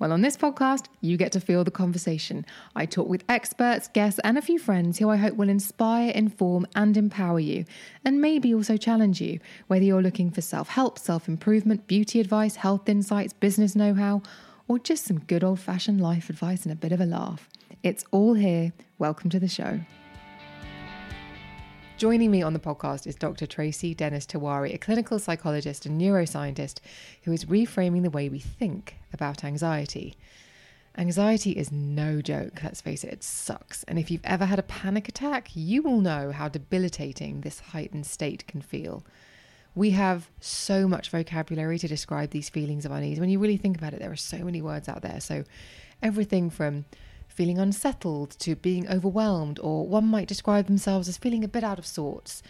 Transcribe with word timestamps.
Well, 0.00 0.12
on 0.12 0.22
this 0.22 0.38
podcast, 0.38 0.86
you 1.02 1.18
get 1.18 1.30
to 1.32 1.40
feel 1.40 1.62
the 1.62 1.70
conversation. 1.70 2.46
I 2.74 2.86
talk 2.86 3.06
with 3.06 3.22
experts, 3.28 3.86
guests, 3.86 4.18
and 4.24 4.38
a 4.38 4.42
few 4.42 4.58
friends 4.58 4.98
who 4.98 5.10
I 5.10 5.16
hope 5.16 5.34
will 5.36 5.50
inspire, 5.50 6.10
inform, 6.12 6.66
and 6.74 6.96
empower 6.96 7.38
you, 7.38 7.66
and 8.02 8.18
maybe 8.18 8.54
also 8.54 8.78
challenge 8.78 9.20
you, 9.20 9.40
whether 9.66 9.84
you're 9.84 10.00
looking 10.00 10.30
for 10.30 10.40
self 10.40 10.70
help, 10.70 10.98
self 10.98 11.28
improvement, 11.28 11.86
beauty 11.86 12.18
advice, 12.18 12.56
health 12.56 12.88
insights, 12.88 13.34
business 13.34 13.76
know 13.76 13.92
how, 13.92 14.22
or 14.68 14.78
just 14.78 15.04
some 15.04 15.18
good 15.18 15.44
old 15.44 15.60
fashioned 15.60 16.00
life 16.00 16.30
advice 16.30 16.62
and 16.62 16.72
a 16.72 16.76
bit 16.76 16.92
of 16.92 17.00
a 17.02 17.06
laugh. 17.06 17.50
It's 17.82 18.06
all 18.10 18.32
here. 18.32 18.72
Welcome 18.98 19.28
to 19.28 19.38
the 19.38 19.48
show. 19.48 19.80
Joining 22.00 22.30
me 22.30 22.40
on 22.40 22.54
the 22.54 22.58
podcast 22.58 23.06
is 23.06 23.14
Dr. 23.14 23.46
Tracy 23.46 23.92
Dennis 23.92 24.24
Tiwary, 24.24 24.72
a 24.72 24.78
clinical 24.78 25.18
psychologist 25.18 25.84
and 25.84 26.00
neuroscientist 26.00 26.78
who 27.24 27.32
is 27.32 27.44
reframing 27.44 28.02
the 28.02 28.08
way 28.08 28.30
we 28.30 28.38
think 28.38 28.96
about 29.12 29.44
anxiety. 29.44 30.16
Anxiety 30.96 31.50
is 31.50 31.70
no 31.70 32.22
joke, 32.22 32.62
let's 32.64 32.80
face 32.80 33.04
it, 33.04 33.12
it 33.12 33.22
sucks. 33.22 33.82
And 33.82 33.98
if 33.98 34.10
you've 34.10 34.24
ever 34.24 34.46
had 34.46 34.58
a 34.58 34.62
panic 34.62 35.10
attack, 35.10 35.50
you 35.52 35.82
will 35.82 36.00
know 36.00 36.32
how 36.32 36.48
debilitating 36.48 37.42
this 37.42 37.60
heightened 37.60 38.06
state 38.06 38.46
can 38.46 38.62
feel. 38.62 39.04
We 39.74 39.90
have 39.90 40.30
so 40.40 40.88
much 40.88 41.10
vocabulary 41.10 41.78
to 41.80 41.86
describe 41.86 42.30
these 42.30 42.48
feelings 42.48 42.86
of 42.86 42.92
unease. 42.92 43.20
When 43.20 43.28
you 43.28 43.38
really 43.38 43.58
think 43.58 43.76
about 43.76 43.92
it, 43.92 44.00
there 44.00 44.10
are 44.10 44.16
so 44.16 44.38
many 44.38 44.62
words 44.62 44.88
out 44.88 45.02
there. 45.02 45.20
So, 45.20 45.44
everything 46.02 46.48
from 46.48 46.86
feeling 47.40 47.58
unsettled 47.58 48.32
to 48.38 48.54
being 48.54 48.86
overwhelmed, 48.90 49.58
or 49.60 49.86
one 49.86 50.06
might 50.06 50.28
describe 50.28 50.66
themselves 50.66 51.08
as 51.08 51.16
feeling 51.16 51.42
a 51.42 51.48
bit 51.48 51.64
out 51.64 51.78
of 51.78 51.86
sorts, 51.86 52.42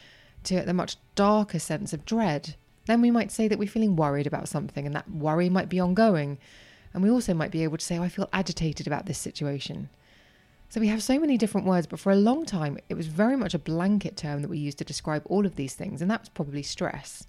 to 0.42 0.62
the 0.62 0.74
much 0.74 0.96
darker 1.14 1.60
sense 1.60 1.92
of 1.92 2.04
dread. 2.04 2.56
Then 2.86 3.00
we 3.00 3.12
might 3.12 3.30
say 3.30 3.46
that 3.46 3.56
we're 3.56 3.68
feeling 3.68 3.94
worried 3.94 4.26
about 4.26 4.48
something, 4.48 4.84
and 4.84 4.96
that 4.96 5.08
worry 5.08 5.48
might 5.48 5.68
be 5.68 5.78
ongoing. 5.78 6.38
And 6.92 7.04
we 7.04 7.10
also 7.10 7.34
might 7.34 7.52
be 7.52 7.62
able 7.62 7.78
to 7.78 7.84
say, 7.84 7.98
oh, 7.98 8.02
I 8.02 8.08
feel 8.08 8.28
agitated 8.32 8.88
about 8.88 9.06
this 9.06 9.18
situation. 9.18 9.90
So 10.70 10.80
we 10.80 10.88
have 10.88 11.04
so 11.04 11.20
many 11.20 11.38
different 11.38 11.68
words, 11.68 11.86
but 11.86 12.00
for 12.00 12.10
a 12.10 12.16
long 12.16 12.44
time, 12.44 12.76
it 12.88 12.94
was 12.94 13.06
very 13.06 13.36
much 13.36 13.54
a 13.54 13.60
blanket 13.60 14.16
term 14.16 14.42
that 14.42 14.50
we 14.50 14.58
used 14.58 14.78
to 14.78 14.84
describe 14.84 15.22
all 15.26 15.46
of 15.46 15.54
these 15.54 15.74
things, 15.74 16.02
and 16.02 16.10
that 16.10 16.22
was 16.22 16.30
probably 16.30 16.64
stress. 16.64 17.28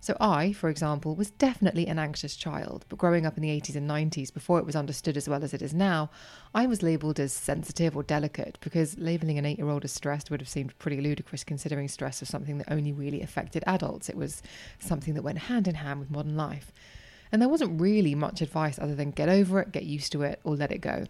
So, 0.00 0.16
I, 0.20 0.52
for 0.52 0.68
example, 0.68 1.16
was 1.16 1.30
definitely 1.32 1.88
an 1.88 1.98
anxious 1.98 2.36
child, 2.36 2.84
but 2.88 2.98
growing 2.98 3.26
up 3.26 3.36
in 3.36 3.42
the 3.42 3.60
80s 3.60 3.74
and 3.74 3.90
90s, 3.90 4.32
before 4.32 4.60
it 4.60 4.64
was 4.64 4.76
understood 4.76 5.16
as 5.16 5.28
well 5.28 5.42
as 5.42 5.52
it 5.52 5.60
is 5.60 5.74
now, 5.74 6.08
I 6.54 6.66
was 6.66 6.84
labelled 6.84 7.18
as 7.18 7.32
sensitive 7.32 7.96
or 7.96 8.04
delicate 8.04 8.58
because 8.60 8.96
labelling 8.96 9.38
an 9.38 9.44
eight 9.44 9.58
year 9.58 9.68
old 9.68 9.84
as 9.84 9.90
stressed 9.90 10.30
would 10.30 10.40
have 10.40 10.48
seemed 10.48 10.78
pretty 10.78 11.00
ludicrous 11.00 11.42
considering 11.42 11.88
stress 11.88 12.20
was 12.20 12.28
something 12.28 12.58
that 12.58 12.70
only 12.70 12.92
really 12.92 13.22
affected 13.22 13.64
adults. 13.66 14.08
It 14.08 14.16
was 14.16 14.40
something 14.78 15.14
that 15.14 15.22
went 15.22 15.38
hand 15.38 15.66
in 15.66 15.74
hand 15.74 15.98
with 15.98 16.12
modern 16.12 16.36
life. 16.36 16.72
And 17.32 17.42
there 17.42 17.48
wasn't 17.48 17.80
really 17.80 18.14
much 18.14 18.40
advice 18.40 18.78
other 18.78 18.94
than 18.94 19.10
get 19.10 19.28
over 19.28 19.60
it, 19.60 19.72
get 19.72 19.82
used 19.82 20.12
to 20.12 20.22
it, 20.22 20.40
or 20.44 20.54
let 20.54 20.70
it 20.70 20.78
go. 20.78 21.06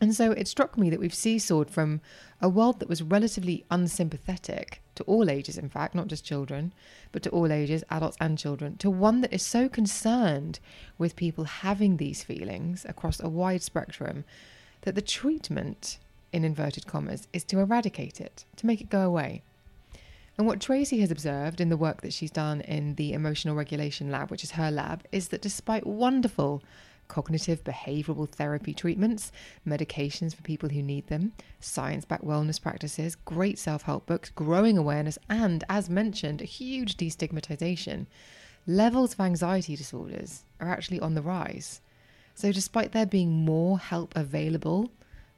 And 0.00 0.14
so 0.14 0.32
it 0.32 0.46
struck 0.46 0.76
me 0.76 0.90
that 0.90 1.00
we've 1.00 1.14
seesawed 1.14 1.70
from 1.70 2.00
a 2.40 2.48
world 2.48 2.80
that 2.80 2.88
was 2.88 3.02
relatively 3.02 3.64
unsympathetic 3.70 4.82
to 4.96 5.04
all 5.04 5.30
ages, 5.30 5.56
in 5.56 5.68
fact, 5.70 5.94
not 5.94 6.08
just 6.08 6.24
children, 6.24 6.72
but 7.12 7.22
to 7.22 7.30
all 7.30 7.50
ages, 7.50 7.82
adults 7.90 8.16
and 8.20 8.38
children, 8.38 8.76
to 8.78 8.90
one 8.90 9.22
that 9.22 9.32
is 9.32 9.42
so 9.42 9.68
concerned 9.68 10.60
with 10.98 11.16
people 11.16 11.44
having 11.44 11.96
these 11.96 12.22
feelings 12.22 12.84
across 12.88 13.20
a 13.20 13.28
wide 13.28 13.62
spectrum 13.62 14.24
that 14.82 14.94
the 14.94 15.02
treatment, 15.02 15.98
in 16.32 16.44
inverted 16.44 16.86
commas, 16.86 17.26
is 17.32 17.44
to 17.44 17.58
eradicate 17.58 18.20
it, 18.20 18.44
to 18.56 18.66
make 18.66 18.80
it 18.80 18.90
go 18.90 19.02
away. 19.02 19.42
And 20.38 20.46
what 20.46 20.60
Tracy 20.60 21.00
has 21.00 21.10
observed 21.10 21.62
in 21.62 21.70
the 21.70 21.78
work 21.78 22.02
that 22.02 22.12
she's 22.12 22.30
done 22.30 22.60
in 22.60 22.96
the 22.96 23.14
Emotional 23.14 23.54
Regulation 23.54 24.10
Lab, 24.10 24.30
which 24.30 24.44
is 24.44 24.50
her 24.52 24.70
lab, 24.70 25.02
is 25.10 25.28
that 25.28 25.40
despite 25.40 25.86
wonderful 25.86 26.62
cognitive 27.08 27.64
behavioral 27.64 28.28
therapy 28.28 28.74
treatments, 28.74 29.32
medications 29.66 30.34
for 30.34 30.42
people 30.42 30.68
who 30.68 30.82
need 30.82 31.06
them, 31.06 31.32
science 31.60 32.04
backed 32.04 32.24
wellness 32.24 32.60
practices, 32.60 33.14
great 33.14 33.58
self 33.58 33.82
help 33.82 34.06
books, 34.06 34.30
growing 34.30 34.76
awareness, 34.78 35.18
and, 35.28 35.64
as 35.68 35.90
mentioned, 35.90 36.40
a 36.40 36.44
huge 36.44 36.96
destigmatization. 36.96 38.06
Levels 38.66 39.12
of 39.12 39.20
anxiety 39.20 39.76
disorders 39.76 40.44
are 40.60 40.68
actually 40.68 41.00
on 41.00 41.14
the 41.14 41.22
rise. 41.22 41.80
So, 42.34 42.52
despite 42.52 42.92
there 42.92 43.06
being 43.06 43.32
more 43.32 43.78
help 43.78 44.14
available, 44.16 44.90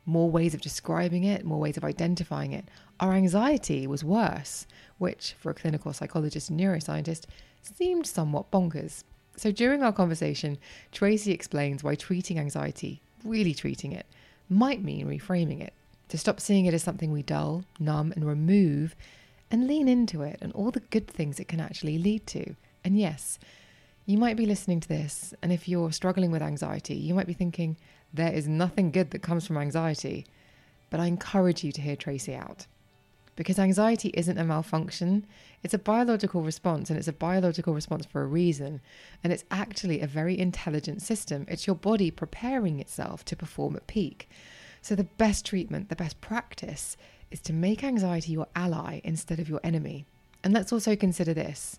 more 0.04 0.30
ways 0.30 0.54
of 0.54 0.62
describing 0.62 1.24
it, 1.24 1.44
more 1.44 1.60
ways 1.60 1.76
of 1.76 1.84
identifying 1.84 2.52
it, 2.52 2.68
our 2.98 3.12
anxiety 3.12 3.86
was 3.86 4.02
worse, 4.02 4.66
which, 4.96 5.34
for 5.38 5.50
a 5.50 5.54
clinical 5.54 5.92
psychologist 5.92 6.50
and 6.50 6.58
neuroscientist, 6.58 7.26
seemed 7.60 8.06
somewhat 8.06 8.50
bonkers. 8.50 9.04
So 9.38 9.52
during 9.52 9.84
our 9.84 9.92
conversation, 9.92 10.58
Tracy 10.90 11.30
explains 11.30 11.84
why 11.84 11.94
treating 11.94 12.40
anxiety, 12.40 13.00
really 13.24 13.54
treating 13.54 13.92
it, 13.92 14.04
might 14.48 14.82
mean 14.82 15.06
reframing 15.06 15.60
it, 15.60 15.72
to 16.08 16.18
stop 16.18 16.40
seeing 16.40 16.66
it 16.66 16.74
as 16.74 16.82
something 16.82 17.12
we 17.12 17.22
dull, 17.22 17.64
numb, 17.78 18.12
and 18.16 18.26
remove, 18.26 18.96
and 19.48 19.68
lean 19.68 19.86
into 19.86 20.22
it 20.22 20.38
and 20.42 20.52
all 20.54 20.72
the 20.72 20.80
good 20.80 21.06
things 21.06 21.38
it 21.38 21.46
can 21.46 21.60
actually 21.60 21.98
lead 21.98 22.26
to. 22.26 22.56
And 22.82 22.98
yes, 22.98 23.38
you 24.06 24.18
might 24.18 24.36
be 24.36 24.44
listening 24.44 24.80
to 24.80 24.88
this, 24.88 25.32
and 25.40 25.52
if 25.52 25.68
you're 25.68 25.92
struggling 25.92 26.32
with 26.32 26.42
anxiety, 26.42 26.96
you 26.96 27.14
might 27.14 27.28
be 27.28 27.32
thinking, 27.32 27.76
there 28.12 28.32
is 28.32 28.48
nothing 28.48 28.90
good 28.90 29.12
that 29.12 29.22
comes 29.22 29.46
from 29.46 29.56
anxiety. 29.56 30.26
But 30.90 30.98
I 30.98 31.06
encourage 31.06 31.62
you 31.62 31.70
to 31.72 31.80
hear 31.80 31.94
Tracy 31.94 32.34
out 32.34 32.66
because 33.38 33.60
anxiety 33.60 34.10
isn't 34.14 34.36
a 34.36 34.42
malfunction. 34.42 35.24
It's 35.62 35.72
a 35.72 35.78
biological 35.78 36.42
response, 36.42 36.90
and 36.90 36.98
it's 36.98 37.06
a 37.06 37.12
biological 37.12 37.72
response 37.72 38.04
for 38.04 38.20
a 38.20 38.26
reason. 38.26 38.80
And 39.22 39.32
it's 39.32 39.44
actually 39.48 40.00
a 40.00 40.08
very 40.08 40.36
intelligent 40.36 41.02
system. 41.02 41.46
It's 41.46 41.64
your 41.64 41.76
body 41.76 42.10
preparing 42.10 42.80
itself 42.80 43.24
to 43.26 43.36
perform 43.36 43.76
at 43.76 43.86
peak. 43.86 44.28
So, 44.82 44.96
the 44.96 45.04
best 45.04 45.46
treatment, 45.46 45.88
the 45.88 45.94
best 45.94 46.20
practice, 46.20 46.96
is 47.30 47.40
to 47.42 47.52
make 47.52 47.84
anxiety 47.84 48.32
your 48.32 48.48
ally 48.56 49.00
instead 49.04 49.38
of 49.38 49.48
your 49.48 49.60
enemy. 49.62 50.04
And 50.42 50.52
let's 50.52 50.72
also 50.72 50.96
consider 50.96 51.32
this 51.32 51.78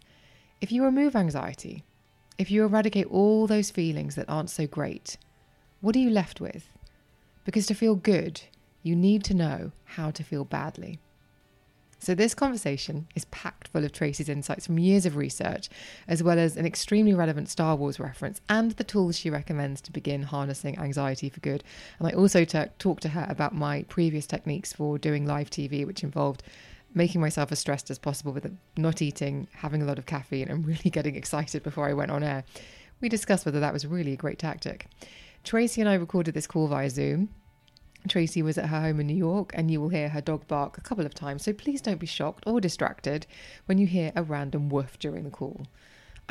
if 0.61 0.71
you 0.71 0.85
remove 0.85 1.13
anxiety, 1.13 1.83
if 2.37 2.49
you 2.49 2.63
eradicate 2.63 3.07
all 3.07 3.47
those 3.47 3.69
feelings 3.69 4.15
that 4.15 4.29
aren't 4.29 4.49
so 4.49 4.65
great, 4.65 5.17
what 5.81 5.93
are 5.93 5.99
you 5.99 6.09
left 6.09 6.39
with? 6.39 6.69
Because 7.43 7.65
to 7.65 7.73
feel 7.73 7.95
good, 7.95 8.39
you 8.81 8.95
need 8.95 9.25
to 9.25 9.33
know 9.33 9.73
how 9.83 10.09
to 10.11 10.23
feel 10.23 10.45
badly. 10.45 10.99
So, 11.99 12.15
this 12.15 12.33
conversation 12.33 13.07
is 13.13 13.25
packed 13.25 13.67
full 13.67 13.83
of 13.83 13.91
Tracy's 13.91 14.29
insights 14.29 14.65
from 14.65 14.79
years 14.79 15.05
of 15.05 15.17
research, 15.17 15.69
as 16.07 16.23
well 16.23 16.39
as 16.39 16.55
an 16.55 16.65
extremely 16.65 17.13
relevant 17.13 17.49
Star 17.49 17.75
Wars 17.75 17.99
reference 17.99 18.39
and 18.47 18.71
the 18.71 18.85
tools 18.85 19.19
she 19.19 19.29
recommends 19.29 19.81
to 19.81 19.91
begin 19.91 20.23
harnessing 20.23 20.79
anxiety 20.79 21.29
for 21.29 21.41
good. 21.41 21.63
And 21.99 22.07
I 22.07 22.11
also 22.11 22.45
t- 22.45 22.63
talked 22.79 23.03
to 23.03 23.09
her 23.09 23.27
about 23.29 23.53
my 23.53 23.83
previous 23.83 24.25
techniques 24.25 24.71
for 24.71 24.97
doing 24.97 25.25
live 25.25 25.49
TV, 25.49 25.85
which 25.85 26.03
involved 26.03 26.41
making 26.93 27.21
myself 27.21 27.51
as 27.51 27.59
stressed 27.59 27.91
as 27.91 27.99
possible 27.99 28.31
with 28.31 28.49
not 28.77 29.01
eating, 29.01 29.47
having 29.53 29.81
a 29.81 29.85
lot 29.85 29.99
of 29.99 30.05
caffeine, 30.05 30.47
and 30.47 30.65
really 30.65 30.89
getting 30.89 31.15
excited 31.15 31.63
before 31.63 31.87
I 31.87 31.93
went 31.93 32.11
on 32.11 32.23
air. 32.23 32.45
We 33.01 33.09
discussed 33.09 33.45
whether 33.45 33.59
that 33.59 33.73
was 33.73 33.85
really 33.85 34.13
a 34.13 34.17
great 34.17 34.39
tactic. 34.39 34.87
Tracy 35.43 35.81
and 35.81 35.89
I 35.89 35.95
recorded 35.95 36.33
this 36.33 36.47
call 36.47 36.67
via 36.67 36.89
Zoom. 36.89 37.29
Tracy 38.07 38.41
was 38.41 38.57
at 38.57 38.67
her 38.67 38.81
home 38.81 38.99
in 38.99 39.07
New 39.07 39.15
York, 39.15 39.51
and 39.53 39.69
you 39.69 39.81
will 39.81 39.89
hear 39.89 40.09
her 40.09 40.21
dog 40.21 40.47
bark 40.47 40.77
a 40.77 40.81
couple 40.81 41.05
of 41.05 41.13
times, 41.13 41.43
so 41.43 41.53
please 41.53 41.81
don't 41.81 41.99
be 41.99 42.07
shocked 42.07 42.43
or 42.47 42.61
distracted 42.61 43.27
when 43.65 43.77
you 43.77 43.87
hear 43.87 44.11
a 44.15 44.23
random 44.23 44.69
woof 44.69 44.97
during 44.99 45.23
the 45.23 45.29
call. 45.29 45.67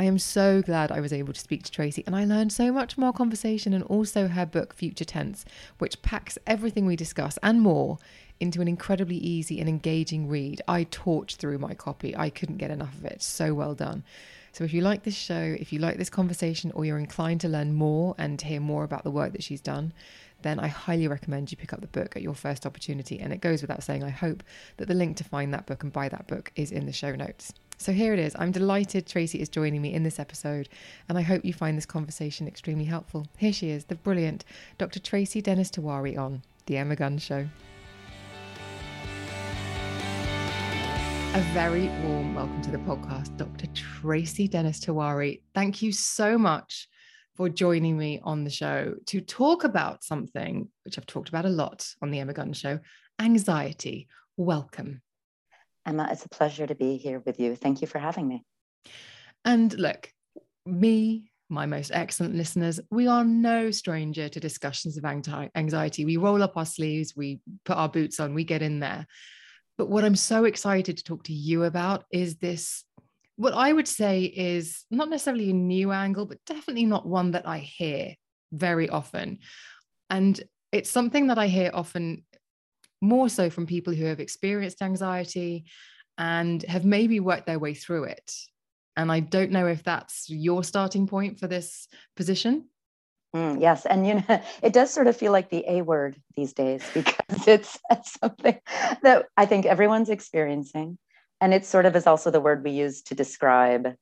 I 0.00 0.04
am 0.04 0.20
so 0.20 0.62
glad 0.62 0.92
I 0.92 1.00
was 1.00 1.12
able 1.12 1.32
to 1.32 1.40
speak 1.40 1.64
to 1.64 1.72
Tracy 1.72 2.04
and 2.06 2.14
I 2.14 2.24
learned 2.24 2.52
so 2.52 2.70
much 2.70 2.96
more 2.96 3.12
conversation 3.12 3.74
and 3.74 3.82
also 3.82 4.28
her 4.28 4.46
book 4.46 4.72
Future 4.72 5.04
Tense, 5.04 5.44
which 5.78 6.02
packs 6.02 6.38
everything 6.46 6.86
we 6.86 6.94
discuss 6.94 7.36
and 7.42 7.60
more 7.60 7.98
into 8.38 8.60
an 8.60 8.68
incredibly 8.68 9.16
easy 9.16 9.58
and 9.58 9.68
engaging 9.68 10.28
read. 10.28 10.62
I 10.68 10.84
torched 10.84 11.36
through 11.36 11.58
my 11.58 11.74
copy. 11.74 12.16
I 12.16 12.30
couldn't 12.30 12.58
get 12.58 12.70
enough 12.70 12.94
of 12.94 13.06
it. 13.06 13.22
So 13.22 13.54
well 13.54 13.74
done. 13.74 14.04
So 14.52 14.62
if 14.62 14.72
you 14.72 14.82
like 14.82 15.02
this 15.02 15.16
show, 15.16 15.56
if 15.58 15.72
you 15.72 15.80
like 15.80 15.96
this 15.96 16.10
conversation 16.10 16.70
or 16.76 16.84
you're 16.84 16.98
inclined 16.98 17.40
to 17.40 17.48
learn 17.48 17.72
more 17.74 18.14
and 18.18 18.40
hear 18.40 18.60
more 18.60 18.84
about 18.84 19.02
the 19.02 19.10
work 19.10 19.32
that 19.32 19.42
she's 19.42 19.60
done, 19.60 19.92
then 20.42 20.60
I 20.60 20.68
highly 20.68 21.08
recommend 21.08 21.50
you 21.50 21.56
pick 21.56 21.72
up 21.72 21.80
the 21.80 21.88
book 21.88 22.14
at 22.16 22.22
your 22.22 22.34
first 22.34 22.64
opportunity. 22.64 23.18
And 23.18 23.32
it 23.32 23.40
goes 23.40 23.60
without 23.60 23.82
saying, 23.82 24.04
I 24.04 24.10
hope 24.10 24.42
that 24.76 24.86
the 24.86 24.94
link 24.94 25.16
to 25.16 25.24
find 25.24 25.52
that 25.52 25.66
book 25.66 25.82
and 25.82 25.92
buy 25.92 26.08
that 26.08 26.28
book 26.28 26.52
is 26.54 26.70
in 26.70 26.86
the 26.86 26.92
show 26.92 27.14
notes. 27.14 27.52
So 27.76 27.92
here 27.92 28.12
it 28.12 28.18
is. 28.18 28.34
I'm 28.38 28.50
delighted 28.50 29.06
Tracy 29.06 29.40
is 29.40 29.48
joining 29.48 29.80
me 29.80 29.94
in 29.94 30.02
this 30.02 30.18
episode, 30.18 30.68
and 31.08 31.16
I 31.16 31.22
hope 31.22 31.44
you 31.44 31.52
find 31.52 31.76
this 31.76 31.86
conversation 31.86 32.48
extremely 32.48 32.84
helpful. 32.84 33.26
Here 33.36 33.52
she 33.52 33.70
is, 33.70 33.84
the 33.84 33.94
brilliant 33.94 34.44
Dr. 34.78 34.98
Tracy 34.98 35.40
Dennis 35.40 35.70
Tiwary 35.70 36.18
on 36.18 36.42
The 36.66 36.76
Emma 36.76 36.96
Guns 36.96 37.22
Show. 37.22 37.48
A 41.34 41.40
very 41.52 41.86
warm 42.04 42.34
welcome 42.34 42.62
to 42.62 42.70
the 42.72 42.78
podcast, 42.78 43.36
Dr. 43.36 43.66
Tracy 43.74 44.48
Dennis 44.48 44.80
Tiwary. 44.80 45.40
Thank 45.54 45.80
you 45.80 45.92
so 45.92 46.36
much 46.36 46.88
for 47.38 47.48
joining 47.48 47.96
me 47.96 48.20
on 48.24 48.42
the 48.42 48.50
show 48.50 48.96
to 49.06 49.20
talk 49.20 49.62
about 49.62 50.02
something 50.02 50.68
which 50.84 50.98
I've 50.98 51.06
talked 51.06 51.28
about 51.28 51.44
a 51.44 51.48
lot 51.48 51.88
on 52.02 52.10
the 52.10 52.18
Emma 52.18 52.32
Guns 52.32 52.58
Show 52.58 52.80
anxiety. 53.20 54.08
Welcome. 54.36 55.02
Emma, 55.86 56.08
it's 56.10 56.24
a 56.24 56.28
pleasure 56.28 56.66
to 56.66 56.74
be 56.74 56.96
here 56.96 57.22
with 57.24 57.38
you. 57.38 57.54
Thank 57.54 57.80
you 57.80 57.86
for 57.86 58.00
having 58.00 58.26
me. 58.26 58.44
And 59.44 59.72
look, 59.78 60.12
me, 60.66 61.30
my 61.48 61.64
most 61.64 61.92
excellent 61.94 62.34
listeners, 62.34 62.80
we 62.90 63.06
are 63.06 63.24
no 63.24 63.70
stranger 63.70 64.28
to 64.28 64.40
discussions 64.40 64.98
of 64.98 65.04
anxiety. 65.04 66.04
We 66.04 66.16
roll 66.16 66.42
up 66.42 66.56
our 66.56 66.66
sleeves, 66.66 67.14
we 67.16 67.40
put 67.64 67.76
our 67.76 67.88
boots 67.88 68.18
on, 68.18 68.34
we 68.34 68.42
get 68.42 68.62
in 68.62 68.80
there. 68.80 69.06
But 69.76 69.88
what 69.88 70.04
I'm 70.04 70.16
so 70.16 70.44
excited 70.44 70.96
to 70.96 71.04
talk 71.04 71.22
to 71.24 71.32
you 71.32 71.62
about 71.62 72.04
is 72.10 72.38
this 72.38 72.84
what 73.38 73.54
I 73.54 73.72
would 73.72 73.86
say 73.86 74.24
is 74.24 74.84
not 74.90 75.08
necessarily 75.08 75.50
a 75.50 75.54
new 75.54 75.92
angle, 75.92 76.26
but 76.26 76.44
definitely 76.44 76.86
not 76.86 77.06
one 77.06 77.30
that 77.30 77.46
I 77.46 77.58
hear 77.58 78.16
very 78.50 78.88
often. 78.88 79.38
And 80.10 80.40
it's 80.72 80.90
something 80.90 81.28
that 81.28 81.38
I 81.38 81.46
hear 81.46 81.70
often 81.72 82.24
more 83.00 83.28
so 83.28 83.48
from 83.48 83.64
people 83.64 83.94
who 83.94 84.06
have 84.06 84.18
experienced 84.18 84.82
anxiety 84.82 85.66
and 86.18 86.64
have 86.64 86.84
maybe 86.84 87.20
worked 87.20 87.46
their 87.46 87.60
way 87.60 87.74
through 87.74 88.04
it. 88.04 88.28
And 88.96 89.12
I 89.12 89.20
don't 89.20 89.52
know 89.52 89.68
if 89.68 89.84
that's 89.84 90.28
your 90.28 90.64
starting 90.64 91.06
point 91.06 91.38
for 91.38 91.46
this 91.46 91.86
position. 92.16 92.68
Mm, 93.36 93.60
yes, 93.60 93.86
and 93.86 94.04
you 94.04 94.14
know, 94.14 94.24
it 94.64 94.72
does 94.72 94.92
sort 94.92 95.06
of 95.06 95.16
feel 95.16 95.30
like 95.30 95.48
the 95.48 95.64
A 95.68 95.82
word 95.82 96.20
these 96.34 96.54
days 96.54 96.82
because 96.94 97.46
it's, 97.46 97.78
something 98.20 98.58
that 99.02 99.26
I 99.36 99.46
think 99.46 99.64
everyone's 99.64 100.10
experiencing, 100.10 100.98
and 101.40 101.54
it 101.54 101.64
sort 101.64 101.86
of 101.86 101.96
is 101.96 102.06
also 102.06 102.30
the 102.30 102.40
word 102.40 102.64
we 102.64 102.70
use 102.70 103.02
to 103.02 103.14
describe 103.14 103.94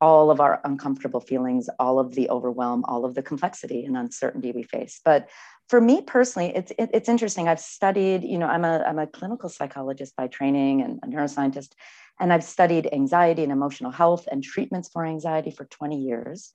all 0.00 0.30
of 0.30 0.40
our 0.40 0.60
uncomfortable 0.64 1.20
feelings, 1.20 1.68
all 1.78 1.98
of 1.98 2.14
the 2.14 2.30
overwhelm, 2.30 2.84
all 2.86 3.04
of 3.04 3.14
the 3.14 3.22
complexity 3.22 3.84
and 3.84 3.96
uncertainty 3.96 4.50
we 4.52 4.62
face. 4.62 5.00
But 5.04 5.28
for 5.68 5.80
me 5.80 6.00
personally, 6.02 6.52
it's 6.54 6.72
it, 6.78 6.90
it's 6.92 7.08
interesting. 7.08 7.48
I've 7.48 7.60
studied, 7.60 8.24
you 8.24 8.38
know, 8.38 8.46
I'm 8.46 8.64
a 8.64 8.82
I'm 8.86 8.98
a 8.98 9.06
clinical 9.06 9.48
psychologist 9.48 10.16
by 10.16 10.26
training 10.26 10.82
and 10.82 10.98
a 11.02 11.06
neuroscientist, 11.06 11.72
and 12.18 12.32
I've 12.32 12.44
studied 12.44 12.88
anxiety 12.92 13.42
and 13.42 13.52
emotional 13.52 13.90
health 13.90 14.26
and 14.30 14.42
treatments 14.42 14.88
for 14.88 15.04
anxiety 15.04 15.50
for 15.50 15.64
20 15.66 16.00
years. 16.00 16.52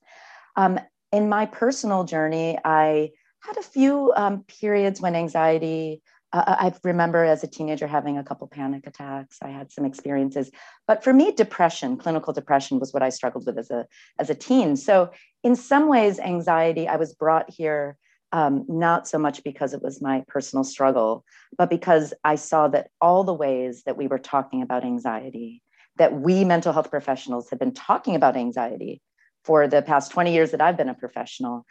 Um, 0.56 0.80
in 1.12 1.28
my 1.28 1.46
personal 1.46 2.04
journey, 2.04 2.58
I 2.64 3.10
had 3.40 3.56
a 3.56 3.62
few 3.62 4.12
um, 4.16 4.44
periods 4.60 5.00
when 5.00 5.14
anxiety. 5.14 6.02
Uh, 6.36 6.56
I 6.58 6.74
remember 6.84 7.24
as 7.24 7.42
a 7.42 7.46
teenager 7.46 7.86
having 7.86 8.18
a 8.18 8.24
couple 8.24 8.46
panic 8.46 8.86
attacks. 8.86 9.38
I 9.40 9.48
had 9.48 9.72
some 9.72 9.86
experiences, 9.86 10.50
but 10.86 11.02
for 11.02 11.12
me, 11.12 11.32
depression, 11.32 11.96
clinical 11.96 12.32
depression, 12.34 12.78
was 12.78 12.92
what 12.92 13.02
I 13.02 13.08
struggled 13.08 13.46
with 13.46 13.56
as 13.58 13.70
a 13.70 13.86
as 14.18 14.28
a 14.28 14.34
teen. 14.34 14.76
So, 14.76 15.10
in 15.42 15.56
some 15.56 15.88
ways, 15.88 16.18
anxiety. 16.18 16.88
I 16.88 16.96
was 16.96 17.14
brought 17.14 17.48
here 17.48 17.96
um, 18.32 18.66
not 18.68 19.08
so 19.08 19.18
much 19.18 19.42
because 19.44 19.72
it 19.72 19.82
was 19.82 20.02
my 20.02 20.24
personal 20.28 20.64
struggle, 20.64 21.24
but 21.56 21.70
because 21.70 22.12
I 22.22 22.34
saw 22.34 22.68
that 22.68 22.90
all 23.00 23.24
the 23.24 23.32
ways 23.32 23.84
that 23.84 23.96
we 23.96 24.06
were 24.06 24.18
talking 24.18 24.60
about 24.60 24.84
anxiety, 24.84 25.62
that 25.96 26.20
we 26.20 26.44
mental 26.44 26.74
health 26.74 26.90
professionals 26.90 27.48
have 27.48 27.58
been 27.58 27.72
talking 27.72 28.14
about 28.14 28.36
anxiety 28.36 29.00
for 29.44 29.68
the 29.68 29.80
past 29.80 30.10
20 30.10 30.34
years 30.34 30.50
that 30.50 30.60
I've 30.60 30.76
been 30.76 30.90
a 30.90 30.94
professional, 30.94 31.64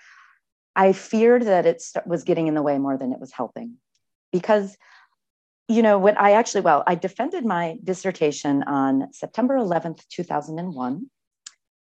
I 0.75 0.93
feared 0.93 1.43
that 1.43 1.65
it 1.65 1.83
was 2.07 2.23
getting 2.23 2.47
in 2.47 2.55
the 2.55 2.63
way 2.63 2.79
more 2.79 2.97
than 2.97 3.11
it 3.11 3.19
was 3.19 3.31
helping. 3.31 3.77
Because, 4.37 4.75
you 5.69 5.81
know, 5.81 5.97
when 5.97 6.17
I 6.17 6.31
actually, 6.31 6.61
well, 6.61 6.83
I 6.85 6.95
defended 6.95 7.45
my 7.45 7.77
dissertation 7.81 8.63
on 8.63 9.13
September 9.13 9.55
11th, 9.55 10.01
2001. 10.09 11.09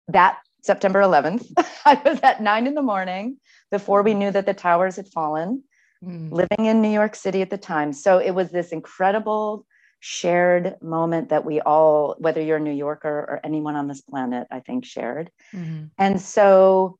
That 0.08 0.38
September 0.62 1.00
11th, 1.02 1.44
I 1.84 2.00
was 2.02 2.18
at 2.22 2.42
nine 2.42 2.66
in 2.66 2.74
the 2.74 2.82
morning 2.82 3.36
before 3.70 4.02
we 4.02 4.14
knew 4.14 4.30
that 4.30 4.46
the 4.46 4.54
towers 4.54 4.96
had 4.96 5.08
fallen, 5.08 5.62
mm. 6.02 6.32
living 6.32 6.64
in 6.64 6.80
New 6.80 6.88
York 6.90 7.14
City 7.14 7.42
at 7.42 7.50
the 7.50 7.58
time. 7.58 7.92
So 7.92 8.18
it 8.18 8.30
was 8.30 8.50
this 8.50 8.72
incredible 8.72 9.66
shared 10.00 10.76
moment 10.80 11.28
that 11.28 11.44
we 11.44 11.60
all, 11.60 12.16
whether 12.18 12.40
you're 12.40 12.56
a 12.56 12.60
New 12.68 12.72
Yorker 12.72 13.26
or 13.28 13.40
anyone 13.44 13.76
on 13.76 13.86
this 13.86 14.00
planet, 14.00 14.46
I 14.50 14.60
think 14.60 14.86
shared. 14.86 15.30
Mm-hmm. 15.54 15.84
And 15.98 16.20
so 16.20 16.98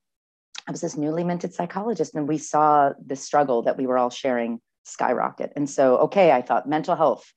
I 0.69 0.71
was 0.71 0.83
this 0.83 0.97
newly 0.97 1.25
minted 1.25 1.55
psychologist, 1.55 2.15
and 2.15 2.29
we 2.29 2.39
saw 2.39 2.93
the 3.05 3.17
struggle 3.17 3.63
that 3.63 3.77
we 3.77 3.87
were 3.87 3.99
all 3.99 4.11
sharing 4.11 4.61
skyrocket. 4.85 5.53
And 5.57 5.69
so, 5.69 5.99
okay, 5.99 6.33
I 6.33 6.43
thought 6.43 6.69
mental 6.69 6.97
health, 6.97 7.33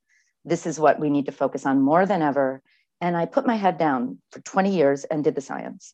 this 0.46 0.66
is 0.66 0.80
what 0.80 1.00
we 1.00 1.10
need 1.10 1.26
to 1.28 1.32
focus 1.32 1.66
on 1.66 1.82
more 1.82 2.06
than 2.06 2.22
ever. 2.22 2.62
And 3.02 3.18
I 3.18 3.26
put 3.26 3.46
my 3.46 3.56
head 3.56 3.78
down 3.78 4.20
for 4.32 4.40
20 4.42 4.76
years 4.76 5.04
and 5.04 5.24
did 5.24 5.36
the 5.36 5.42
science 5.42 5.94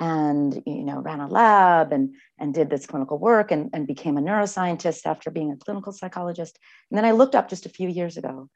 and 0.00 0.62
you 0.66 0.82
know 0.82 1.00
ran 1.00 1.20
a 1.20 1.28
lab 1.28 1.92
and 1.92 2.14
and 2.38 2.52
did 2.52 2.68
this 2.68 2.86
clinical 2.86 3.18
work 3.18 3.52
and, 3.52 3.70
and 3.72 3.86
became 3.86 4.16
a 4.16 4.20
neuroscientist 4.20 5.06
after 5.06 5.30
being 5.30 5.52
a 5.52 5.56
clinical 5.56 5.92
psychologist 5.92 6.58
and 6.90 6.98
then 6.98 7.04
i 7.04 7.12
looked 7.12 7.34
up 7.34 7.48
just 7.48 7.64
a 7.64 7.68
few 7.68 7.88
years 7.88 8.16
ago 8.16 8.48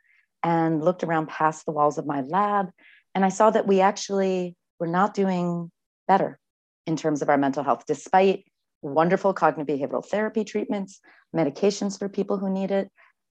and 0.43 0.85
looked 0.85 1.05
around 1.05 1.29
past 1.29 1.65
the 1.65 1.73
walls 1.73 1.97
of 1.97 2.07
my 2.07 2.23
lab 2.23 2.71
and 3.15 3.25
i 3.25 3.29
saw 3.29 3.51
that 3.51 3.69
we 3.69 3.81
actually 3.81 4.57
were 4.81 4.89
not 4.89 5.15
doing 5.15 5.71
better 6.09 6.41
in 6.87 6.97
terms 6.97 7.23
of 7.23 7.29
our 7.29 7.39
mental 7.39 7.63
health 7.63 7.85
despite 7.87 8.45
wonderful 8.83 9.33
cognitive 9.33 9.79
behavioral 9.79 10.05
therapy 10.05 10.45
treatments 10.45 11.01
medications 11.35 11.99
for 11.99 12.09
people 12.09 12.39
who 12.39 12.51
need 12.51 12.71
it 12.71 12.91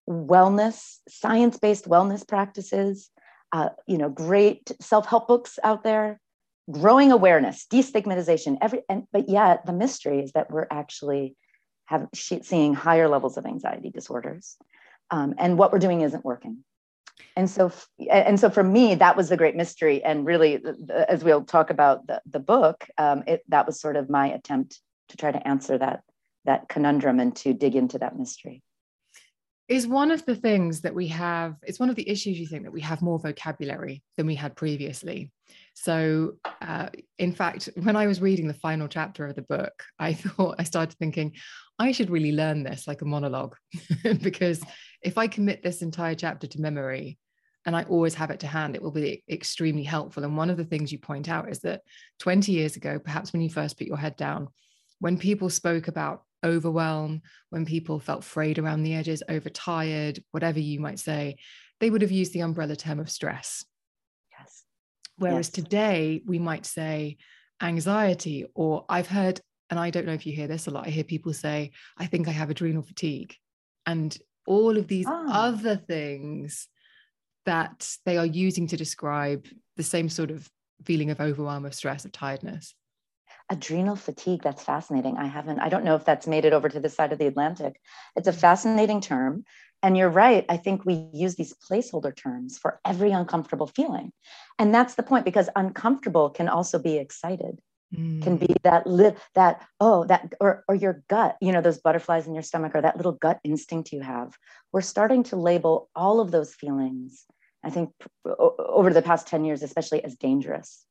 wellness 0.10 0.98
science-based 1.08 1.86
wellness 1.86 2.27
practices 2.27 3.10
uh, 3.54 3.70
you 3.88 3.98
know 3.98 4.10
great 4.10 4.72
self-help 4.80 5.27
books 5.27 5.58
out 5.63 5.84
there 5.84 6.20
growing 6.70 7.12
awareness, 7.12 7.66
destigmatization, 7.72 8.58
every, 8.62 8.82
and, 8.89 9.04
but 9.12 9.30
yet 9.30 9.66
the 9.66 9.74
mystery 9.74 10.20
is 10.20 10.34
that 10.34 10.51
we're 10.51 10.68
actually 10.70 11.36
have 11.86 12.08
seeing 12.13 12.74
higher 12.74 13.08
levels 13.08 13.38
of 13.38 13.46
anxiety 13.46 13.89
disorders. 13.89 14.58
Um, 15.10 15.36
and 15.38 15.58
what 15.58 15.72
we're 15.72 15.80
doing 15.80 16.01
isn't 16.01 16.25
working. 16.25 16.63
And 17.38 17.50
so, 17.50 17.72
and 18.12 18.39
so 18.39 18.50
for 18.50 18.63
me, 18.63 18.96
that 18.96 19.16
was 19.16 19.30
the 19.30 19.38
great 19.38 19.56
mystery. 19.56 20.04
And 20.04 20.25
really, 20.25 20.62
as 21.08 21.24
we'll 21.24 21.46
talk 21.46 21.70
about 21.70 22.06
the, 22.06 22.22
the 22.30 22.39
book, 22.39 22.86
um, 22.98 23.24
it, 23.25 23.44
that 23.48 23.66
was 23.66 23.80
sort 23.80 23.96
of 23.96 24.10
my 24.10 24.27
attempt 24.27 24.82
to 25.10 25.18
try 25.18 25.32
to 25.32 25.48
answer 25.48 25.78
that, 25.78 26.02
that 26.46 26.70
conundrum 26.70 27.20
and 27.20 27.36
to 27.38 27.54
dig 27.54 27.76
into 27.76 28.00
that 28.00 28.18
mystery. 28.18 28.64
Is 29.68 29.86
one 29.86 30.12
of 30.12 30.26
the 30.26 30.36
things 30.36 30.82
that 30.82 30.96
we 30.96 31.08
have 31.08 31.56
it's 31.64 31.80
one 31.80 31.90
of 31.90 31.98
the 31.98 32.10
issues 32.10 32.40
you 32.40 32.48
think 32.48 32.64
that 32.64 32.72
we 32.72 32.80
have 32.82 33.02
more 33.02 33.20
vocabulary 33.20 34.02
than 34.16 34.26
we 34.26 34.36
had 34.36 34.56
previously. 34.56 35.30
So 35.74 36.36
uh, 36.62 36.88
in 37.18 37.34
fact 37.34 37.70
when 37.76 37.98
i 37.98 38.08
was 38.08 38.22
reading 38.22 38.48
the 38.48 38.54
final 38.54 38.88
chapter 38.88 39.26
of 39.26 39.36
the 39.36 39.42
book 39.42 39.84
i 40.00 40.14
thought 40.24 40.56
i 40.58 40.64
started 40.64 40.98
thinking 40.98 41.34
i 41.80 41.92
should 41.92 42.10
really 42.10 42.32
learn 42.32 42.64
this 42.64 42.88
like 42.88 43.02
a 43.02 43.06
monologue. 43.06 43.56
Because 44.22 44.64
if 45.02 45.18
i 45.18 45.28
commit 45.28 45.64
this 45.64 45.82
entire 45.82 46.16
chapter 46.16 46.48
to 46.48 46.62
memory 46.62 47.18
and 47.66 47.76
i 47.76 47.84
always 47.84 48.14
have 48.16 48.32
it 48.32 48.40
to 48.42 48.48
hand 48.48 48.74
it 48.74 48.82
will 48.82 48.92
be 48.92 49.22
extremely 49.30 49.84
helpful. 49.84 50.24
And 50.24 50.38
one 50.38 50.50
of 50.50 50.56
the 50.56 50.66
things 50.66 50.94
you 50.94 51.00
point 51.00 51.28
out 51.28 51.50
is 51.50 51.60
that 51.60 51.82
20 52.20 52.54
years 52.54 52.78
ago 52.78 53.00
perhaps 53.00 53.34
when 53.34 53.42
you 53.42 53.50
first 53.50 53.78
put 53.78 53.88
your 53.88 53.98
head 53.98 54.16
down 54.16 54.48
when 55.00 55.18
people 55.18 55.50
spoke 55.50 55.88
about 55.88 56.24
overwhelm, 56.44 57.22
when 57.50 57.66
people 57.66 58.00
felt 58.00 58.24
frayed 58.24 58.60
around 58.60 58.84
the 58.84 58.94
edges, 58.94 59.24
overtired, 59.27 60.24
whatever 60.32 60.60
you 60.60 60.80
might 60.80 61.00
say, 61.00 61.38
they 61.80 61.89
would 61.89 62.01
have 62.01 62.12
used 62.12 62.34
the 62.34 62.42
umbrella 62.42 62.75
term 62.75 63.00
of 63.00 63.10
stress. 63.10 63.66
Yes. 64.39 64.63
Whereas 65.18 65.48
yes. 65.48 65.63
today 65.63 66.22
we 66.25 66.39
might 66.39 66.66
say 66.66 67.18
anxiety, 67.62 68.46
or 68.56 68.86
I've 68.89 69.08
heard, 69.08 69.42
and 69.70 69.80
I 69.80 69.89
don't 69.89 70.06
know 70.06 70.13
if 70.13 70.25
you 70.25 70.34
hear 70.34 70.48
this 70.48 70.68
a 70.68 70.72
lot, 70.72 70.88
I 70.88 70.92
hear 70.92 71.04
people 71.04 71.34
say, 71.34 71.72
I 71.98 72.06
think 72.06 72.27
I 72.27 72.32
have 72.32 72.50
adrenal 72.50 72.84
fatigue. 72.84 73.36
And 73.86 74.18
all 74.46 74.77
of 74.77 74.88
these 74.88 75.06
oh. 75.08 75.27
other 75.30 75.75
things 75.75 76.68
that 77.46 77.96
they 78.06 78.18
are 78.18 78.25
using 78.25 78.68
to 78.68 78.77
describe 78.77 79.48
the 79.75 79.84
same 79.84 80.10
sort 80.10 80.32
of 80.32 80.50
feeling 80.84 81.10
of 81.10 81.20
overwhelm, 81.20 81.66
of 81.66 81.74
stress, 81.74 82.06
of 82.06 82.12
tiredness? 82.12 82.75
Adrenal 83.50 83.96
fatigue. 83.96 84.42
That's 84.44 84.63
fascinating. 84.63 85.18
I 85.18 85.25
haven't, 85.25 85.60
I 85.60 85.70
don't 85.70 85.86
know 85.86 85.96
if 85.96 86.06
that's 86.06 86.27
made 86.27 86.46
it 86.46 86.54
over 86.54 86.70
to 86.70 86.80
this 86.80 86.96
side 86.96 87.13
of 87.13 87.20
the 87.20 87.27
Atlantic. 87.27 87.80
It's 88.16 88.27
a 88.27 88.34
fascinating 88.34 89.01
term. 89.01 89.46
And 89.84 89.96
you're 89.96 90.10
right. 90.10 90.46
I 90.50 90.58
think 90.58 90.86
we 90.86 91.08
use 91.13 91.36
these 91.36 91.54
placeholder 91.54 92.16
terms 92.16 92.58
for 92.58 92.80
every 92.84 93.12
uncomfortable 93.12 93.68
feeling. 93.68 94.12
And 94.58 94.74
that's 94.74 94.96
the 94.96 95.04
point 95.04 95.24
because 95.24 95.50
uncomfortable 95.56 96.30
can 96.30 96.50
also 96.50 96.80
be 96.80 96.98
excited. 96.98 97.60
Mm. 97.96 98.22
Can 98.22 98.38
be 98.38 98.54
that 98.63 98.86
li- 98.86 99.16
that 99.36 99.66
oh 99.80 100.04
that 100.06 100.34
or 100.42 100.66
or 100.68 100.75
your 100.75 101.06
gut 101.08 101.38
you 101.39 101.54
know 101.54 101.62
those 101.62 101.77
butterflies 101.77 102.27
in 102.27 102.34
your 102.34 102.44
stomach 102.44 102.75
or 102.75 102.82
that 102.82 102.98
little 102.98 103.13
gut 103.13 103.39
instinct 103.46 103.94
you 103.94 104.01
have 104.01 104.34
we're 104.74 104.82
starting 104.82 105.24
to 105.24 105.38
label 105.38 105.89
all 105.96 106.20
of 106.20 106.32
those 106.32 106.54
feelings 106.54 107.25
I 107.63 107.70
think 107.70 107.92
over 108.25 108.94
the 108.94 109.01
past 109.01 109.27
10 109.27 109.44
years, 109.44 109.63
especially 109.63 110.04
as 110.04 110.16
dangerous, 110.16 110.86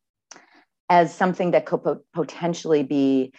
as 0.89 1.15
something 1.15 1.51
that 1.51 1.67
could 1.67 1.99
potentially 2.15 2.83
be 2.83 3.33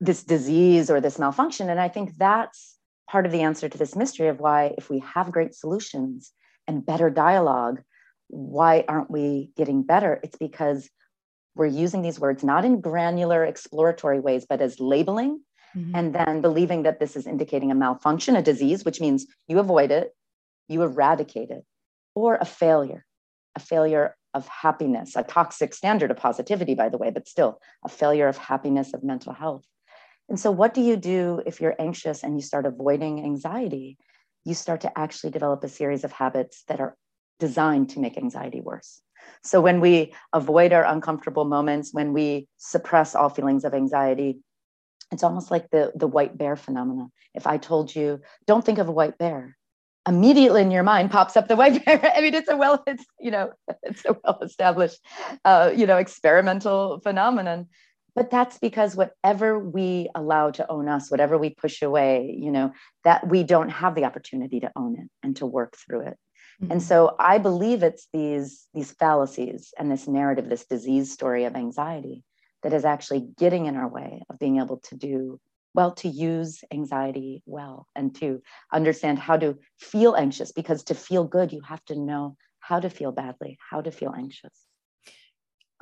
this 0.00 0.22
disease 0.22 0.90
or 0.90 1.00
this 1.00 1.18
malfunction. 1.18 1.68
And 1.68 1.78
I 1.78 1.88
think 1.88 2.16
that's 2.16 2.78
part 3.08 3.26
of 3.26 3.32
the 3.32 3.42
answer 3.42 3.68
to 3.68 3.78
this 3.78 3.94
mystery 3.94 4.28
of 4.28 4.40
why, 4.40 4.74
if 4.78 4.88
we 4.88 5.00
have 5.00 5.32
great 5.32 5.54
solutions 5.54 6.32
and 6.66 6.86
better 6.86 7.10
dialogue, 7.10 7.82
why 8.28 8.84
aren't 8.88 9.10
we 9.10 9.50
getting 9.56 9.82
better? 9.82 10.20
It's 10.22 10.38
because 10.38 10.88
we're 11.54 11.66
using 11.66 12.02
these 12.02 12.20
words 12.20 12.44
not 12.44 12.64
in 12.64 12.80
granular 12.80 13.44
exploratory 13.44 14.20
ways, 14.20 14.46
but 14.48 14.62
as 14.62 14.80
labeling 14.80 15.40
mm-hmm. 15.76 15.94
and 15.94 16.14
then 16.14 16.40
believing 16.40 16.84
that 16.84 17.00
this 17.00 17.16
is 17.16 17.26
indicating 17.26 17.70
a 17.70 17.74
malfunction, 17.74 18.36
a 18.36 18.42
disease, 18.42 18.84
which 18.84 19.00
means 19.00 19.26
you 19.48 19.58
avoid 19.58 19.90
it, 19.90 20.14
you 20.68 20.82
eradicate 20.82 21.50
it 21.50 21.64
or 22.14 22.36
a 22.36 22.44
failure, 22.44 23.04
a 23.56 23.60
failure 23.60 24.16
of 24.34 24.46
happiness, 24.48 25.16
a 25.16 25.22
toxic 25.22 25.74
standard 25.74 26.10
of 26.10 26.16
positivity, 26.16 26.74
by 26.74 26.88
the 26.88 26.98
way, 26.98 27.10
but 27.10 27.28
still 27.28 27.60
a 27.84 27.88
failure 27.88 28.28
of 28.28 28.36
happiness, 28.36 28.94
of 28.94 29.02
mental 29.02 29.32
health. 29.32 29.64
And 30.28 30.38
so, 30.38 30.50
what 30.50 30.74
do 30.74 30.80
you 30.80 30.96
do 30.96 31.42
if 31.44 31.60
you're 31.60 31.74
anxious 31.78 32.22
and 32.22 32.36
you 32.36 32.42
start 32.42 32.66
avoiding 32.66 33.24
anxiety? 33.24 33.98
You 34.44 34.54
start 34.54 34.82
to 34.82 34.98
actually 34.98 35.30
develop 35.30 35.64
a 35.64 35.68
series 35.68 36.04
of 36.04 36.12
habits 36.12 36.62
that 36.68 36.80
are 36.80 36.96
designed 37.40 37.90
to 37.90 38.00
make 38.00 38.16
anxiety 38.16 38.60
worse. 38.60 39.02
So, 39.42 39.60
when 39.60 39.80
we 39.80 40.14
avoid 40.32 40.72
our 40.72 40.84
uncomfortable 40.84 41.44
moments, 41.44 41.92
when 41.92 42.12
we 42.12 42.46
suppress 42.58 43.14
all 43.14 43.28
feelings 43.28 43.64
of 43.64 43.74
anxiety, 43.74 44.38
it's 45.10 45.24
almost 45.24 45.50
like 45.50 45.70
the, 45.70 45.92
the 45.94 46.06
white 46.06 46.38
bear 46.38 46.56
phenomenon. 46.56 47.10
If 47.34 47.46
I 47.46 47.56
told 47.56 47.94
you, 47.94 48.20
don't 48.46 48.64
think 48.64 48.78
of 48.78 48.88
a 48.88 48.92
white 48.92 49.18
bear, 49.18 49.56
immediately 50.08 50.62
in 50.62 50.70
your 50.70 50.82
mind 50.82 51.10
pops 51.10 51.36
up 51.36 51.48
the 51.48 51.56
white 51.56 51.84
bear. 51.84 52.12
I 52.14 52.20
mean, 52.20 52.34
it's 52.34 52.48
a 52.48 52.56
well, 52.56 52.82
it's 52.86 53.04
you 53.18 53.30
know, 53.30 53.52
it's 53.82 54.04
a 54.04 54.16
well 54.24 54.38
established, 54.42 54.98
uh, 55.44 55.72
you 55.74 55.86
know, 55.86 55.96
experimental 55.96 57.00
phenomenon. 57.00 57.66
But 58.16 58.30
that's 58.30 58.58
because 58.58 58.96
whatever 58.96 59.58
we 59.58 60.08
allow 60.16 60.50
to 60.50 60.68
own 60.68 60.88
us, 60.88 61.10
whatever 61.10 61.38
we 61.38 61.50
push 61.50 61.80
away, 61.80 62.36
you 62.36 62.50
know, 62.50 62.72
that 63.04 63.28
we 63.28 63.44
don't 63.44 63.68
have 63.68 63.94
the 63.94 64.04
opportunity 64.04 64.60
to 64.60 64.72
own 64.74 64.98
it 64.98 65.08
and 65.22 65.36
to 65.36 65.46
work 65.46 65.76
through 65.76 66.00
it. 66.08 66.18
Mm-hmm. 66.60 66.72
And 66.72 66.82
so 66.82 67.14
I 67.18 67.38
believe 67.38 67.82
it's 67.82 68.08
these 68.12 68.66
these 68.74 68.92
fallacies 68.92 69.72
and 69.78 69.90
this 69.90 70.08
narrative, 70.08 70.48
this 70.48 70.66
disease 70.66 71.12
story 71.12 71.44
of 71.44 71.54
anxiety 71.54 72.24
that 72.62 72.72
is 72.72 72.84
actually 72.84 73.28
getting 73.38 73.66
in 73.66 73.76
our 73.76 73.88
way 73.88 74.22
of 74.28 74.38
being 74.38 74.58
able 74.58 74.78
to 74.78 74.96
do 74.96 75.40
well 75.74 75.92
to 75.92 76.08
use 76.08 76.62
anxiety 76.72 77.42
well 77.46 77.86
and 77.94 78.14
to 78.16 78.40
understand 78.72 79.18
how 79.18 79.36
to 79.36 79.56
feel 79.78 80.14
anxious 80.16 80.52
because 80.52 80.84
to 80.84 80.94
feel 80.94 81.24
good 81.24 81.52
you 81.52 81.60
have 81.60 81.84
to 81.84 81.98
know 81.98 82.36
how 82.60 82.80
to 82.80 82.90
feel 82.90 83.12
badly 83.12 83.58
how 83.70 83.80
to 83.80 83.90
feel 83.90 84.12
anxious 84.16 84.66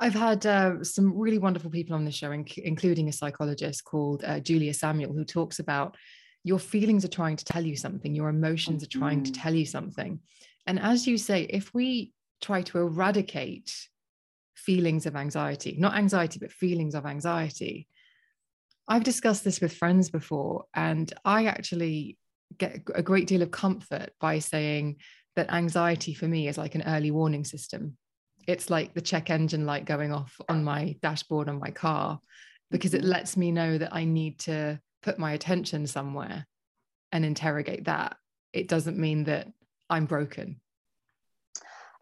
I've 0.01 0.13
had 0.13 0.45
uh, 0.45 0.81
some 0.81 1.17
really 1.17 1.39
wonderful 1.39 1.69
people 1.69 1.93
on 1.93 2.05
the 2.05 2.11
show, 2.11 2.29
inc- 2.29 2.57
including 2.57 3.09
a 3.09 3.11
psychologist 3.11 3.83
called 3.83 4.23
uh, 4.23 4.39
Julia 4.39 4.73
Samuel, 4.73 5.11
who 5.11 5.25
talks 5.25 5.59
about 5.59 5.97
your 6.43 6.59
feelings 6.59 7.03
are 7.03 7.09
trying 7.09 7.35
to 7.35 7.45
tell 7.45 7.65
you 7.65 7.75
something, 7.75 8.15
your 8.15 8.29
emotions 8.29 8.83
mm-hmm. 8.83 8.97
are 8.97 9.01
trying 9.01 9.23
to 9.23 9.31
mm-hmm. 9.31 9.41
tell 9.41 9.53
you 9.53 9.65
something. 9.65 10.19
And 10.67 10.79
as 10.79 11.05
you 11.05 11.17
say, 11.17 11.43
if 11.43 11.73
we 11.73 12.13
try 12.41 12.61
to 12.61 12.77
eradicate 12.77 13.71
feelings 14.55 15.05
of 15.05 15.15
anxiety, 15.15 15.75
not 15.77 15.95
anxiety, 15.95 16.39
but 16.39 16.51
feelings 16.51 16.95
of 16.95 17.05
anxiety, 17.05 17.87
I've 18.89 19.03
discussed 19.03 19.43
this 19.43 19.61
with 19.61 19.75
friends 19.75 20.09
before, 20.09 20.65
and 20.73 21.13
I 21.23 21.45
actually 21.45 22.17
get 22.57 22.81
a 22.95 23.03
great 23.03 23.27
deal 23.27 23.43
of 23.43 23.51
comfort 23.51 24.09
by 24.19 24.39
saying 24.39 24.97
that 25.35 25.53
anxiety 25.53 26.15
for 26.15 26.27
me 26.27 26.47
is 26.47 26.57
like 26.57 26.73
an 26.73 26.83
early 26.87 27.11
warning 27.11 27.45
system. 27.45 27.95
It's 28.47 28.71
like 28.71 28.95
the 28.95 29.01
check 29.01 29.29
engine 29.29 29.67
light 29.67 29.85
going 29.85 30.11
off 30.11 30.35
on 30.49 30.63
my 30.63 30.95
dashboard 31.03 31.49
on 31.49 31.59
my 31.59 31.69
car 31.69 32.19
because 32.71 32.95
it 32.95 33.01
mm-hmm. 33.01 33.11
lets 33.11 33.37
me 33.37 33.51
know 33.51 33.77
that 33.77 33.93
I 33.93 34.05
need 34.05 34.39
to 34.39 34.79
put 35.03 35.19
my 35.19 35.33
attention 35.33 35.85
somewhere 35.85 36.47
and 37.11 37.23
interrogate 37.23 37.85
that. 37.85 38.17
It 38.53 38.67
doesn't 38.67 38.97
mean 38.97 39.25
that 39.25 39.47
I'm 39.87 40.05
broken. 40.05 40.59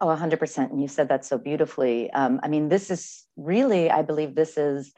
Oh, 0.00 0.06
100%. 0.06 0.70
And 0.70 0.80
you 0.80 0.88
said 0.88 1.10
that 1.10 1.26
so 1.26 1.36
beautifully. 1.36 2.10
Um, 2.12 2.40
I 2.42 2.48
mean, 2.48 2.70
this 2.70 2.90
is 2.90 3.24
really, 3.36 3.90
I 3.90 4.00
believe 4.00 4.34
this 4.34 4.56
is 4.56 4.92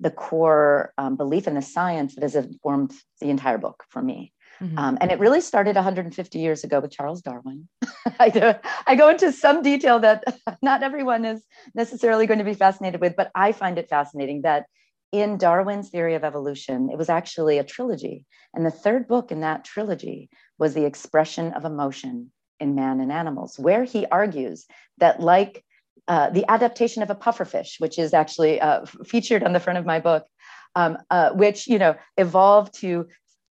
the 0.00 0.10
core 0.10 0.92
um, 0.98 1.16
belief 1.16 1.46
in 1.46 1.54
the 1.54 1.62
science 1.62 2.14
that 2.14 2.22
has 2.22 2.34
informed 2.34 2.92
the 3.20 3.30
entire 3.30 3.58
book 3.58 3.84
for 3.88 4.02
me. 4.02 4.32
Mm-hmm. 4.60 4.78
Um, 4.78 4.98
and 5.00 5.10
it 5.10 5.18
really 5.18 5.40
started 5.40 5.76
150 5.76 6.38
years 6.38 6.64
ago 6.64 6.80
with 6.80 6.90
Charles 6.90 7.22
Darwin. 7.22 7.68
I, 8.18 8.28
do, 8.28 8.52
I 8.86 8.94
go 8.94 9.08
into 9.08 9.32
some 9.32 9.62
detail 9.62 9.98
that 10.00 10.24
not 10.62 10.82
everyone 10.82 11.24
is 11.24 11.42
necessarily 11.74 12.26
going 12.26 12.38
to 12.38 12.44
be 12.44 12.54
fascinated 12.54 13.00
with, 13.00 13.16
but 13.16 13.30
I 13.34 13.52
find 13.52 13.78
it 13.78 13.88
fascinating 13.88 14.42
that 14.42 14.66
in 15.12 15.38
Darwin's 15.38 15.88
theory 15.88 16.14
of 16.14 16.24
evolution, 16.24 16.88
it 16.90 16.98
was 16.98 17.08
actually 17.08 17.58
a 17.58 17.64
trilogy. 17.64 18.26
And 18.54 18.64
the 18.64 18.70
third 18.70 19.08
book 19.08 19.32
in 19.32 19.40
that 19.40 19.64
trilogy 19.64 20.28
was 20.58 20.74
the 20.74 20.84
expression 20.84 21.52
of 21.52 21.64
emotion 21.64 22.30
in 22.60 22.74
man 22.74 23.00
and 23.00 23.10
animals, 23.10 23.58
where 23.58 23.84
he 23.84 24.06
argues 24.06 24.66
that, 24.98 25.20
like 25.20 25.64
uh, 26.10 26.28
the 26.28 26.44
adaptation 26.50 27.04
of 27.04 27.10
a 27.10 27.14
pufferfish, 27.14 27.78
which 27.78 27.96
is 27.96 28.12
actually 28.12 28.60
uh, 28.60 28.84
featured 29.06 29.44
on 29.44 29.52
the 29.52 29.60
front 29.60 29.78
of 29.78 29.86
my 29.86 30.00
book, 30.00 30.26
um, 30.74 30.98
uh, 31.08 31.30
which 31.30 31.68
you 31.68 31.78
know 31.78 31.94
evolved 32.16 32.74
to 32.74 33.06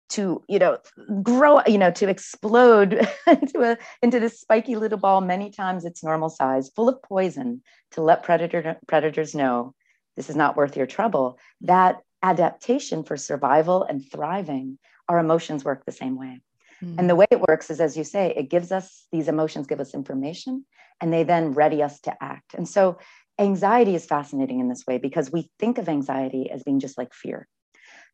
to 0.08 0.42
you 0.48 0.58
know 0.58 0.76
grow 1.22 1.60
you 1.68 1.78
know 1.78 1.92
to 1.92 2.08
explode 2.08 2.94
into 3.28 3.62
a 3.62 3.78
into 4.02 4.18
this 4.18 4.40
spiky 4.40 4.74
little 4.74 4.98
ball 4.98 5.20
many 5.20 5.52
times 5.52 5.84
its 5.84 6.02
normal 6.02 6.28
size, 6.28 6.68
full 6.74 6.88
of 6.88 7.00
poison, 7.00 7.62
to 7.92 8.02
let 8.02 8.24
predator 8.24 8.76
predators 8.88 9.36
know 9.36 9.72
this 10.16 10.28
is 10.28 10.34
not 10.34 10.56
worth 10.56 10.76
your 10.76 10.86
trouble. 10.86 11.38
That 11.60 12.00
adaptation 12.24 13.04
for 13.04 13.16
survival 13.16 13.84
and 13.84 14.04
thriving, 14.10 14.80
our 15.08 15.20
emotions 15.20 15.64
work 15.64 15.84
the 15.84 15.92
same 15.92 16.18
way. 16.18 16.40
And 16.80 17.10
the 17.10 17.16
way 17.16 17.26
it 17.30 17.40
works 17.40 17.70
is, 17.70 17.80
as 17.80 17.96
you 17.96 18.04
say, 18.04 18.32
it 18.36 18.50
gives 18.50 18.70
us 18.70 19.06
these 19.10 19.26
emotions, 19.26 19.66
give 19.66 19.80
us 19.80 19.94
information, 19.94 20.64
and 21.00 21.12
they 21.12 21.22
then 21.22 21.52
ready 21.52 21.82
us 21.82 22.00
to 22.00 22.14
act. 22.22 22.54
And 22.54 22.68
so 22.68 22.98
anxiety 23.38 23.94
is 23.94 24.06
fascinating 24.06 24.60
in 24.60 24.68
this 24.68 24.84
way 24.86 24.98
because 24.98 25.30
we 25.30 25.50
think 25.58 25.78
of 25.78 25.88
anxiety 25.88 26.50
as 26.50 26.62
being 26.62 26.80
just 26.80 26.98
like 26.98 27.14
fear. 27.14 27.46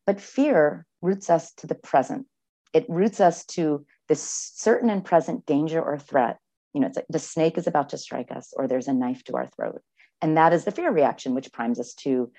But 0.05 0.21
fear 0.21 0.85
roots 1.01 1.29
us 1.29 1.53
to 1.55 1.67
the 1.67 1.75
present. 1.75 2.27
It 2.73 2.85
roots 2.89 3.19
us 3.19 3.45
to 3.45 3.85
this 4.07 4.21
certain 4.21 4.89
and 4.89 5.03
present 5.03 5.45
danger 5.45 5.81
or 5.81 5.97
threat. 5.97 6.37
You 6.73 6.81
know, 6.81 6.87
it's 6.87 6.97
like 6.97 7.05
the 7.09 7.19
snake 7.19 7.57
is 7.57 7.67
about 7.67 7.89
to 7.89 7.97
strike 7.97 8.31
us, 8.31 8.53
or 8.55 8.67
there's 8.67 8.87
a 8.87 8.93
knife 8.93 9.23
to 9.25 9.35
our 9.35 9.47
throat. 9.47 9.81
And 10.21 10.37
that 10.37 10.53
is 10.53 10.65
the 10.65 10.71
fear 10.71 10.91
reaction, 10.91 11.33
which 11.33 11.51
primes 11.51 11.79
us 11.79 11.93
to, 11.95 12.31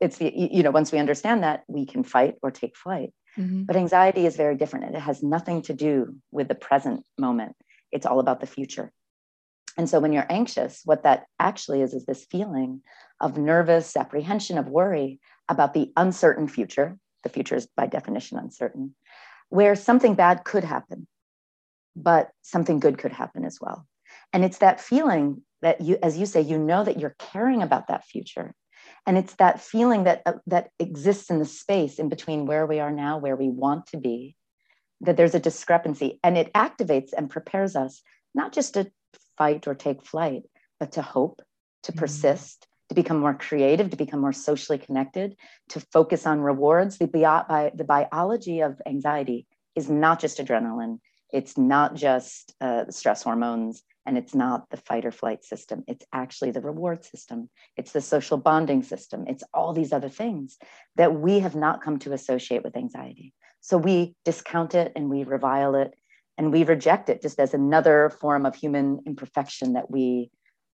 it's 0.00 0.18
the, 0.18 0.32
you 0.34 0.62
know, 0.62 0.70
once 0.70 0.92
we 0.92 0.98
understand 0.98 1.42
that, 1.42 1.62
we 1.68 1.86
can 1.86 2.02
fight 2.02 2.36
or 2.42 2.50
take 2.50 2.76
flight. 2.76 3.12
Mm-hmm. 3.38 3.64
But 3.64 3.76
anxiety 3.76 4.26
is 4.26 4.36
very 4.36 4.56
different. 4.56 4.94
It 4.94 5.00
has 5.00 5.22
nothing 5.22 5.62
to 5.62 5.74
do 5.74 6.16
with 6.30 6.48
the 6.48 6.54
present 6.54 7.04
moment, 7.18 7.56
it's 7.90 8.06
all 8.06 8.20
about 8.20 8.40
the 8.40 8.46
future. 8.46 8.92
And 9.78 9.88
so 9.88 10.00
when 10.00 10.12
you're 10.12 10.26
anxious, 10.30 10.82
what 10.84 11.02
that 11.04 11.26
actually 11.38 11.82
is, 11.82 11.94
is 11.94 12.04
this 12.04 12.24
feeling 12.24 12.82
of 13.20 13.38
nervous 13.38 13.96
apprehension, 13.96 14.58
of 14.58 14.68
worry 14.68 15.20
about 15.48 15.74
the 15.74 15.92
uncertain 15.96 16.48
future. 16.48 16.98
The 17.22 17.28
future 17.28 17.56
is 17.56 17.66
by 17.76 17.86
definition 17.86 18.38
uncertain, 18.38 18.94
where 19.48 19.74
something 19.76 20.14
bad 20.14 20.44
could 20.44 20.64
happen, 20.64 21.06
but 21.94 22.30
something 22.42 22.80
good 22.80 22.98
could 22.98 23.12
happen 23.12 23.44
as 23.44 23.58
well. 23.60 23.86
And 24.32 24.44
it's 24.44 24.58
that 24.58 24.80
feeling 24.80 25.42
that 25.62 25.80
you, 25.80 25.98
as 26.02 26.18
you 26.18 26.26
say, 26.26 26.40
you 26.40 26.58
know 26.58 26.84
that 26.84 26.98
you're 26.98 27.16
caring 27.18 27.62
about 27.62 27.88
that 27.88 28.04
future. 28.04 28.54
And 29.06 29.16
it's 29.16 29.34
that 29.36 29.60
feeling 29.60 30.04
that, 30.04 30.22
uh, 30.26 30.34
that 30.48 30.70
exists 30.78 31.30
in 31.30 31.38
the 31.38 31.44
space 31.44 31.98
in 31.98 32.08
between 32.08 32.46
where 32.46 32.66
we 32.66 32.80
are 32.80 32.90
now, 32.90 33.18
where 33.18 33.36
we 33.36 33.48
want 33.48 33.86
to 33.88 33.96
be, 33.96 34.36
that 35.00 35.16
there's 35.16 35.34
a 35.34 35.40
discrepancy. 35.40 36.18
And 36.22 36.36
it 36.36 36.52
activates 36.52 37.10
and 37.16 37.30
prepares 37.30 37.76
us 37.76 38.02
not 38.34 38.52
just 38.52 38.74
to 38.74 38.90
fight 39.36 39.66
or 39.66 39.74
take 39.74 40.04
flight, 40.04 40.42
but 40.78 40.92
to 40.92 41.02
hope, 41.02 41.42
to 41.84 41.92
mm-hmm. 41.92 41.98
persist, 41.98 42.66
to 42.88 42.94
become 42.94 43.18
more 43.18 43.34
creative, 43.34 43.90
to 43.90 43.96
become 43.96 44.20
more 44.20 44.32
socially 44.32 44.78
connected, 44.78 45.36
to 45.70 45.80
focus 45.80 46.26
on 46.26 46.40
rewards. 46.40 46.98
The, 46.98 47.06
bi- 47.06 47.72
the 47.74 47.84
biology 47.84 48.60
of 48.60 48.80
anxiety 48.86 49.46
is 49.74 49.88
not 49.88 50.20
just 50.20 50.38
adrenaline, 50.38 50.98
it's 51.32 51.56
not 51.56 51.94
just 51.94 52.54
uh, 52.60 52.90
stress 52.90 53.22
hormones, 53.22 53.82
And 54.04 54.18
it's 54.18 54.34
not 54.34 54.68
the 54.70 54.76
fight 54.76 55.04
or 55.04 55.12
flight 55.12 55.44
system. 55.44 55.84
It's 55.86 56.04
actually 56.12 56.50
the 56.50 56.60
reward 56.60 57.04
system. 57.04 57.48
It's 57.76 57.92
the 57.92 58.00
social 58.00 58.36
bonding 58.36 58.82
system. 58.82 59.24
It's 59.28 59.44
all 59.54 59.72
these 59.72 59.92
other 59.92 60.08
things 60.08 60.58
that 60.96 61.14
we 61.14 61.38
have 61.38 61.54
not 61.54 61.82
come 61.82 61.98
to 62.00 62.12
associate 62.12 62.64
with 62.64 62.76
anxiety. 62.76 63.32
So 63.60 63.78
we 63.78 64.16
discount 64.24 64.74
it 64.74 64.92
and 64.96 65.08
we 65.08 65.22
revile 65.22 65.76
it 65.76 65.94
and 66.38 66.52
we 66.52 66.64
reject 66.64 67.08
it 67.08 67.22
just 67.22 67.38
as 67.38 67.54
another 67.54 68.10
form 68.20 68.46
of 68.46 68.54
human 68.54 69.00
imperfection 69.06 69.74
that 69.74 69.90
we 69.90 70.30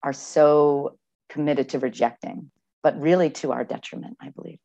are 0.03 0.13
so 0.13 0.97
committed 1.29 1.69
to 1.69 1.79
rejecting, 1.79 2.51
but 2.83 2.99
really 2.99 3.29
to 3.29 3.51
our 3.51 3.63
detriment, 3.63 4.17
I 4.21 4.29
believe. 4.29 4.59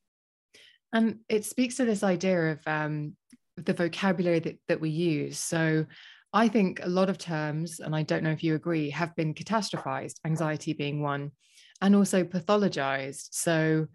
And 0.93 1.21
it 1.29 1.45
speaks 1.45 1.77
to 1.77 1.85
this 1.85 2.03
idea 2.03 2.53
of 2.53 2.59
um, 2.67 3.17
the 3.57 3.73
vocabulary 3.73 4.41
that, 4.41 4.59
that 4.69 4.81
we 4.81 4.91
use. 4.91 5.39
So 5.39 5.87
I 6.33 6.49
think 6.49 6.81
a 6.83 6.89
lot 6.89 7.09
of 7.09 7.19
terms, 7.19 7.81
and 7.81 7.95
I 7.95 8.03
don't 8.03 8.23
know 8.23 8.31
if 8.31 8.43
you 8.43 8.55
agree, 8.55 8.91
have 8.91 9.15
been 9.17 9.35
catastrophized, 9.35 10.17
anxiety 10.25 10.73
being 10.73 11.03
one, 11.03 11.33
and 11.81 11.97
also 11.97 12.25
pathologized. 12.25 13.29
So 13.31 13.87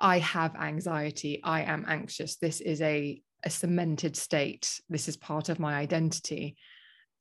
I 0.00 0.18
have 0.20 0.54
anxiety, 0.54 1.40
I 1.42 1.62
am 1.62 1.84
anxious. 1.88 2.36
This 2.36 2.60
is 2.60 2.80
a, 2.80 3.20
a 3.44 3.50
cemented 3.50 4.16
state. 4.16 4.80
This 4.88 5.08
is 5.08 5.16
part 5.16 5.48
of 5.48 5.58
my 5.58 5.74
identity. 5.74 6.56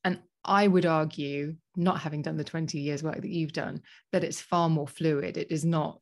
And 0.04 0.20
I 0.44 0.68
would 0.68 0.86
argue, 0.86 1.56
not 1.76 2.00
having 2.00 2.22
done 2.22 2.38
the 2.38 2.44
20 2.44 2.80
years 2.80 3.04
work 3.04 3.22
that 3.22 3.30
you've 3.30 3.54
done, 3.54 3.82
that 4.12 4.24
it's 4.24 4.42
far 4.42 4.70
more 4.70 4.88
fluid. 4.88 5.38
It 5.38 5.52
is 5.52 5.66
not 5.66 6.00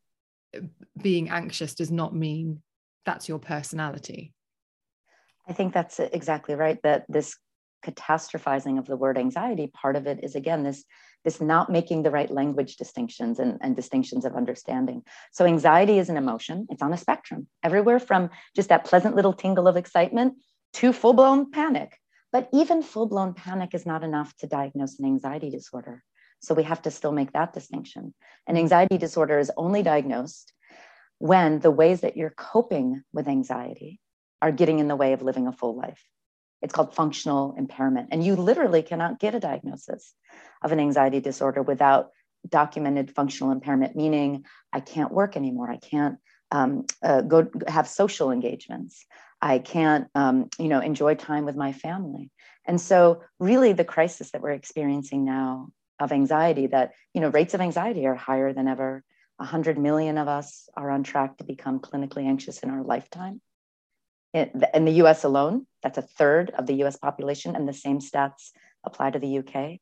being 1.00 1.28
anxious 1.28 1.74
does 1.74 1.90
not 1.90 2.14
mean 2.14 2.62
that's 3.04 3.28
your 3.28 3.38
personality. 3.38 4.32
I 5.48 5.52
think 5.52 5.72
that's 5.72 6.00
exactly 6.00 6.54
right. 6.54 6.80
That 6.82 7.04
this 7.08 7.36
catastrophizing 7.84 8.78
of 8.78 8.86
the 8.86 8.96
word 8.96 9.18
anxiety, 9.18 9.68
part 9.68 9.96
of 9.96 10.06
it 10.06 10.20
is 10.22 10.34
again 10.34 10.62
this 10.62 10.84
this 11.26 11.40
not 11.40 11.70
making 11.70 12.04
the 12.04 12.10
right 12.10 12.30
language 12.30 12.76
distinctions 12.76 13.40
and, 13.40 13.58
and 13.60 13.74
distinctions 13.74 14.24
of 14.24 14.36
understanding. 14.36 15.02
So 15.32 15.44
anxiety 15.44 15.98
is 15.98 16.08
an 16.08 16.16
emotion. 16.16 16.68
It's 16.70 16.82
on 16.82 16.92
a 16.92 16.96
spectrum, 16.96 17.48
everywhere 17.64 17.98
from 17.98 18.30
just 18.54 18.68
that 18.68 18.84
pleasant 18.84 19.16
little 19.16 19.32
tingle 19.32 19.66
of 19.66 19.76
excitement 19.76 20.34
to 20.74 20.92
full-blown 20.92 21.50
panic. 21.50 21.98
But 22.30 22.48
even 22.52 22.80
full-blown 22.80 23.34
panic 23.34 23.74
is 23.74 23.84
not 23.84 24.04
enough 24.04 24.36
to 24.36 24.46
diagnose 24.46 25.00
an 25.00 25.06
anxiety 25.06 25.50
disorder. 25.50 26.04
So 26.38 26.54
we 26.54 26.62
have 26.62 26.82
to 26.82 26.92
still 26.92 27.12
make 27.12 27.32
that 27.32 27.52
distinction. 27.52 28.14
An 28.46 28.56
anxiety 28.56 28.96
disorder 28.96 29.40
is 29.40 29.50
only 29.56 29.82
diagnosed 29.82 30.52
when 31.18 31.58
the 31.58 31.72
ways 31.72 32.02
that 32.02 32.16
you're 32.16 32.34
coping 32.36 33.02
with 33.12 33.26
anxiety 33.26 33.98
are 34.40 34.52
getting 34.52 34.78
in 34.78 34.86
the 34.86 34.96
way 34.96 35.12
of 35.12 35.22
living 35.22 35.48
a 35.48 35.52
full 35.52 35.76
life. 35.76 36.04
It's 36.62 36.72
called 36.72 36.94
functional 36.94 37.54
impairment. 37.56 38.08
And 38.12 38.24
you 38.24 38.36
literally 38.36 38.82
cannot 38.82 39.20
get 39.20 39.34
a 39.34 39.40
diagnosis 39.40 40.14
of 40.62 40.72
an 40.72 40.80
anxiety 40.80 41.20
disorder 41.20 41.62
without 41.62 42.10
documented 42.48 43.14
functional 43.14 43.52
impairment, 43.52 43.96
meaning 43.96 44.44
I 44.72 44.80
can't 44.80 45.12
work 45.12 45.36
anymore. 45.36 45.70
I 45.70 45.78
can't 45.78 46.18
um, 46.50 46.86
uh, 47.02 47.22
go 47.22 47.48
have 47.66 47.88
social 47.88 48.30
engagements. 48.30 49.04
I 49.40 49.58
can't, 49.58 50.08
um, 50.14 50.48
you 50.58 50.68
know, 50.68 50.80
enjoy 50.80 51.14
time 51.14 51.44
with 51.44 51.56
my 51.56 51.72
family. 51.72 52.30
And 52.64 52.80
so, 52.80 53.22
really, 53.38 53.72
the 53.72 53.84
crisis 53.84 54.30
that 54.30 54.42
we're 54.42 54.50
experiencing 54.50 55.24
now 55.24 55.68
of 56.00 56.12
anxiety, 56.12 56.68
that 56.68 56.92
you 57.14 57.20
know, 57.20 57.28
rates 57.28 57.54
of 57.54 57.60
anxiety 57.60 58.06
are 58.06 58.14
higher 58.14 58.52
than 58.52 58.68
ever. 58.68 59.04
100 59.38 59.76
million 59.78 60.16
of 60.16 60.28
us 60.28 60.66
are 60.76 60.90
on 60.90 61.02
track 61.02 61.36
to 61.36 61.44
become 61.44 61.78
clinically 61.78 62.26
anxious 62.26 62.60
in 62.60 62.70
our 62.70 62.82
lifetime 62.82 63.42
in 64.36 64.84
the 64.84 64.92
US 65.02 65.24
alone, 65.24 65.66
that's 65.82 65.98
a 65.98 66.02
third 66.02 66.50
of 66.50 66.66
the 66.66 66.74
US 66.84 66.96
population, 66.96 67.56
and 67.56 67.68
the 67.68 67.72
same 67.72 67.98
stats 68.00 68.50
apply 68.84 69.10
to 69.10 69.18
the 69.18 69.38
UK. 69.38 69.80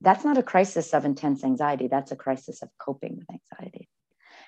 That's 0.00 0.24
not 0.24 0.38
a 0.38 0.42
crisis 0.42 0.92
of 0.94 1.04
intense 1.04 1.42
anxiety, 1.44 1.88
that's 1.88 2.12
a 2.12 2.16
crisis 2.16 2.62
of 2.62 2.68
coping 2.78 3.16
with 3.16 3.26
anxiety. 3.30 3.88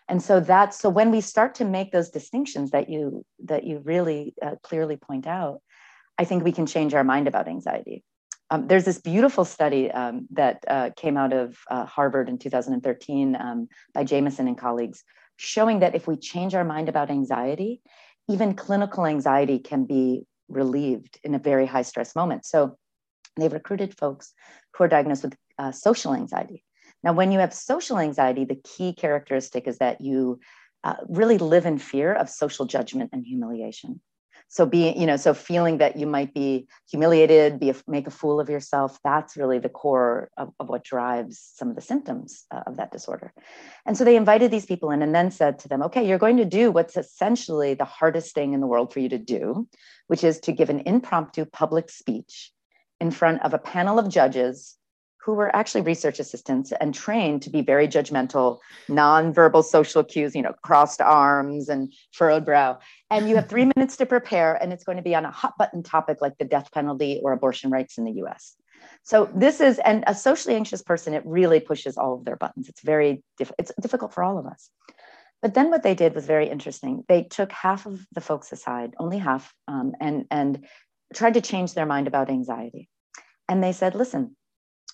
And 0.08 0.22
so 0.22 0.40
that's 0.40 0.78
so 0.78 0.88
when 0.88 1.10
we 1.10 1.20
start 1.20 1.56
to 1.56 1.64
make 1.64 1.92
those 1.92 2.10
distinctions 2.10 2.70
that 2.70 2.88
you 2.88 3.24
that 3.44 3.64
you 3.64 3.80
really 3.84 4.34
uh, 4.40 4.56
clearly 4.62 4.96
point 4.96 5.26
out, 5.26 5.60
I 6.18 6.24
think 6.24 6.44
we 6.44 6.52
can 6.52 6.66
change 6.66 6.94
our 6.94 7.04
mind 7.04 7.28
about 7.28 7.48
anxiety. 7.48 8.04
Um, 8.50 8.66
there's 8.66 8.86
this 8.86 8.98
beautiful 8.98 9.44
study 9.44 9.90
um, 9.90 10.26
that 10.30 10.64
uh, 10.66 10.90
came 10.96 11.18
out 11.18 11.34
of 11.34 11.58
uh, 11.70 11.84
Harvard 11.84 12.30
in 12.30 12.38
2013 12.38 13.36
um, 13.36 13.68
by 13.92 14.04
Jamieson 14.04 14.48
and 14.48 14.56
colleagues, 14.56 15.04
showing 15.36 15.80
that 15.80 15.94
if 15.94 16.06
we 16.06 16.16
change 16.16 16.54
our 16.54 16.64
mind 16.64 16.88
about 16.88 17.10
anxiety, 17.10 17.82
even 18.28 18.54
clinical 18.54 19.06
anxiety 19.06 19.58
can 19.58 19.84
be 19.84 20.26
relieved 20.48 21.18
in 21.24 21.34
a 21.34 21.38
very 21.38 21.66
high 21.66 21.82
stress 21.82 22.14
moment. 22.14 22.44
So 22.44 22.76
they've 23.36 23.52
recruited 23.52 23.96
folks 23.98 24.32
who 24.74 24.84
are 24.84 24.88
diagnosed 24.88 25.24
with 25.24 25.36
uh, 25.58 25.72
social 25.72 26.14
anxiety. 26.14 26.64
Now, 27.02 27.12
when 27.12 27.32
you 27.32 27.38
have 27.38 27.54
social 27.54 27.98
anxiety, 27.98 28.44
the 28.44 28.60
key 28.64 28.92
characteristic 28.92 29.68
is 29.68 29.78
that 29.78 30.00
you 30.00 30.40
uh, 30.84 30.96
really 31.08 31.38
live 31.38 31.66
in 31.66 31.78
fear 31.78 32.12
of 32.12 32.28
social 32.28 32.66
judgment 32.66 33.10
and 33.12 33.24
humiliation 33.24 34.00
so 34.48 34.64
being 34.64 34.98
you 34.98 35.06
know 35.06 35.16
so 35.16 35.34
feeling 35.34 35.78
that 35.78 35.96
you 35.96 36.06
might 36.06 36.32
be 36.34 36.66
humiliated 36.90 37.60
be 37.60 37.70
a, 37.70 37.74
make 37.86 38.06
a 38.06 38.10
fool 38.10 38.40
of 38.40 38.48
yourself 38.48 38.98
that's 39.04 39.36
really 39.36 39.58
the 39.58 39.68
core 39.68 40.30
of, 40.36 40.52
of 40.58 40.68
what 40.68 40.84
drives 40.84 41.52
some 41.54 41.68
of 41.68 41.76
the 41.76 41.82
symptoms 41.82 42.44
uh, 42.50 42.62
of 42.66 42.76
that 42.76 42.90
disorder. 42.90 43.32
And 43.86 43.96
so 43.96 44.04
they 44.04 44.16
invited 44.16 44.50
these 44.50 44.66
people 44.66 44.90
in 44.90 45.02
and 45.02 45.14
then 45.14 45.30
said 45.30 45.58
to 45.60 45.68
them 45.68 45.82
okay 45.82 46.06
you're 46.06 46.18
going 46.18 46.38
to 46.38 46.44
do 46.44 46.70
what's 46.70 46.96
essentially 46.96 47.74
the 47.74 47.84
hardest 47.84 48.34
thing 48.34 48.54
in 48.54 48.60
the 48.60 48.66
world 48.66 48.92
for 48.92 49.00
you 49.00 49.08
to 49.10 49.18
do 49.18 49.68
which 50.06 50.24
is 50.24 50.40
to 50.40 50.52
give 50.52 50.70
an 50.70 50.80
impromptu 50.86 51.44
public 51.44 51.90
speech 51.90 52.50
in 53.00 53.10
front 53.10 53.42
of 53.42 53.54
a 53.54 53.58
panel 53.58 53.98
of 53.98 54.08
judges 54.08 54.77
who 55.24 55.34
were 55.34 55.54
actually 55.54 55.80
research 55.82 56.20
assistants 56.20 56.72
and 56.80 56.94
trained 56.94 57.42
to 57.42 57.50
be 57.50 57.60
very 57.60 57.88
judgmental, 57.88 58.58
nonverbal 58.88 59.64
social 59.64 60.04
cues, 60.04 60.34
you 60.34 60.42
know, 60.42 60.54
crossed 60.62 61.00
arms 61.00 61.68
and 61.68 61.92
furrowed 62.12 62.44
brow. 62.44 62.78
And 63.10 63.28
you 63.28 63.36
have 63.36 63.48
three 63.48 63.64
minutes 63.76 63.96
to 63.98 64.06
prepare, 64.06 64.54
and 64.54 64.72
it's 64.72 64.84
going 64.84 64.96
to 64.96 65.02
be 65.02 65.14
on 65.14 65.24
a 65.24 65.30
hot 65.30 65.54
button 65.58 65.82
topic 65.82 66.18
like 66.20 66.38
the 66.38 66.44
death 66.44 66.70
penalty 66.72 67.20
or 67.22 67.32
abortion 67.32 67.70
rights 67.70 67.98
in 67.98 68.04
the 68.04 68.22
US. 68.24 68.54
So 69.02 69.28
this 69.34 69.60
is, 69.60 69.78
and 69.80 70.04
a 70.06 70.14
socially 70.14 70.54
anxious 70.54 70.82
person, 70.82 71.14
it 71.14 71.22
really 71.26 71.60
pushes 71.60 71.96
all 71.96 72.14
of 72.14 72.24
their 72.24 72.36
buttons. 72.36 72.68
It's 72.68 72.82
very, 72.82 73.22
diff- 73.36 73.52
it's 73.58 73.72
difficult 73.80 74.14
for 74.14 74.22
all 74.22 74.38
of 74.38 74.46
us. 74.46 74.70
But 75.42 75.54
then 75.54 75.70
what 75.70 75.82
they 75.82 75.94
did 75.94 76.14
was 76.14 76.26
very 76.26 76.48
interesting. 76.48 77.04
They 77.08 77.22
took 77.24 77.52
half 77.52 77.86
of 77.86 78.04
the 78.12 78.20
folks 78.20 78.50
aside, 78.52 78.94
only 78.98 79.18
half, 79.18 79.52
um, 79.68 79.92
and 80.00 80.26
and 80.30 80.66
tried 81.14 81.34
to 81.34 81.40
change 81.40 81.74
their 81.74 81.86
mind 81.86 82.08
about 82.08 82.28
anxiety. 82.28 82.88
And 83.48 83.62
they 83.62 83.72
said, 83.72 83.94
listen, 83.94 84.36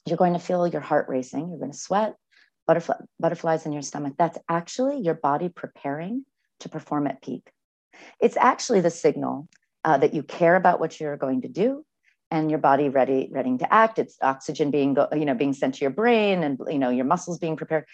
you're 0.07 0.17
going 0.17 0.35
to 0.35 0.39
feel 0.39 0.67
your 0.67 0.81
heart 0.81 1.07
racing, 1.09 1.49
you're 1.49 1.59
going 1.59 1.73
to 1.73 1.77
sweat, 1.77 2.17
butterfly, 2.67 2.97
butterflies 3.19 3.67
in 3.67 3.73
your 3.73 3.83
stomach. 3.83 4.15
That's 4.19 4.39
actually 4.49 5.01
your 5.01 5.15
body 5.15 5.49
preparing 5.49 6.25
to 6.61 6.69
perform 6.69 7.07
at 7.07 7.23
peak. 7.23 7.51
It's 8.21 8.37
actually 8.37 8.81
the 8.81 8.91
signal 8.91 9.49
uh, 9.85 9.99
that 9.99 10.15
you 10.15 10.23
care 10.23 10.57
about 10.57 10.81
what 10.81 10.99
you're 11.01 11.17
going 11.17 11.43
to 11.43 11.49
do 11.49 11.85
and 12.31 12.51
your 12.51 12.59
body 12.59 12.89
ready 12.89 13.29
ready 13.31 13.57
to 13.59 13.73
act 13.73 13.99
it's 13.99 14.17
oxygen 14.23 14.71
being 14.71 14.95
go, 14.95 15.07
you 15.13 15.25
know 15.25 15.35
being 15.35 15.53
sent 15.53 15.75
to 15.75 15.83
your 15.83 15.91
brain 15.91 16.43
and 16.43 16.59
you 16.69 16.79
know 16.79 16.91
your 16.91 17.05
muscles 17.05 17.39
being 17.39 17.57
prepared 17.57 17.85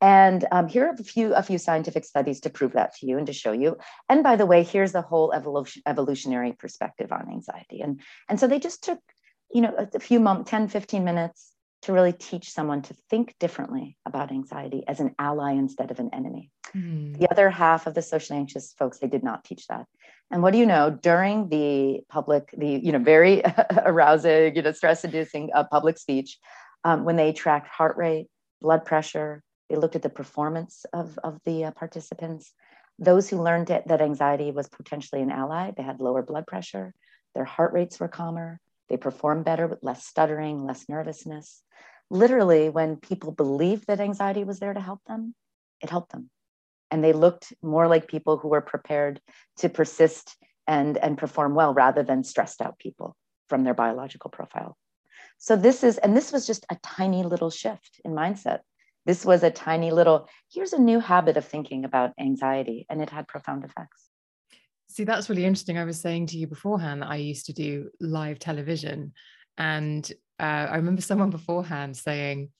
and 0.00 0.46
um, 0.52 0.68
here 0.68 0.86
are 0.86 0.94
a 0.98 1.04
few 1.04 1.34
a 1.34 1.42
few 1.42 1.58
scientific 1.58 2.04
studies 2.04 2.40
to 2.40 2.50
prove 2.50 2.72
that 2.72 2.94
to 2.94 3.06
you 3.06 3.18
and 3.18 3.26
to 3.26 3.32
show 3.32 3.52
you 3.52 3.76
and 4.08 4.22
by 4.22 4.36
the 4.36 4.46
way 4.46 4.62
here's 4.62 4.92
the 4.92 5.02
whole 5.02 5.32
evolution, 5.32 5.82
evolutionary 5.86 6.52
perspective 6.52 7.12
on 7.12 7.28
anxiety 7.30 7.80
and 7.80 8.00
and 8.28 8.38
so 8.38 8.46
they 8.46 8.58
just 8.58 8.82
took 8.82 9.00
you 9.52 9.60
know 9.60 9.74
a, 9.76 10.00
few 10.00 10.20
moments 10.20 10.50
10 10.50 10.68
15 10.68 11.04
minutes 11.04 11.49
to 11.82 11.92
really 11.92 12.12
teach 12.12 12.50
someone 12.50 12.82
to 12.82 12.94
think 13.08 13.34
differently 13.38 13.96
about 14.04 14.30
anxiety 14.30 14.84
as 14.86 15.00
an 15.00 15.14
ally 15.18 15.52
instead 15.52 15.90
of 15.90 15.98
an 15.98 16.10
enemy. 16.12 16.50
Mm. 16.76 17.18
The 17.18 17.30
other 17.30 17.48
half 17.48 17.86
of 17.86 17.94
the 17.94 18.02
socially 18.02 18.38
anxious 18.38 18.74
folks, 18.78 18.98
they 18.98 19.06
did 19.06 19.24
not 19.24 19.44
teach 19.44 19.66
that. 19.68 19.86
And 20.30 20.42
what 20.42 20.52
do 20.52 20.58
you 20.58 20.66
know? 20.66 20.90
During 20.90 21.48
the 21.48 22.00
public, 22.08 22.54
the 22.56 22.68
you 22.68 22.92
know 22.92 22.98
very 22.98 23.42
arousing, 23.84 24.54
you 24.54 24.62
know 24.62 24.72
stress-inducing 24.72 25.50
uh, 25.54 25.64
public 25.64 25.98
speech, 25.98 26.38
um, 26.84 27.04
when 27.04 27.16
they 27.16 27.32
tracked 27.32 27.68
heart 27.68 27.96
rate, 27.96 28.26
blood 28.60 28.84
pressure, 28.84 29.42
they 29.68 29.76
looked 29.76 29.96
at 29.96 30.02
the 30.02 30.10
performance 30.10 30.84
of 30.92 31.18
of 31.24 31.40
the 31.44 31.64
uh, 31.64 31.70
participants. 31.72 32.52
Those 32.98 33.30
who 33.30 33.42
learned 33.42 33.70
it, 33.70 33.88
that 33.88 34.02
anxiety 34.02 34.50
was 34.50 34.68
potentially 34.68 35.22
an 35.22 35.30
ally, 35.30 35.72
they 35.74 35.82
had 35.82 36.00
lower 36.00 36.22
blood 36.22 36.46
pressure, 36.46 36.94
their 37.34 37.46
heart 37.46 37.72
rates 37.72 37.98
were 37.98 38.08
calmer, 38.08 38.60
they 38.90 38.98
performed 38.98 39.46
better 39.46 39.66
with 39.66 39.82
less 39.82 40.04
stuttering, 40.04 40.66
less 40.66 40.86
nervousness 40.90 41.62
literally, 42.10 42.68
when 42.68 42.96
people 42.96 43.32
believed 43.32 43.86
that 43.86 44.00
anxiety 44.00 44.44
was 44.44 44.58
there 44.58 44.74
to 44.74 44.80
help 44.80 45.00
them, 45.06 45.34
it 45.80 45.90
helped 45.90 46.12
them. 46.12 46.28
And 46.90 47.02
they 47.02 47.12
looked 47.12 47.52
more 47.62 47.86
like 47.86 48.08
people 48.08 48.36
who 48.36 48.48
were 48.48 48.60
prepared 48.60 49.20
to 49.58 49.68
persist 49.68 50.36
and, 50.66 50.98
and 50.98 51.16
perform 51.16 51.54
well 51.54 51.72
rather 51.72 52.02
than 52.02 52.24
stressed 52.24 52.60
out 52.60 52.78
people 52.78 53.16
from 53.48 53.62
their 53.62 53.74
biological 53.74 54.30
profile. 54.30 54.76
So, 55.38 55.56
this 55.56 55.82
is, 55.84 55.98
and 55.98 56.16
this 56.16 56.32
was 56.32 56.46
just 56.46 56.66
a 56.70 56.76
tiny 56.82 57.22
little 57.22 57.50
shift 57.50 58.00
in 58.04 58.12
mindset. 58.12 58.60
This 59.06 59.24
was 59.24 59.42
a 59.42 59.50
tiny 59.50 59.90
little, 59.90 60.28
here's 60.52 60.72
a 60.72 60.78
new 60.78 61.00
habit 61.00 61.36
of 61.36 61.44
thinking 61.44 61.84
about 61.84 62.12
anxiety, 62.18 62.86
and 62.90 63.00
it 63.00 63.10
had 63.10 63.26
profound 63.26 63.64
effects. 63.64 64.09
See, 64.90 65.04
that's 65.04 65.28
really 65.28 65.44
interesting. 65.44 65.78
I 65.78 65.84
was 65.84 66.00
saying 66.00 66.26
to 66.28 66.36
you 66.36 66.48
beforehand 66.48 67.02
that 67.02 67.10
I 67.10 67.16
used 67.16 67.46
to 67.46 67.52
do 67.52 67.90
live 68.00 68.40
television 68.40 69.12
and 69.56 70.10
uh, 70.40 70.66
I 70.70 70.76
remember 70.76 71.02
someone 71.10 71.30
beforehand 71.30 71.96
saying, 71.96 72.50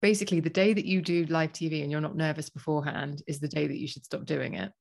basically, 0.00 0.40
the 0.40 0.50
day 0.50 0.72
that 0.72 0.86
you 0.86 1.02
do 1.02 1.26
live 1.26 1.52
TV 1.52 1.82
and 1.82 1.90
you're 1.90 2.00
not 2.00 2.16
nervous 2.16 2.48
beforehand 2.48 3.22
is 3.26 3.40
the 3.40 3.48
day 3.48 3.66
that 3.66 3.76
you 3.76 3.86
should 3.86 4.04
stop 4.04 4.24
doing 4.24 4.54
it. 4.54 4.72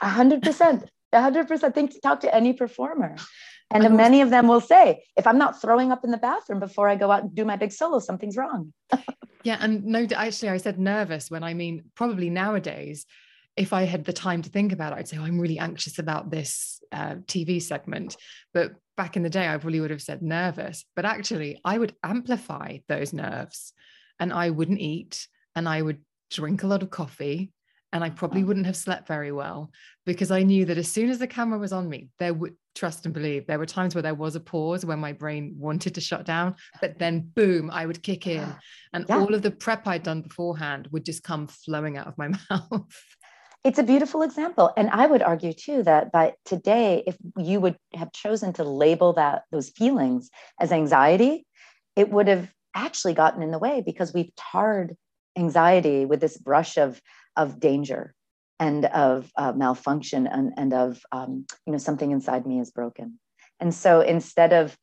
A 0.00 0.08
hundred 0.08 0.42
percent. 0.42 0.90
A 1.12 1.20
hundred 1.20 1.46
percent. 1.46 1.74
Think 1.74 1.92
to 1.92 2.00
talk 2.00 2.20
to 2.20 2.34
any 2.34 2.52
performer. 2.52 3.16
And 3.70 3.96
many 3.96 4.20
of 4.22 4.30
them 4.30 4.46
will 4.46 4.60
say, 4.60 5.04
if 5.16 5.26
I'm 5.26 5.38
not 5.38 5.60
throwing 5.60 5.90
up 5.90 6.04
in 6.04 6.12
the 6.12 6.18
bathroom 6.18 6.60
before 6.60 6.88
I 6.88 6.94
go 6.94 7.10
out 7.10 7.24
and 7.24 7.34
do 7.34 7.44
my 7.44 7.56
big 7.56 7.72
solo, 7.72 7.98
something's 7.98 8.36
wrong. 8.36 8.72
yeah. 9.42 9.58
And 9.60 9.84
no, 9.84 10.06
actually, 10.14 10.50
I 10.50 10.56
said 10.58 10.78
nervous 10.78 11.30
when 11.30 11.42
I 11.42 11.52
mean 11.52 11.90
probably 11.96 12.30
nowadays, 12.30 13.06
if 13.56 13.72
I 13.72 13.84
had 13.84 14.04
the 14.04 14.12
time 14.12 14.42
to 14.42 14.50
think 14.50 14.72
about 14.72 14.92
it, 14.92 14.96
I'd 14.96 15.08
say, 15.08 15.16
oh, 15.18 15.24
I'm 15.24 15.40
really 15.40 15.58
anxious 15.58 15.98
about 15.98 16.30
this 16.30 16.80
uh, 16.92 17.16
TV 17.26 17.60
segment. 17.60 18.16
But 18.52 18.72
back 18.96 19.16
in 19.16 19.22
the 19.22 19.30
day, 19.30 19.48
I 19.48 19.56
probably 19.56 19.80
would 19.80 19.90
have 19.90 20.02
said 20.02 20.22
nervous. 20.22 20.84
But 20.94 21.04
actually, 21.04 21.60
I 21.64 21.78
would 21.78 21.94
amplify 22.02 22.78
those 22.88 23.12
nerves 23.12 23.72
and 24.20 24.32
I 24.32 24.50
wouldn't 24.50 24.80
eat 24.80 25.26
and 25.54 25.68
I 25.68 25.80
would 25.80 26.00
drink 26.30 26.62
a 26.62 26.66
lot 26.66 26.82
of 26.82 26.90
coffee 26.90 27.52
and 27.92 28.04
I 28.04 28.10
probably 28.10 28.44
wouldn't 28.44 28.66
have 28.66 28.76
slept 28.76 29.08
very 29.08 29.32
well 29.32 29.70
because 30.04 30.30
I 30.30 30.42
knew 30.42 30.66
that 30.66 30.76
as 30.76 30.90
soon 30.90 31.08
as 31.08 31.18
the 31.18 31.26
camera 31.26 31.58
was 31.58 31.72
on 31.72 31.88
me, 31.88 32.10
there 32.18 32.34
would 32.34 32.54
trust 32.74 33.06
and 33.06 33.14
believe. 33.14 33.46
There 33.46 33.58
were 33.58 33.66
times 33.66 33.94
where 33.94 34.02
there 34.02 34.14
was 34.14 34.36
a 34.36 34.40
pause 34.40 34.84
when 34.84 34.98
my 34.98 35.12
brain 35.12 35.54
wanted 35.56 35.94
to 35.94 36.00
shut 36.00 36.26
down, 36.26 36.56
but 36.80 36.98
then 36.98 37.30
boom, 37.34 37.70
I 37.70 37.86
would 37.86 38.02
kick 38.02 38.26
in, 38.26 38.54
and 38.92 39.06
yeah. 39.08 39.18
all 39.18 39.34
of 39.34 39.40
the 39.40 39.50
prep 39.50 39.86
I'd 39.86 40.02
done 40.02 40.22
beforehand 40.22 40.88
would 40.92 41.06
just 41.06 41.22
come 41.22 41.46
flowing 41.46 41.96
out 41.96 42.06
of 42.06 42.18
my 42.18 42.28
mouth. 42.50 43.04
It's 43.66 43.80
a 43.80 43.82
beautiful 43.82 44.22
example, 44.22 44.72
and 44.76 44.88
I 44.90 45.08
would 45.08 45.22
argue 45.22 45.52
too 45.52 45.82
that 45.82 46.12
by 46.12 46.34
today, 46.44 47.02
if 47.04 47.16
you 47.36 47.58
would 47.58 47.76
have 47.94 48.12
chosen 48.12 48.52
to 48.52 48.62
label 48.62 49.14
that 49.14 49.42
those 49.50 49.70
feelings 49.70 50.30
as 50.60 50.70
anxiety, 50.70 51.44
it 51.96 52.08
would 52.08 52.28
have 52.28 52.48
actually 52.76 53.14
gotten 53.14 53.42
in 53.42 53.50
the 53.50 53.58
way 53.58 53.82
because 53.84 54.14
we've 54.14 54.30
tarred 54.36 54.96
anxiety 55.36 56.04
with 56.04 56.20
this 56.20 56.38
brush 56.38 56.76
of 56.76 57.02
of 57.34 57.58
danger 57.58 58.14
and 58.60 58.84
of 58.84 59.32
uh, 59.36 59.52
malfunction 59.52 60.28
and, 60.28 60.52
and 60.56 60.72
of 60.72 61.02
um, 61.10 61.44
you 61.66 61.72
know 61.72 61.78
something 61.78 62.12
inside 62.12 62.46
me 62.46 62.60
is 62.60 62.70
broken. 62.70 63.18
And 63.58 63.74
so 63.74 64.00
instead 64.00 64.52
of 64.52 64.78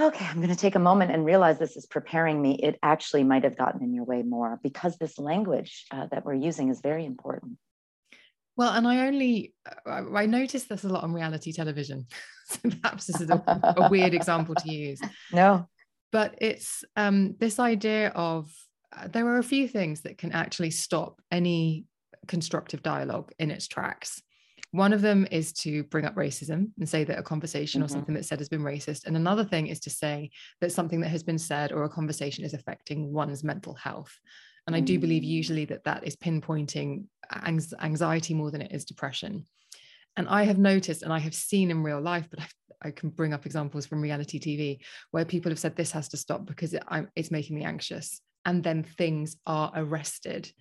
okay 0.00 0.24
i'm 0.26 0.36
going 0.36 0.48
to 0.48 0.56
take 0.56 0.74
a 0.74 0.80
moment 0.90 1.12
and 1.12 1.24
realize 1.24 1.58
this 1.58 1.76
is 1.76 1.86
preparing 1.86 2.40
me 2.40 2.54
it 2.62 2.78
actually 2.82 3.24
might 3.24 3.42
have 3.42 3.56
gotten 3.56 3.82
in 3.82 3.92
your 3.92 4.04
way 4.04 4.22
more 4.22 4.60
because 4.62 4.96
this 4.96 5.18
language 5.18 5.86
uh, 5.90 6.06
that 6.06 6.24
we're 6.24 6.34
using 6.34 6.68
is 6.68 6.80
very 6.80 7.04
important 7.04 7.58
well 8.58 8.72
and 8.72 8.86
i 8.86 9.06
only 9.06 9.54
uh, 9.86 10.02
i 10.14 10.26
noticed 10.26 10.68
this 10.68 10.84
a 10.84 10.88
lot 10.88 11.02
on 11.02 11.14
reality 11.14 11.52
television 11.52 12.06
so 12.46 12.58
perhaps 12.68 13.06
this 13.06 13.20
is 13.22 13.30
a, 13.30 13.42
a 13.78 13.88
weird 13.88 14.12
example 14.12 14.54
to 14.54 14.70
use 14.70 15.00
no 15.32 15.66
but 16.10 16.34
it's 16.38 16.84
um, 16.96 17.34
this 17.38 17.58
idea 17.58 18.08
of 18.10 18.50
uh, 18.96 19.08
there 19.08 19.26
are 19.26 19.38
a 19.38 19.44
few 19.44 19.68
things 19.68 20.02
that 20.02 20.18
can 20.18 20.32
actually 20.32 20.70
stop 20.70 21.20
any 21.30 21.84
constructive 22.26 22.82
dialogue 22.82 23.32
in 23.38 23.50
its 23.50 23.68
tracks. 23.68 24.22
One 24.70 24.92
of 24.92 25.00
them 25.00 25.26
is 25.30 25.52
to 25.54 25.84
bring 25.84 26.04
up 26.04 26.14
racism 26.14 26.70
and 26.78 26.88
say 26.88 27.04
that 27.04 27.18
a 27.18 27.22
conversation 27.22 27.80
mm-hmm. 27.80 27.86
or 27.86 27.88
something 27.88 28.14
that's 28.14 28.28
said 28.28 28.38
has 28.38 28.50
been 28.50 28.62
racist. 28.62 29.06
And 29.06 29.16
another 29.16 29.44
thing 29.44 29.66
is 29.66 29.80
to 29.80 29.90
say 29.90 30.30
that 30.60 30.72
something 30.72 31.00
that 31.00 31.08
has 31.08 31.22
been 31.22 31.38
said 31.38 31.72
or 31.72 31.84
a 31.84 31.88
conversation 31.88 32.44
is 32.44 32.54
affecting 32.54 33.12
one's 33.12 33.42
mental 33.42 33.74
health. 33.74 34.18
And 34.68 34.76
I 34.76 34.80
do 34.80 34.98
believe 34.98 35.22
mm. 35.22 35.28
usually 35.28 35.64
that 35.64 35.84
that 35.84 36.06
is 36.06 36.14
pinpointing 36.14 37.06
anxiety 37.82 38.34
more 38.34 38.50
than 38.50 38.60
it 38.60 38.70
is 38.70 38.84
depression. 38.84 39.46
And 40.18 40.28
I 40.28 40.42
have 40.42 40.58
noticed 40.58 41.02
and 41.02 41.10
I 41.10 41.20
have 41.20 41.34
seen 41.34 41.70
in 41.70 41.82
real 41.82 42.02
life, 42.02 42.28
but 42.30 42.40
I've, 42.40 42.54
i 42.82 42.90
can 42.90 43.08
bring 43.08 43.32
up 43.32 43.46
examples 43.46 43.86
from 43.86 44.02
reality 44.02 44.38
TV 44.38 44.80
where 45.10 45.24
people 45.24 45.50
have 45.50 45.58
said 45.58 45.74
this 45.74 45.92
has 45.92 46.10
to 46.10 46.18
stop 46.18 46.44
because 46.44 46.74
it, 46.74 46.82
it's 47.16 47.30
making 47.30 47.56
me 47.56 47.64
anxious 47.64 48.20
and 48.44 48.62
then 48.62 48.82
things 48.82 49.36
are 49.46 49.72
arrested. 49.74 50.52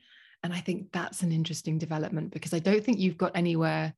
And 0.41 0.53
I 0.53 0.61
think 0.61 0.93
that's 0.93 1.21
an 1.21 1.33
interesting 1.33 1.77
development 1.77 2.31
because 2.31 2.53
I 2.53 2.59
don't 2.59 2.81
think 2.81 2.99
you've 2.99 3.17
got 3.17 3.35
anywhere. 3.35 3.93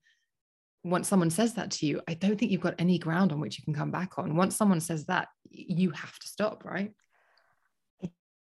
Once 0.84 1.08
someone 1.08 1.30
says 1.30 1.54
that 1.54 1.70
to 1.70 1.86
you, 1.86 2.02
I 2.08 2.16
don't 2.16 2.40
think 2.40 2.52
you've 2.52 2.62
got 2.62 2.80
any 2.80 2.98
ground 2.98 3.32
on 3.32 3.40
which 3.40 3.60
you 3.60 3.64
can 3.64 3.76
come 3.76 3.92
back 3.92 4.18
on. 4.18 4.36
Once 4.36 4.56
someone 4.56 4.82
says 4.82 5.06
that, 5.06 5.28
you 5.52 5.92
have 5.92 6.18
to 6.18 6.28
stop, 6.28 6.66
right? 6.66 6.94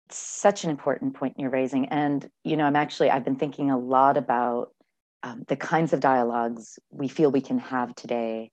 It's 0.09 0.17
such 0.17 0.65
an 0.65 0.71
important 0.71 1.15
point 1.15 1.35
you're 1.39 1.51
raising. 1.51 1.87
And, 1.87 2.31
you 2.43 2.57
know, 2.57 2.65
I'm 2.65 2.77
actually, 2.77 3.11
I've 3.11 3.25
been 3.25 3.37
thinking 3.37 3.71
a 3.71 3.79
lot 3.79 4.17
about 4.17 4.73
um, 5.23 5.45
the 5.49 5.57
kinds 5.57 5.93
of 5.93 6.01
dialogues 6.01 6.79
we 6.91 7.09
feel 7.09 7.31
we 7.31 7.43
can 7.43 7.59
have 7.59 7.95
today 7.95 8.51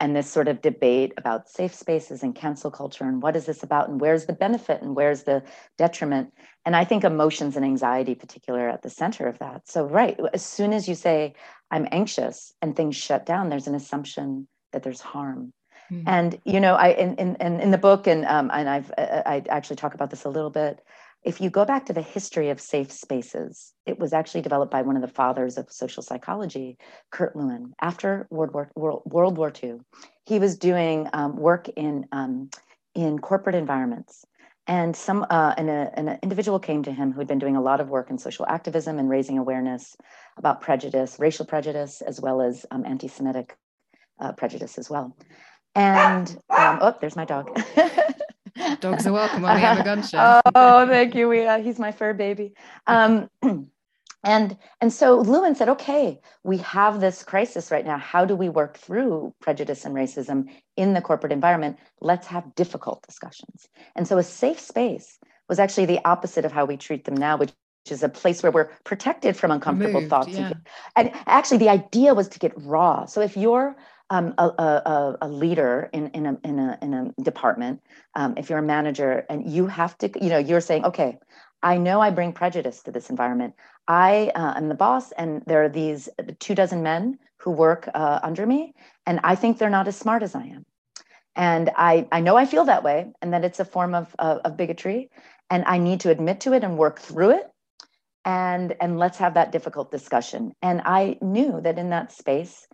and 0.00 0.14
this 0.14 0.30
sort 0.30 0.48
of 0.48 0.60
debate 0.60 1.12
about 1.16 1.48
safe 1.48 1.74
spaces 1.74 2.22
and 2.22 2.34
cancel 2.34 2.70
culture 2.70 3.04
and 3.04 3.22
what 3.22 3.36
is 3.36 3.46
this 3.46 3.62
about 3.62 3.88
and 3.88 4.00
where's 4.00 4.26
the 4.26 4.32
benefit 4.32 4.82
and 4.82 4.94
where's 4.94 5.24
the 5.24 5.42
detriment 5.76 6.32
and 6.64 6.76
i 6.76 6.84
think 6.84 7.04
emotions 7.04 7.56
and 7.56 7.64
anxiety 7.64 8.14
particular 8.14 8.68
at 8.68 8.82
the 8.82 8.90
center 8.90 9.26
of 9.26 9.38
that 9.38 9.68
so 9.68 9.84
right 9.84 10.18
as 10.32 10.44
soon 10.44 10.72
as 10.72 10.88
you 10.88 10.94
say 10.94 11.34
i'm 11.70 11.88
anxious 11.90 12.52
and 12.62 12.76
things 12.76 12.96
shut 12.96 13.26
down 13.26 13.48
there's 13.48 13.66
an 13.66 13.74
assumption 13.74 14.46
that 14.72 14.82
there's 14.82 15.00
harm 15.00 15.52
mm-hmm. 15.90 16.08
and 16.08 16.38
you 16.44 16.60
know 16.60 16.74
i 16.74 16.88
in, 16.90 17.14
in 17.16 17.60
in 17.60 17.70
the 17.70 17.78
book 17.78 18.06
and 18.06 18.24
um 18.26 18.50
and 18.52 18.68
i've 18.68 18.92
i 18.98 19.42
actually 19.48 19.76
talk 19.76 19.94
about 19.94 20.10
this 20.10 20.24
a 20.24 20.30
little 20.30 20.50
bit 20.50 20.80
if 21.24 21.40
you 21.40 21.50
go 21.50 21.64
back 21.64 21.86
to 21.86 21.92
the 21.92 22.02
history 22.02 22.48
of 22.50 22.60
safe 22.60 22.90
spaces, 22.90 23.72
it 23.86 23.98
was 23.98 24.12
actually 24.12 24.42
developed 24.42 24.70
by 24.70 24.82
one 24.82 24.96
of 24.96 25.02
the 25.02 25.08
fathers 25.08 25.58
of 25.58 25.70
social 25.70 26.02
psychology, 26.02 26.78
Kurt 27.10 27.34
Lewin, 27.34 27.74
after 27.80 28.26
World 28.30 28.54
War, 28.54 28.70
World, 28.76 29.02
World 29.04 29.36
War 29.36 29.52
II. 29.62 29.78
He 30.26 30.38
was 30.38 30.56
doing 30.56 31.08
um, 31.12 31.36
work 31.36 31.68
in, 31.70 32.06
um, 32.12 32.50
in 32.94 33.18
corporate 33.18 33.56
environments. 33.56 34.24
And 34.68 34.94
some 34.94 35.24
uh, 35.30 35.54
a, 35.56 35.98
an 35.98 36.18
individual 36.22 36.58
came 36.58 36.82
to 36.84 36.92
him 36.92 37.10
who 37.10 37.20
had 37.20 37.26
been 37.26 37.38
doing 37.38 37.56
a 37.56 37.62
lot 37.62 37.80
of 37.80 37.88
work 37.88 38.10
in 38.10 38.18
social 38.18 38.46
activism 38.46 38.98
and 38.98 39.08
raising 39.08 39.38
awareness 39.38 39.96
about 40.36 40.60
prejudice, 40.60 41.16
racial 41.18 41.46
prejudice, 41.46 42.02
as 42.02 42.20
well 42.20 42.42
as 42.42 42.66
um, 42.70 42.84
anti-Semitic 42.84 43.56
uh, 44.20 44.32
prejudice 44.32 44.78
as 44.78 44.90
well. 44.90 45.16
And 45.74 46.28
um, 46.50 46.78
oh, 46.82 46.94
there's 47.00 47.16
my 47.16 47.24
dog. 47.24 47.58
Dogs 48.80 49.06
are 49.06 49.12
welcome 49.12 49.42
when 49.42 49.54
we 49.54 49.60
have 49.60 49.80
a 49.80 49.84
gunshot. 49.84 50.42
oh, 50.54 50.86
thank 50.86 51.14
you. 51.14 51.28
We, 51.28 51.46
uh, 51.46 51.60
he's 51.60 51.78
my 51.78 51.92
fur 51.92 52.14
baby. 52.14 52.54
Um, 52.86 53.28
and 54.24 54.56
and 54.80 54.92
so 54.92 55.20
Lewin 55.20 55.54
said, 55.54 55.68
okay, 55.68 56.20
we 56.44 56.58
have 56.58 57.00
this 57.00 57.22
crisis 57.22 57.70
right 57.70 57.86
now. 57.86 57.98
How 57.98 58.24
do 58.24 58.34
we 58.34 58.48
work 58.48 58.76
through 58.78 59.34
prejudice 59.40 59.84
and 59.84 59.94
racism 59.94 60.48
in 60.76 60.94
the 60.94 61.00
corporate 61.00 61.32
environment? 61.32 61.78
Let's 62.00 62.26
have 62.26 62.54
difficult 62.54 63.04
discussions. 63.06 63.68
And 63.94 64.06
so 64.06 64.18
a 64.18 64.22
safe 64.22 64.58
space 64.58 65.18
was 65.48 65.58
actually 65.58 65.86
the 65.86 66.04
opposite 66.04 66.44
of 66.44 66.52
how 66.52 66.64
we 66.64 66.76
treat 66.76 67.04
them 67.04 67.16
now, 67.16 67.36
which 67.36 67.52
is 67.90 68.02
a 68.02 68.08
place 68.08 68.42
where 68.42 68.52
we're 68.52 68.70
protected 68.84 69.36
from 69.36 69.50
uncomfortable 69.50 70.00
Moved, 70.00 70.10
thoughts. 70.10 70.28
Yeah. 70.28 70.52
And 70.96 71.10
actually, 71.26 71.58
the 71.58 71.70
idea 71.70 72.14
was 72.14 72.28
to 72.28 72.38
get 72.38 72.52
raw. 72.56 73.06
So 73.06 73.20
if 73.20 73.36
you're 73.36 73.76
um, 74.10 74.34
a, 74.38 74.44
a, 74.44 75.16
a, 75.22 75.28
leader 75.28 75.90
in, 75.92 76.08
in, 76.08 76.26
a, 76.26 76.38
in, 76.44 76.58
a, 76.58 76.78
in 76.80 76.94
a 76.94 77.22
department, 77.22 77.82
um, 78.14 78.34
if 78.36 78.48
you're 78.48 78.58
a 78.58 78.62
manager 78.62 79.26
and 79.28 79.50
you 79.50 79.66
have 79.66 79.96
to, 79.98 80.10
you 80.20 80.30
know, 80.30 80.38
you're 80.38 80.60
saying, 80.60 80.84
okay, 80.84 81.18
I 81.62 81.76
know 81.76 82.00
I 82.00 82.10
bring 82.10 82.32
prejudice 82.32 82.82
to 82.84 82.92
this 82.92 83.10
environment. 83.10 83.54
I 83.86 84.30
uh, 84.34 84.54
am 84.56 84.68
the 84.68 84.74
boss, 84.74 85.12
and 85.12 85.42
there 85.46 85.64
are 85.64 85.68
these 85.68 86.08
two 86.38 86.54
dozen 86.54 86.82
men 86.82 87.18
who 87.38 87.50
work 87.50 87.88
uh, 87.94 88.20
under 88.22 88.46
me, 88.46 88.74
and 89.06 89.20
I 89.24 89.34
think 89.34 89.58
they're 89.58 89.70
not 89.70 89.88
as 89.88 89.96
smart 89.96 90.22
as 90.22 90.34
I 90.34 90.44
am. 90.44 90.64
And 91.36 91.70
I, 91.76 92.06
I 92.10 92.20
know 92.20 92.36
I 92.36 92.46
feel 92.46 92.64
that 92.64 92.82
way, 92.82 93.12
and 93.22 93.32
that 93.32 93.44
it's 93.44 93.60
a 93.60 93.64
form 93.64 93.94
of, 93.94 94.14
of, 94.18 94.38
of 94.38 94.56
bigotry, 94.56 95.10
and 95.50 95.64
I 95.66 95.78
need 95.78 96.00
to 96.00 96.10
admit 96.10 96.40
to 96.40 96.52
it 96.52 96.64
and 96.64 96.76
work 96.76 97.00
through 97.00 97.30
it. 97.30 97.50
And, 98.24 98.74
and 98.80 98.98
let's 98.98 99.18
have 99.18 99.34
that 99.34 99.52
difficult 99.52 99.90
discussion. 99.90 100.52
And 100.60 100.82
I 100.84 101.16
knew 101.22 101.60
that 101.62 101.78
in 101.78 101.90
that 101.90 102.12
space, 102.12 102.66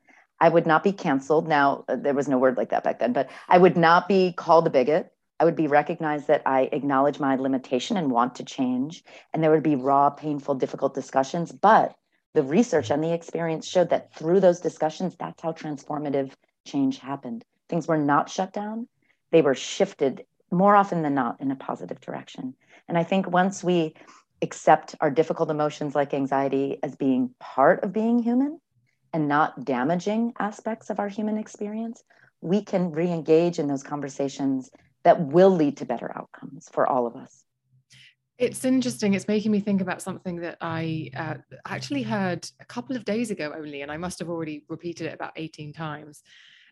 I 0.44 0.50
would 0.50 0.66
not 0.66 0.84
be 0.84 0.92
canceled. 0.92 1.48
Now, 1.48 1.86
uh, 1.88 1.96
there 1.96 2.12
was 2.12 2.28
no 2.28 2.36
word 2.36 2.58
like 2.58 2.68
that 2.68 2.84
back 2.84 2.98
then, 2.98 3.14
but 3.14 3.30
I 3.48 3.56
would 3.56 3.78
not 3.78 4.08
be 4.08 4.34
called 4.34 4.66
a 4.66 4.70
bigot. 4.70 5.10
I 5.40 5.46
would 5.46 5.56
be 5.56 5.68
recognized 5.68 6.26
that 6.26 6.42
I 6.44 6.68
acknowledge 6.70 7.18
my 7.18 7.36
limitation 7.36 7.96
and 7.96 8.10
want 8.10 8.34
to 8.34 8.44
change. 8.44 9.02
And 9.32 9.42
there 9.42 9.50
would 9.50 9.62
be 9.62 9.74
raw, 9.74 10.10
painful, 10.10 10.56
difficult 10.56 10.94
discussions. 10.94 11.50
But 11.50 11.94
the 12.34 12.42
research 12.42 12.90
and 12.90 13.02
the 13.02 13.14
experience 13.14 13.66
showed 13.66 13.88
that 13.88 14.14
through 14.14 14.40
those 14.40 14.60
discussions, 14.60 15.16
that's 15.18 15.40
how 15.40 15.52
transformative 15.52 16.32
change 16.66 16.98
happened. 16.98 17.42
Things 17.70 17.88
were 17.88 17.96
not 17.96 18.28
shut 18.28 18.52
down, 18.52 18.86
they 19.32 19.40
were 19.40 19.54
shifted 19.54 20.26
more 20.50 20.76
often 20.76 21.00
than 21.00 21.14
not 21.14 21.40
in 21.40 21.52
a 21.52 21.56
positive 21.56 22.02
direction. 22.02 22.54
And 22.86 22.98
I 22.98 23.02
think 23.02 23.30
once 23.30 23.64
we 23.64 23.94
accept 24.42 24.94
our 25.00 25.10
difficult 25.10 25.48
emotions 25.48 25.94
like 25.94 26.12
anxiety 26.12 26.80
as 26.82 26.96
being 26.96 27.30
part 27.40 27.82
of 27.82 27.94
being 27.94 28.18
human, 28.18 28.60
and 29.14 29.28
not 29.28 29.64
damaging 29.64 30.34
aspects 30.40 30.90
of 30.90 30.98
our 30.98 31.08
human 31.08 31.38
experience, 31.38 32.02
we 32.40 32.60
can 32.62 32.90
re 32.90 33.10
engage 33.10 33.60
in 33.60 33.68
those 33.68 33.84
conversations 33.84 34.70
that 35.04 35.20
will 35.20 35.50
lead 35.50 35.76
to 35.76 35.86
better 35.86 36.10
outcomes 36.16 36.68
for 36.72 36.86
all 36.86 37.06
of 37.06 37.14
us. 37.14 37.44
It's 38.38 38.64
interesting. 38.64 39.14
It's 39.14 39.28
making 39.28 39.52
me 39.52 39.60
think 39.60 39.80
about 39.80 40.02
something 40.02 40.40
that 40.40 40.58
I 40.60 41.10
uh, 41.16 41.34
actually 41.64 42.02
heard 42.02 42.44
a 42.60 42.64
couple 42.64 42.96
of 42.96 43.04
days 43.04 43.30
ago 43.30 43.54
only, 43.56 43.82
and 43.82 43.92
I 43.92 43.96
must 43.96 44.18
have 44.18 44.28
already 44.28 44.64
repeated 44.68 45.06
it 45.06 45.14
about 45.14 45.32
18 45.36 45.72
times. 45.72 46.22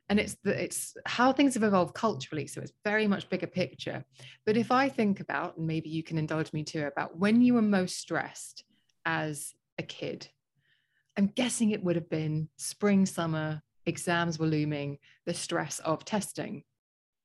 and 0.09 0.19
it's 0.19 0.37
the 0.43 0.65
it's 0.65 0.97
how 1.07 1.33
things 1.33 1.55
have 1.55 1.63
evolved 1.63 1.95
culturally 1.95 2.47
so 2.49 2.61
it's 2.61 2.73
very 2.85 3.07
much 3.07 3.31
bigger 3.33 3.47
picture 3.47 3.99
but 4.47 4.57
if 4.57 4.73
i 4.73 4.89
think 4.89 5.21
about 5.21 5.57
and 5.57 5.67
maybe 5.73 5.91
you 5.97 6.03
can 6.03 6.19
indulge 6.19 6.53
me 6.53 6.65
too 6.65 6.85
about 6.93 7.17
when 7.25 7.41
you 7.41 7.55
were 7.55 7.63
most 7.63 7.95
stressed 8.05 8.65
as 9.05 9.55
a 9.79 9.85
kid 9.85 10.29
i'm 11.17 11.27
guessing 11.29 11.71
it 11.71 11.83
would 11.83 11.97
have 11.97 12.09
been 12.11 12.49
spring 12.57 13.07
summer 13.07 13.63
exams 13.87 14.39
were 14.39 14.47
looming 14.47 14.99
the 15.27 15.35
stress 15.35 15.79
of 15.81 16.05
testing 16.05 16.63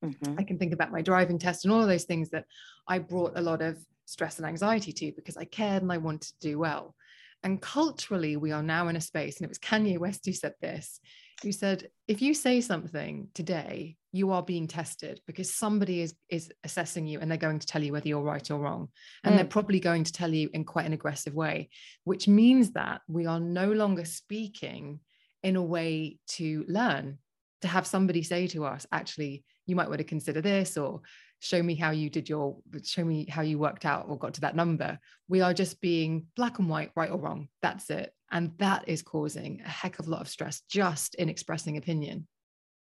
mm-hmm. 0.04 0.36
i 0.38 0.43
can 0.43 0.58
think 0.58 0.73
about 0.73 0.91
my 0.91 1.02
driving 1.02 1.39
test 1.39 1.65
and 1.65 1.73
all 1.73 1.82
of 1.82 1.88
those 1.88 2.06
things 2.06 2.30
that 2.30 2.45
i 2.88 2.97
brought 2.97 3.38
a 3.38 3.41
lot 3.41 3.62
of 3.62 3.78
stress 4.06 4.38
and 4.38 4.47
anxiety 4.47 4.91
to 4.91 5.12
because 5.15 5.38
i 5.38 5.45
cared 5.45 5.82
and 5.82 5.91
i 5.91 5.97
wanted 5.97 6.21
to 6.21 6.34
do 6.39 6.58
well 6.58 6.95
and 7.43 7.62
culturally 7.62 8.38
we 8.38 8.52
are 8.52 8.63
now 8.63 8.88
in 8.88 8.95
a 8.95 9.02
space 9.02 9.38
and 9.38 9.45
it 9.45 9.50
was 9.50 9.60
kanye 9.60 9.97
west 9.97 10.26
who 10.26 10.34
said 10.34 10.54
this 10.62 11.00
you 11.43 11.52
said 11.52 11.88
if 12.08 12.21
you 12.21 12.34
say 12.34 12.62
something 12.62 13.28
today 13.34 13.95
you 14.17 14.32
are 14.32 14.43
being 14.43 14.67
tested 14.67 15.21
because 15.27 15.53
somebody 15.53 16.01
is 16.01 16.13
is 16.30 16.51
assessing 16.63 17.06
you 17.06 17.19
and 17.19 17.30
they're 17.30 17.38
going 17.38 17.60
to 17.60 17.67
tell 17.67 17.84
you 17.84 17.91
whether 17.93 18.08
you're 18.08 18.21
right 18.21 18.49
or 18.51 18.60
wrong. 18.60 18.89
And 19.23 19.34
mm. 19.34 19.38
they're 19.38 19.45
probably 19.45 19.80
going 19.80 20.03
to 20.03 20.12
tell 20.12 20.34
you 20.34 20.49
in 20.53 20.63
quite 20.65 20.86
an 20.86 20.93
aggressive 20.93 21.34
way 21.34 21.69
which 22.03 22.27
means 22.27 22.71
that 22.71 23.01
we 23.08 23.25
are 23.25 23.39
no 23.39 23.71
longer 23.71 24.06
speaking 24.06 24.99
in 25.43 25.56
a 25.56 25.63
way 25.63 26.17
to 26.27 26.65
learn 26.67 27.17
to 27.62 27.67
have 27.67 27.88
somebody 27.88 28.23
say 28.23 28.47
to 28.47 28.65
us 28.65 28.86
actually 28.91 29.43
you 29.65 29.75
might 29.75 29.89
want 29.89 29.99
to 29.99 30.03
consider 30.03 30.41
this 30.41 30.77
or 30.77 31.01
show 31.39 31.62
me 31.62 31.75
how 31.75 31.91
you 31.91 32.10
did 32.10 32.27
your 32.27 32.58
show 32.84 33.03
me 33.03 33.27
how 33.30 33.41
you 33.41 33.60
worked 33.60 33.86
out 33.86 34.06
or 34.08 34.17
got 34.17 34.34
to 34.34 34.41
that 34.41 34.56
number. 34.56 34.97
We 35.27 35.41
are 35.41 35.53
just 35.53 35.80
being 35.82 36.27
black 36.36 36.60
and 36.60 36.69
white 36.69 36.91
right 36.95 37.12
or 37.12 37.19
wrong. 37.19 37.49
That's 37.62 37.89
it. 37.89 38.12
And 38.32 38.51
that 38.58 38.86
is 38.88 39.01
causing 39.01 39.62
a 39.65 39.69
heck 39.69 39.99
of 39.99 40.08
a 40.08 40.10
lot 40.10 40.21
of 40.21 40.30
stress 40.30 40.62
just 40.69 41.15
in 41.15 41.30
expressing 41.30 41.77
opinion 41.77 42.27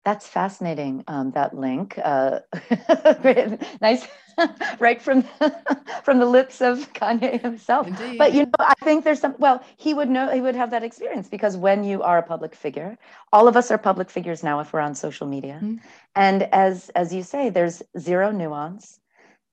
that's 0.08 0.26
fascinating. 0.26 1.04
Um, 1.06 1.32
that 1.32 1.54
link, 1.54 1.98
uh, 2.02 2.40
nice, 3.82 4.06
right 4.78 5.02
from 5.02 5.22
from 6.04 6.18
the 6.18 6.24
lips 6.24 6.62
of 6.62 6.90
Kanye 6.94 7.38
himself. 7.42 7.86
Indeed. 7.86 8.16
But 8.16 8.32
you 8.32 8.46
know, 8.46 8.64
I 8.74 8.74
think 8.84 9.04
there's 9.04 9.20
some. 9.20 9.34
Well, 9.38 9.62
he 9.76 9.92
would 9.92 10.08
know. 10.08 10.30
He 10.30 10.40
would 10.40 10.56
have 10.56 10.70
that 10.70 10.82
experience 10.82 11.28
because 11.28 11.58
when 11.58 11.84
you 11.84 12.02
are 12.02 12.16
a 12.16 12.22
public 12.22 12.54
figure, 12.54 12.96
all 13.34 13.48
of 13.48 13.54
us 13.54 13.70
are 13.70 13.76
public 13.76 14.08
figures 14.08 14.42
now 14.42 14.60
if 14.60 14.72
we're 14.72 14.80
on 14.80 14.94
social 14.94 15.26
media, 15.26 15.56
mm-hmm. 15.62 15.76
and 16.16 16.42
as 16.54 16.88
as 16.90 17.12
you 17.12 17.22
say, 17.22 17.50
there's 17.50 17.82
zero 17.98 18.30
nuance. 18.30 18.98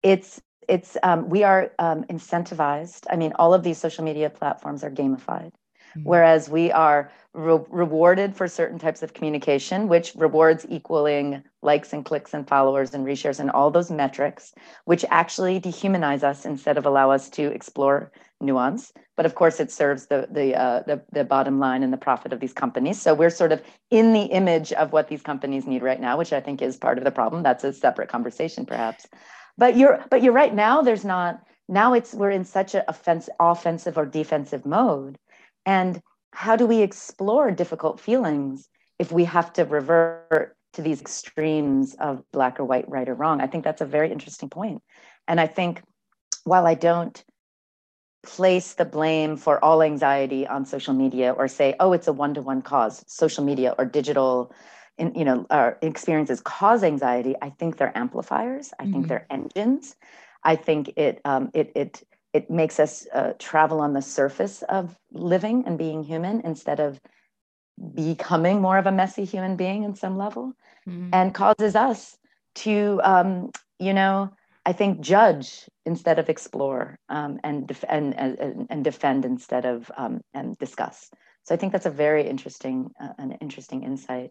It's 0.03 0.41
it's 0.69 0.95
um, 1.03 1.27
we 1.27 1.43
are 1.43 1.73
um, 1.79 2.05
incentivized. 2.05 3.07
I 3.09 3.17
mean, 3.17 3.33
all 3.37 3.53
of 3.53 3.61
these 3.63 3.77
social 3.77 4.05
media 4.05 4.29
platforms 4.29 4.85
are 4.85 4.91
gamified. 4.91 5.51
Mm-hmm. 5.95 6.07
Whereas 6.07 6.49
we 6.49 6.71
are 6.71 7.11
re- 7.33 7.65
rewarded 7.69 8.35
for 8.35 8.47
certain 8.47 8.79
types 8.79 9.03
of 9.03 9.13
communication, 9.13 9.87
which 9.87 10.13
rewards 10.15 10.65
equaling 10.69 11.43
likes 11.61 11.93
and 11.93 12.03
clicks 12.03 12.33
and 12.33 12.47
followers 12.47 12.93
and 12.93 13.05
reshares 13.05 13.39
and 13.39 13.51
all 13.51 13.71
those 13.71 13.91
metrics, 13.91 14.53
which 14.85 15.05
actually 15.09 15.59
dehumanize 15.59 16.23
us 16.23 16.45
instead 16.45 16.77
of 16.77 16.85
allow 16.85 17.11
us 17.11 17.29
to 17.29 17.51
explore 17.51 18.11
nuance. 18.41 18.91
But 19.15 19.25
of 19.25 19.35
course, 19.35 19.59
it 19.59 19.71
serves 19.71 20.07
the 20.07 20.27
the, 20.29 20.55
uh, 20.55 20.83
the 20.85 21.01
the 21.11 21.23
bottom 21.23 21.59
line 21.59 21.83
and 21.83 21.93
the 21.93 21.97
profit 21.97 22.33
of 22.33 22.39
these 22.39 22.53
companies. 22.53 23.01
So 23.01 23.13
we're 23.13 23.29
sort 23.29 23.51
of 23.51 23.61
in 23.89 24.13
the 24.13 24.23
image 24.23 24.73
of 24.73 24.91
what 24.91 25.07
these 25.07 25.21
companies 25.21 25.65
need 25.65 25.83
right 25.83 25.99
now, 25.99 26.17
which 26.17 26.33
I 26.33 26.41
think 26.41 26.61
is 26.61 26.77
part 26.77 26.97
of 26.97 27.03
the 27.03 27.11
problem. 27.11 27.43
That's 27.43 27.63
a 27.63 27.73
separate 27.73 28.09
conversation, 28.09 28.65
perhaps. 28.65 29.05
But 29.57 29.77
you're 29.77 30.03
but 30.09 30.21
you're 30.21 30.33
right 30.33 30.53
now. 30.53 30.81
There's 30.81 31.05
not 31.05 31.41
now. 31.69 31.93
It's 31.93 32.13
we're 32.13 32.31
in 32.31 32.43
such 32.43 32.75
an 32.75 32.83
offense, 32.89 33.29
offensive 33.39 33.97
or 33.97 34.05
defensive 34.05 34.65
mode 34.65 35.17
and 35.65 36.01
how 36.31 36.55
do 36.55 36.65
we 36.65 36.81
explore 36.81 37.51
difficult 37.51 37.99
feelings 37.99 38.69
if 38.99 39.11
we 39.11 39.23
have 39.25 39.53
to 39.53 39.63
revert 39.63 40.55
to 40.73 40.81
these 40.81 41.01
extremes 41.01 41.95
of 41.99 42.23
black 42.31 42.59
or 42.59 42.65
white, 42.65 42.87
right 42.89 43.07
or 43.07 43.15
wrong? 43.15 43.41
I 43.41 43.47
think 43.47 43.63
that's 43.63 43.81
a 43.81 43.85
very 43.85 44.11
interesting 44.11 44.49
point. 44.49 44.81
And 45.27 45.39
I 45.39 45.47
think 45.47 45.81
while 46.43 46.67
I 46.67 46.73
don't 46.73 47.23
place 48.23 48.73
the 48.73 48.85
blame 48.85 49.37
for 49.37 49.63
all 49.63 49.81
anxiety 49.81 50.47
on 50.47 50.65
social 50.65 50.93
media 50.93 51.31
or 51.31 51.47
say, 51.47 51.75
oh, 51.79 51.93
it's 51.93 52.07
a 52.07 52.13
one 52.13 52.33
to 52.33 52.41
one 52.41 52.61
cause, 52.61 53.03
social 53.07 53.43
media 53.43 53.73
or 53.77 53.85
digital. 53.85 54.53
In, 54.97 55.13
you 55.13 55.25
know, 55.25 55.45
our 55.49 55.77
experiences 55.81 56.39
cause 56.39 56.81
anxiety. 56.81 57.35
I 57.41 57.49
think 57.49 57.75
they're 57.75 57.97
amplifiers. 57.97 58.73
I 58.79 58.83
mm-hmm. 58.83 58.93
think 58.93 59.07
they're 59.09 59.27
engines. 59.29 59.95
I 60.41 60.55
think 60.55 60.93
it 60.95 61.19
um, 61.25 61.51
it 61.53 61.73
it 61.75 62.03
it 62.35 62.49
makes 62.49 62.79
us 62.79 63.07
uh, 63.13 63.31
travel 63.39 63.79
on 63.79 63.93
the 63.93 64.01
surface 64.01 64.61
of 64.63 64.95
living 65.11 65.63
and 65.65 65.77
being 65.77 66.03
human 66.03 66.41
instead 66.41 66.79
of 66.79 66.99
becoming 67.93 68.61
more 68.61 68.77
of 68.77 68.87
a 68.87 68.91
messy 68.91 69.25
human 69.25 69.55
being 69.55 69.83
in 69.83 69.95
some 69.95 70.17
level. 70.17 70.53
Mm-hmm. 70.87 71.09
and 71.13 71.33
causes 71.33 71.75
us 71.75 72.15
to 72.53 73.01
um, 73.03 73.49
you 73.79 73.93
know 73.99 74.29
i 74.67 74.71
think 74.71 75.01
judge 75.01 75.67
instead 75.83 76.19
of 76.19 76.29
explore 76.29 76.99
um, 77.09 77.39
and, 77.43 77.67
def- 77.67 77.89
and, 77.89 78.13
and, 78.15 78.67
and 78.69 78.83
defend 78.83 79.25
instead 79.25 79.65
of 79.65 79.91
um, 79.97 80.21
and 80.35 80.55
discuss. 80.59 81.09
So 81.43 81.55
i 81.55 81.57
think 81.57 81.71
that's 81.71 81.87
a 81.87 82.01
very 82.05 82.23
interesting 82.33 82.91
uh, 83.01 83.13
an 83.17 83.31
interesting 83.41 83.81
insight. 83.83 84.29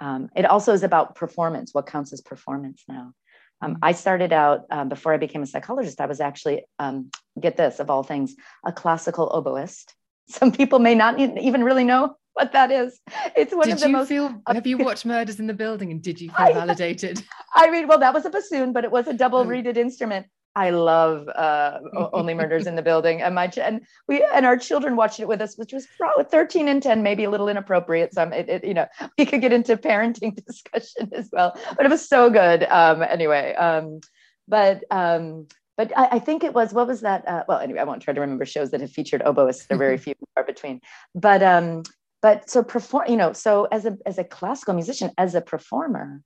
Um, 0.00 0.28
it 0.36 0.44
also 0.44 0.72
is 0.74 0.82
about 0.82 1.14
performance. 1.14 1.72
What 1.72 1.86
counts 1.86 2.12
as 2.12 2.20
performance 2.20 2.84
now 2.86 3.12
um, 3.60 3.78
I 3.82 3.92
started 3.92 4.32
out 4.32 4.66
um, 4.70 4.88
before 4.88 5.12
I 5.12 5.16
became 5.16 5.42
a 5.42 5.46
psychologist. 5.46 6.00
I 6.00 6.06
was 6.06 6.20
actually, 6.20 6.64
um, 6.78 7.10
get 7.40 7.56
this, 7.56 7.80
of 7.80 7.90
all 7.90 8.02
things, 8.02 8.34
a 8.64 8.72
classical 8.72 9.28
oboist. 9.30 9.94
Some 10.28 10.52
people 10.52 10.78
may 10.78 10.94
not 10.94 11.18
even 11.18 11.64
really 11.64 11.84
know 11.84 12.16
what 12.34 12.52
that 12.52 12.70
is. 12.70 13.00
It's 13.34 13.54
one 13.54 13.66
did 13.66 13.74
of 13.74 13.80
the 13.80 13.86
you 13.86 13.92
most. 13.92 14.08
Feel, 14.08 14.42
have 14.46 14.66
you 14.66 14.78
watched 14.78 15.04
Murders 15.04 15.40
in 15.40 15.46
the 15.46 15.54
Building 15.54 15.90
and 15.90 16.02
did 16.02 16.20
you 16.20 16.30
feel 16.36 16.54
validated? 16.54 17.22
I 17.54 17.70
mean, 17.70 17.88
well, 17.88 17.98
that 17.98 18.14
was 18.14 18.24
a 18.26 18.30
bassoon, 18.30 18.72
but 18.72 18.84
it 18.84 18.90
was 18.90 19.08
a 19.08 19.14
double 19.14 19.40
oh. 19.40 19.44
reeded 19.44 19.76
instrument. 19.76 20.26
I 20.54 20.70
love 20.70 21.28
uh, 21.28 21.78
Only 22.12 22.34
Murders 22.34 22.66
in 22.66 22.76
the 22.76 22.82
Building, 22.82 23.22
and 23.22 23.34
my 23.34 23.46
ch- 23.46 23.58
and 23.58 23.80
we 24.08 24.22
and 24.22 24.44
our 24.44 24.56
children 24.56 24.96
watched 24.96 25.20
it 25.20 25.28
with 25.28 25.40
us, 25.40 25.56
which 25.56 25.72
was 25.72 25.86
probably 25.96 26.24
13 26.24 26.68
and 26.68 26.82
10, 26.82 27.02
maybe 27.02 27.24
a 27.24 27.30
little 27.30 27.48
inappropriate. 27.48 28.12
Some, 28.12 28.32
it, 28.32 28.48
it, 28.48 28.64
you 28.64 28.74
know, 28.74 28.86
we 29.18 29.26
could 29.26 29.40
get 29.40 29.52
into 29.52 29.76
parenting 29.76 30.34
discussion 30.46 31.10
as 31.14 31.28
well, 31.32 31.58
but 31.76 31.86
it 31.86 31.90
was 31.90 32.08
so 32.08 32.30
good. 32.30 32.64
Um, 32.64 33.02
anyway, 33.02 33.54
um, 33.54 34.00
but 34.46 34.82
um, 34.90 35.46
but 35.76 35.96
I, 35.96 36.08
I, 36.12 36.18
think 36.18 36.42
it 36.42 36.54
was 36.54 36.74
what 36.74 36.88
was 36.88 37.02
that? 37.02 37.26
Uh, 37.28 37.44
well, 37.46 37.60
anyway, 37.60 37.78
I 37.80 37.84
won't 37.84 38.02
try 38.02 38.12
to 38.12 38.20
remember 38.20 38.44
shows 38.44 38.72
that 38.72 38.80
have 38.80 38.90
featured 38.90 39.22
oboists. 39.22 39.66
They're 39.66 39.78
very 39.78 39.96
few 39.96 40.14
far 40.34 40.44
between. 40.44 40.80
But 41.14 41.42
um, 41.42 41.84
but 42.20 42.50
so 42.50 42.64
perform, 42.64 43.08
you 43.08 43.16
know, 43.16 43.32
so 43.32 43.68
as 43.70 43.86
a 43.86 43.96
as 44.04 44.18
a 44.18 44.24
classical 44.24 44.74
musician, 44.74 45.12
as 45.16 45.36
a 45.36 45.40
performer, 45.40 46.20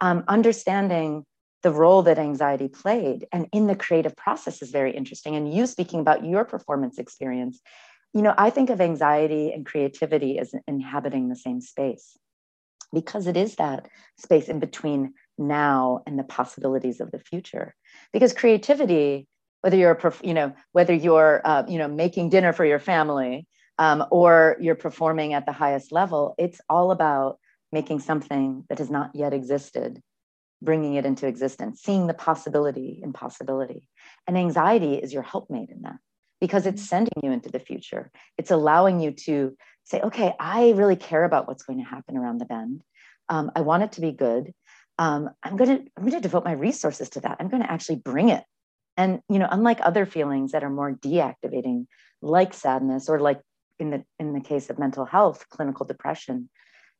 um, 0.00 0.24
understanding 0.28 1.24
the 1.66 1.72
role 1.72 2.02
that 2.02 2.18
anxiety 2.18 2.68
played 2.68 3.26
and 3.32 3.48
in 3.52 3.66
the 3.66 3.74
creative 3.74 4.14
process 4.16 4.62
is 4.62 4.70
very 4.70 4.92
interesting. 5.00 5.34
And 5.34 5.52
you 5.52 5.66
speaking 5.66 6.00
about 6.00 6.24
your 6.24 6.44
performance 6.44 6.98
experience 6.98 7.60
you 8.14 8.22
know 8.22 8.34
i 8.38 8.50
think 8.50 8.70
of 8.70 8.80
anxiety 8.80 9.52
and 9.52 9.66
creativity 9.66 10.38
as 10.38 10.54
inhabiting 10.68 11.28
the 11.28 11.34
same 11.34 11.60
space 11.60 12.16
because 12.92 13.26
it 13.26 13.36
is 13.36 13.56
that 13.56 13.88
space 14.16 14.48
in 14.48 14.60
between 14.60 15.14
now 15.38 16.02
and 16.06 16.18
the 16.18 16.24
possibilities 16.24 17.00
of 17.00 17.10
the 17.10 17.18
future. 17.18 17.74
Because 18.12 18.32
creativity 18.32 19.28
whether 19.62 19.76
you're 19.76 19.98
you 20.22 20.34
know 20.34 20.54
whether 20.72 20.94
you're 20.94 21.40
uh, 21.44 21.64
you 21.66 21.78
know 21.78 21.88
making 21.88 22.28
dinner 22.28 22.52
for 22.52 22.64
your 22.64 22.78
family 22.78 23.46
um, 23.78 24.04
or 24.10 24.56
you're 24.60 24.76
performing 24.76 25.32
at 25.32 25.44
the 25.44 25.52
highest 25.52 25.90
level 25.90 26.34
it's 26.38 26.60
all 26.68 26.92
about 26.92 27.38
making 27.72 27.98
something 27.98 28.64
that 28.68 28.78
has 28.78 28.90
not 28.90 29.10
yet 29.14 29.32
existed 29.32 30.00
bringing 30.62 30.94
it 30.94 31.06
into 31.06 31.26
existence, 31.26 31.82
seeing 31.82 32.06
the 32.06 32.14
possibility 32.14 33.00
in 33.02 33.12
possibility. 33.12 33.88
And 34.26 34.36
anxiety 34.36 34.94
is 34.94 35.12
your 35.12 35.22
helpmate 35.22 35.70
in 35.70 35.82
that 35.82 35.96
because 36.40 36.66
it's 36.66 36.82
mm-hmm. 36.82 36.88
sending 36.88 37.20
you 37.22 37.32
into 37.32 37.50
the 37.50 37.60
future. 37.60 38.10
It's 38.38 38.50
allowing 38.50 39.00
you 39.00 39.12
to 39.12 39.56
say, 39.84 40.00
okay, 40.00 40.34
I 40.38 40.70
really 40.70 40.96
care 40.96 41.24
about 41.24 41.46
what's 41.46 41.64
going 41.64 41.78
to 41.78 41.88
happen 41.88 42.16
around 42.16 42.38
the 42.38 42.44
bend. 42.46 42.82
Um, 43.28 43.50
I 43.54 43.60
want 43.60 43.82
it 43.82 43.92
to 43.92 44.00
be 44.00 44.12
good. 44.12 44.52
Um, 44.98 45.30
I'm 45.42 45.56
going 45.56 45.70
to 45.70 45.90
I'm 45.96 46.04
going 46.04 46.12
to 46.12 46.20
devote 46.20 46.44
my 46.44 46.52
resources 46.52 47.10
to 47.10 47.20
that. 47.20 47.36
I'm 47.38 47.48
going 47.48 47.62
to 47.62 47.70
actually 47.70 47.96
bring 47.96 48.30
it. 48.30 48.44
And 48.96 49.20
you 49.28 49.38
know, 49.38 49.48
unlike 49.50 49.78
other 49.82 50.06
feelings 50.06 50.52
that 50.52 50.64
are 50.64 50.70
more 50.70 50.92
deactivating, 50.92 51.86
like 52.22 52.54
sadness 52.54 53.08
or 53.08 53.20
like 53.20 53.40
in 53.78 53.90
the 53.90 54.04
in 54.18 54.32
the 54.32 54.40
case 54.40 54.70
of 54.70 54.78
mental 54.78 55.04
health, 55.04 55.44
clinical 55.50 55.84
depression, 55.84 56.48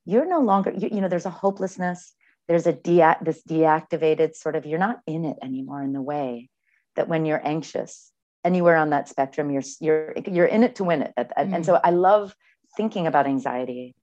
you're 0.05 0.29
no 0.29 0.40
longer 0.40 0.73
you, 0.77 0.90
you 0.92 1.01
know 1.01 1.09
there's 1.09 1.27
a 1.27 1.31
hopelessness 1.31 2.12
there's 2.48 2.66
a 2.66 2.72
de- 2.72 3.18
this 3.22 3.42
deactivated 3.48 4.35
sort 4.35 4.56
of 4.56 4.66
you're 4.66 4.78
not 4.78 5.00
in 5.06 5.24
it 5.24 5.37
anymore 5.42 5.82
in 5.82 5.92
the 5.92 6.02
way 6.02 6.48
that 6.94 7.09
when 7.09 7.24
you're 7.24 7.44
anxious 7.46 8.12
anywhere 8.44 8.76
on 8.76 8.90
that 8.90 9.09
spectrum 9.09 9.50
you're 9.50 9.62
you're 9.80 10.14
you're 10.26 10.46
in 10.46 10.62
it 10.62 10.76
to 10.76 10.85
win 10.85 11.02
it. 11.02 11.12
And, 11.16 11.28
mm. 11.50 11.56
and 11.56 11.66
so 11.66 11.80
i 11.82 11.90
love 11.90 12.35
thinking 12.76 13.06
about 13.06 13.26
anxiety 13.26 13.94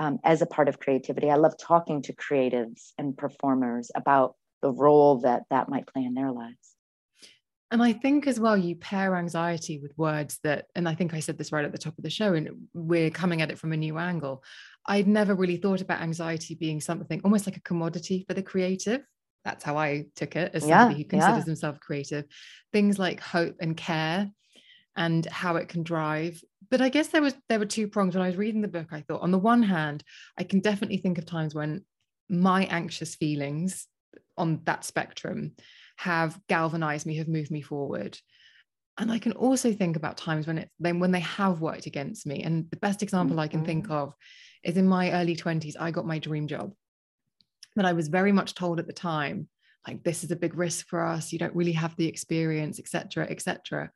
um, 0.00 0.18
as 0.24 0.40
a 0.40 0.46
part 0.46 0.68
of 0.68 0.80
creativity. 0.80 1.30
I 1.30 1.36
love 1.36 1.58
talking 1.58 2.00
to 2.02 2.14
creatives 2.14 2.92
and 2.96 3.16
performers 3.16 3.90
about 3.94 4.34
the 4.62 4.72
role 4.72 5.20
that 5.20 5.42
that 5.50 5.68
might 5.68 5.86
play 5.86 6.04
in 6.04 6.14
their 6.14 6.32
lives 6.32 6.74
And 7.70 7.82
I 7.82 7.92
think 7.92 8.26
as 8.26 8.40
well, 8.40 8.56
you 8.56 8.74
pair 8.74 9.14
anxiety 9.14 9.78
with 9.78 9.96
words 9.96 10.40
that, 10.42 10.66
and 10.74 10.88
I 10.88 10.94
think 10.94 11.14
I 11.14 11.20
said 11.20 11.38
this 11.38 11.52
right 11.52 11.64
at 11.64 11.70
the 11.70 11.78
top 11.78 11.96
of 11.96 12.02
the 12.02 12.10
show, 12.10 12.34
and 12.34 12.68
we're 12.74 13.10
coming 13.10 13.42
at 13.42 13.50
it 13.50 13.58
from 13.58 13.72
a 13.72 13.76
new 13.76 13.96
angle. 13.96 14.42
I'd 14.86 15.06
never 15.06 15.34
really 15.34 15.56
thought 15.56 15.80
about 15.80 16.00
anxiety 16.00 16.56
being 16.56 16.80
something 16.80 17.20
almost 17.22 17.46
like 17.46 17.56
a 17.56 17.62
commodity 17.62 18.24
for 18.26 18.34
the 18.34 18.42
creative. 18.42 19.02
That's 19.44 19.62
how 19.62 19.78
I 19.78 20.06
took 20.16 20.34
it 20.34 20.50
as 20.52 20.62
somebody 20.62 20.94
yeah, 20.94 20.98
who 20.98 21.04
considers 21.04 21.38
yeah. 21.38 21.44
himself 21.44 21.80
creative. 21.80 22.24
Things 22.72 22.98
like 22.98 23.20
hope 23.20 23.56
and 23.60 23.76
care 23.76 24.30
and 24.96 25.24
how 25.26 25.56
it 25.56 25.68
can 25.68 25.82
drive. 25.82 26.42
But 26.70 26.80
I 26.80 26.88
guess 26.88 27.08
there 27.08 27.22
was 27.22 27.34
there 27.48 27.58
were 27.58 27.66
two 27.66 27.88
prongs 27.88 28.14
when 28.14 28.24
I 28.24 28.28
was 28.28 28.36
reading 28.36 28.62
the 28.62 28.68
book. 28.68 28.88
I 28.90 29.02
thought, 29.02 29.22
on 29.22 29.30
the 29.30 29.38
one 29.38 29.62
hand, 29.62 30.02
I 30.36 30.42
can 30.42 30.60
definitely 30.60 30.98
think 30.98 31.18
of 31.18 31.24
times 31.24 31.54
when 31.54 31.84
my 32.28 32.64
anxious 32.64 33.14
feelings 33.14 33.86
on 34.36 34.60
that 34.64 34.84
spectrum 34.84 35.52
have 36.00 36.40
galvanized 36.48 37.04
me, 37.04 37.16
have 37.16 37.28
moved 37.28 37.50
me 37.50 37.60
forward. 37.60 38.18
And 38.96 39.12
I 39.12 39.18
can 39.18 39.32
also 39.32 39.70
think 39.70 39.96
about 39.96 40.16
times 40.16 40.46
when 40.46 40.56
it 40.56 40.70
then 40.78 40.98
when 40.98 41.12
they 41.12 41.20
have 41.20 41.60
worked 41.60 41.84
against 41.84 42.26
me. 42.26 42.42
And 42.42 42.70
the 42.70 42.78
best 42.78 43.02
example 43.02 43.34
mm-hmm. 43.34 43.40
I 43.40 43.48
can 43.48 43.64
think 43.66 43.84
mm-hmm. 43.84 43.92
of 43.92 44.14
is 44.64 44.78
in 44.78 44.88
my 44.88 45.12
early 45.12 45.36
20s, 45.36 45.74
I 45.78 45.90
got 45.90 46.06
my 46.06 46.18
dream 46.18 46.46
job. 46.46 46.72
But 47.76 47.84
I 47.84 47.92
was 47.92 48.08
very 48.08 48.32
much 48.32 48.54
told 48.54 48.78
at 48.78 48.86
the 48.86 48.94
time, 48.94 49.48
like 49.86 50.02
this 50.02 50.24
is 50.24 50.30
a 50.30 50.36
big 50.36 50.54
risk 50.54 50.86
for 50.88 51.04
us. 51.04 51.32
You 51.32 51.38
don't 51.38 51.54
really 51.54 51.72
have 51.72 51.94
the 51.96 52.08
experience, 52.08 52.78
etc., 52.78 53.26
etc. 53.28 53.90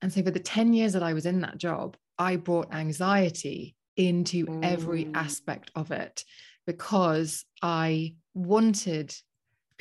And 0.00 0.10
so 0.10 0.22
for 0.22 0.30
the 0.30 0.40
10 0.40 0.72
years 0.72 0.94
that 0.94 1.02
I 1.02 1.12
was 1.12 1.26
in 1.26 1.42
that 1.42 1.58
job, 1.58 1.98
I 2.18 2.36
brought 2.36 2.74
anxiety 2.74 3.76
into 3.98 4.46
mm. 4.46 4.64
every 4.64 5.08
aspect 5.14 5.70
of 5.74 5.90
it 5.90 6.24
because 6.66 7.44
I 7.60 8.14
wanted 8.32 9.14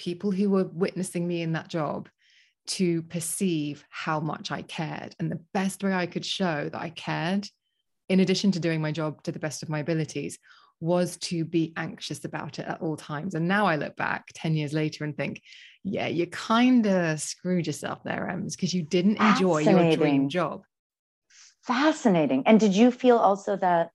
people 0.01 0.31
who 0.31 0.49
were 0.49 0.63
witnessing 0.73 1.27
me 1.27 1.43
in 1.43 1.51
that 1.51 1.67
job 1.67 2.09
to 2.65 3.03
perceive 3.03 3.85
how 3.91 4.19
much 4.19 4.49
I 4.51 4.63
cared. 4.63 5.15
And 5.19 5.31
the 5.31 5.43
best 5.53 5.83
way 5.83 5.93
I 5.93 6.07
could 6.07 6.25
show 6.25 6.69
that 6.71 6.81
I 6.81 6.89
cared, 6.89 7.47
in 8.09 8.19
addition 8.19 8.51
to 8.53 8.59
doing 8.59 8.81
my 8.81 8.91
job 8.91 9.21
to 9.23 9.31
the 9.31 9.37
best 9.37 9.61
of 9.61 9.69
my 9.69 9.77
abilities, 9.77 10.39
was 10.79 11.17
to 11.17 11.45
be 11.45 11.71
anxious 11.77 12.25
about 12.25 12.57
it 12.57 12.65
at 12.65 12.81
all 12.81 12.97
times. 12.97 13.35
And 13.35 13.47
now 13.47 13.67
I 13.67 13.75
look 13.75 13.95
back 13.95 14.25
10 14.33 14.55
years 14.55 14.73
later 14.73 15.03
and 15.03 15.15
think, 15.15 15.39
yeah, 15.83 16.07
you 16.07 16.25
kind 16.25 16.87
of 16.87 17.21
screwed 17.21 17.67
yourself 17.67 18.03
there, 18.03 18.27
Ems, 18.27 18.55
because 18.55 18.73
you 18.73 18.81
didn't 18.81 19.21
enjoy 19.21 19.59
your 19.59 19.95
dream 19.95 20.29
job. 20.29 20.63
Fascinating. 21.61 22.41
And 22.47 22.59
did 22.59 22.75
you 22.75 22.89
feel 22.89 23.17
also 23.17 23.55
that 23.57 23.91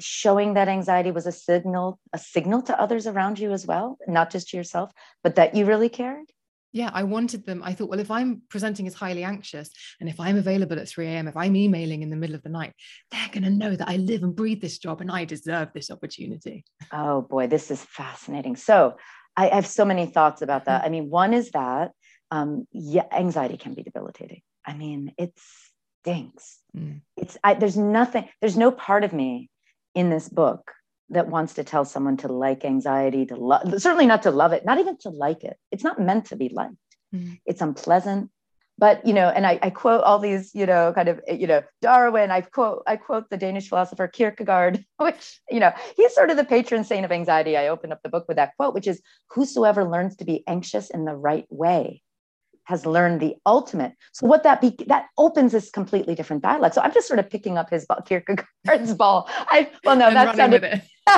showing 0.00 0.54
that 0.54 0.68
anxiety 0.68 1.10
was 1.10 1.26
a 1.26 1.32
signal, 1.32 2.00
a 2.12 2.18
signal 2.18 2.62
to 2.62 2.80
others 2.80 3.06
around 3.06 3.38
you 3.38 3.52
as 3.52 3.66
well, 3.66 3.98
not 4.08 4.30
just 4.30 4.50
to 4.50 4.56
yourself, 4.56 4.90
but 5.22 5.36
that 5.36 5.54
you 5.54 5.64
really 5.64 5.88
cared? 5.88 6.26
yeah, 6.72 6.90
I 6.92 7.02
wanted 7.02 7.44
them. 7.46 7.62
I 7.64 7.74
thought, 7.74 7.88
well, 7.88 7.98
if 7.98 8.10
I'm 8.10 8.42
presenting 8.48 8.86
as 8.86 8.94
highly 8.94 9.24
anxious 9.24 9.70
and 9.98 10.08
if 10.08 10.20
I'm 10.20 10.36
available 10.36 10.78
at 10.78 10.88
3 10.88 11.06
a.m., 11.06 11.28
if 11.28 11.36
I'm 11.36 11.56
emailing 11.56 12.02
in 12.02 12.10
the 12.10 12.16
middle 12.16 12.36
of 12.36 12.42
the 12.42 12.48
night, 12.48 12.74
they're 13.10 13.28
going 13.32 13.44
to 13.44 13.50
know 13.50 13.74
that 13.74 13.88
I 13.88 13.96
live 13.96 14.22
and 14.22 14.34
breathe 14.34 14.60
this 14.60 14.78
job 14.78 15.00
and 15.00 15.10
I 15.10 15.24
deserve 15.24 15.70
this 15.74 15.90
opportunity. 15.90 16.64
Oh 16.92 17.22
boy, 17.22 17.48
this 17.48 17.70
is 17.70 17.82
fascinating. 17.84 18.56
So 18.56 18.96
I 19.36 19.48
have 19.48 19.66
so 19.66 19.84
many 19.84 20.06
thoughts 20.06 20.42
about 20.42 20.66
that. 20.66 20.82
Mm. 20.82 20.86
I 20.86 20.88
mean, 20.90 21.10
one 21.10 21.34
is 21.34 21.50
that 21.50 21.90
um, 22.30 22.66
yeah, 22.72 23.06
anxiety 23.10 23.56
can 23.56 23.74
be 23.74 23.82
debilitating. 23.82 24.42
I 24.64 24.74
mean, 24.74 25.12
it 25.18 25.36
stinks. 26.02 26.58
Mm. 26.76 27.00
It's 27.16 27.36
I, 27.42 27.54
there's 27.54 27.76
nothing, 27.76 28.28
there's 28.40 28.56
no 28.56 28.70
part 28.70 29.02
of 29.02 29.12
me 29.12 29.49
in 29.94 30.10
this 30.10 30.28
book 30.28 30.72
that 31.10 31.28
wants 31.28 31.54
to 31.54 31.64
tell 31.64 31.84
someone 31.84 32.16
to 32.18 32.28
like 32.28 32.64
anxiety, 32.64 33.26
to 33.26 33.36
love, 33.36 33.62
certainly 33.80 34.06
not 34.06 34.22
to 34.22 34.30
love 34.30 34.52
it, 34.52 34.64
not 34.64 34.78
even 34.78 34.96
to 34.98 35.10
like 35.10 35.44
it. 35.44 35.56
It's 35.70 35.84
not 35.84 36.00
meant 36.00 36.26
to 36.26 36.36
be 36.36 36.48
liked. 36.48 36.74
Mm-hmm. 37.14 37.34
It's 37.46 37.60
unpleasant. 37.60 38.30
But 38.78 39.06
you 39.06 39.12
know, 39.12 39.28
and 39.28 39.46
I, 39.46 39.58
I, 39.62 39.68
quote 39.68 40.02
all 40.04 40.18
these, 40.18 40.54
you 40.54 40.64
know, 40.64 40.90
kind 40.94 41.08
of, 41.08 41.20
you 41.28 41.46
know, 41.46 41.62
Darwin. 41.82 42.30
I 42.30 42.40
quote, 42.40 42.82
I 42.86 42.96
quote 42.96 43.28
the 43.28 43.36
Danish 43.36 43.68
philosopher 43.68 44.08
Kierkegaard, 44.08 44.82
which, 44.96 45.38
you 45.50 45.60
know, 45.60 45.72
he's 45.98 46.14
sort 46.14 46.30
of 46.30 46.38
the 46.38 46.44
patron 46.44 46.84
saint 46.84 47.04
of 47.04 47.12
anxiety. 47.12 47.58
I 47.58 47.68
opened 47.68 47.92
up 47.92 48.00
the 48.02 48.08
book 48.08 48.24
with 48.26 48.38
that 48.38 48.56
quote, 48.56 48.72
which 48.72 48.86
is, 48.86 49.02
"Whosoever 49.32 49.84
learns 49.84 50.16
to 50.16 50.24
be 50.24 50.44
anxious 50.46 50.88
in 50.88 51.04
the 51.04 51.14
right 51.14 51.44
way 51.50 52.02
has 52.64 52.86
learned 52.86 53.20
the 53.20 53.36
ultimate. 53.46 53.94
So 54.12 54.26
what 54.26 54.42
that 54.44 54.60
be 54.60 54.76
that 54.86 55.06
opens 55.18 55.52
this 55.52 55.70
completely 55.70 56.14
different 56.14 56.42
dialogue. 56.42 56.74
So 56.74 56.80
I'm 56.80 56.92
just 56.92 57.08
sort 57.08 57.18
of 57.18 57.28
picking 57.28 57.58
up 57.58 57.70
his 57.70 57.86
ball, 57.86 58.02
Kierkegaard's 58.02 58.94
ball. 59.02 59.28
I 59.30 59.70
well 59.84 59.96
no, 59.96 60.12
that 60.12 60.36
sounded. 60.36 60.82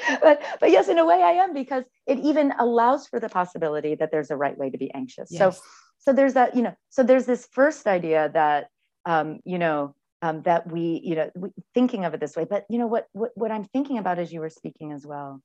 but 0.20 0.42
but 0.60 0.70
yes, 0.70 0.88
in 0.88 0.98
a 0.98 1.04
way 1.04 1.22
I 1.22 1.32
am 1.32 1.54
because 1.54 1.84
it 2.06 2.18
even 2.18 2.52
allows 2.58 3.06
for 3.06 3.20
the 3.20 3.28
possibility 3.28 3.94
that 3.94 4.10
there's 4.10 4.30
a 4.30 4.36
right 4.36 4.56
way 4.56 4.70
to 4.70 4.78
be 4.78 4.92
anxious. 4.92 5.28
Yes. 5.30 5.56
So 5.56 5.62
so 5.98 6.12
there's 6.12 6.34
that 6.34 6.56
you 6.56 6.62
know 6.62 6.74
so 6.90 7.02
there's 7.02 7.26
this 7.26 7.48
first 7.52 7.86
idea 7.86 8.30
that 8.34 8.68
um, 9.04 9.40
you 9.44 9.58
know 9.58 9.94
um, 10.22 10.42
that 10.42 10.70
we 10.70 11.00
you 11.04 11.14
know 11.14 11.30
we, 11.36 11.50
thinking 11.74 12.04
of 12.04 12.14
it 12.14 12.20
this 12.20 12.36
way. 12.36 12.46
But 12.48 12.64
you 12.68 12.78
know 12.78 12.86
what 12.86 13.06
what 13.12 13.30
what 13.34 13.50
I'm 13.50 13.64
thinking 13.64 13.98
about 13.98 14.18
as 14.18 14.32
you 14.32 14.40
were 14.40 14.50
speaking 14.50 14.92
as 14.92 15.06
well 15.06 15.42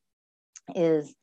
is 0.76 1.13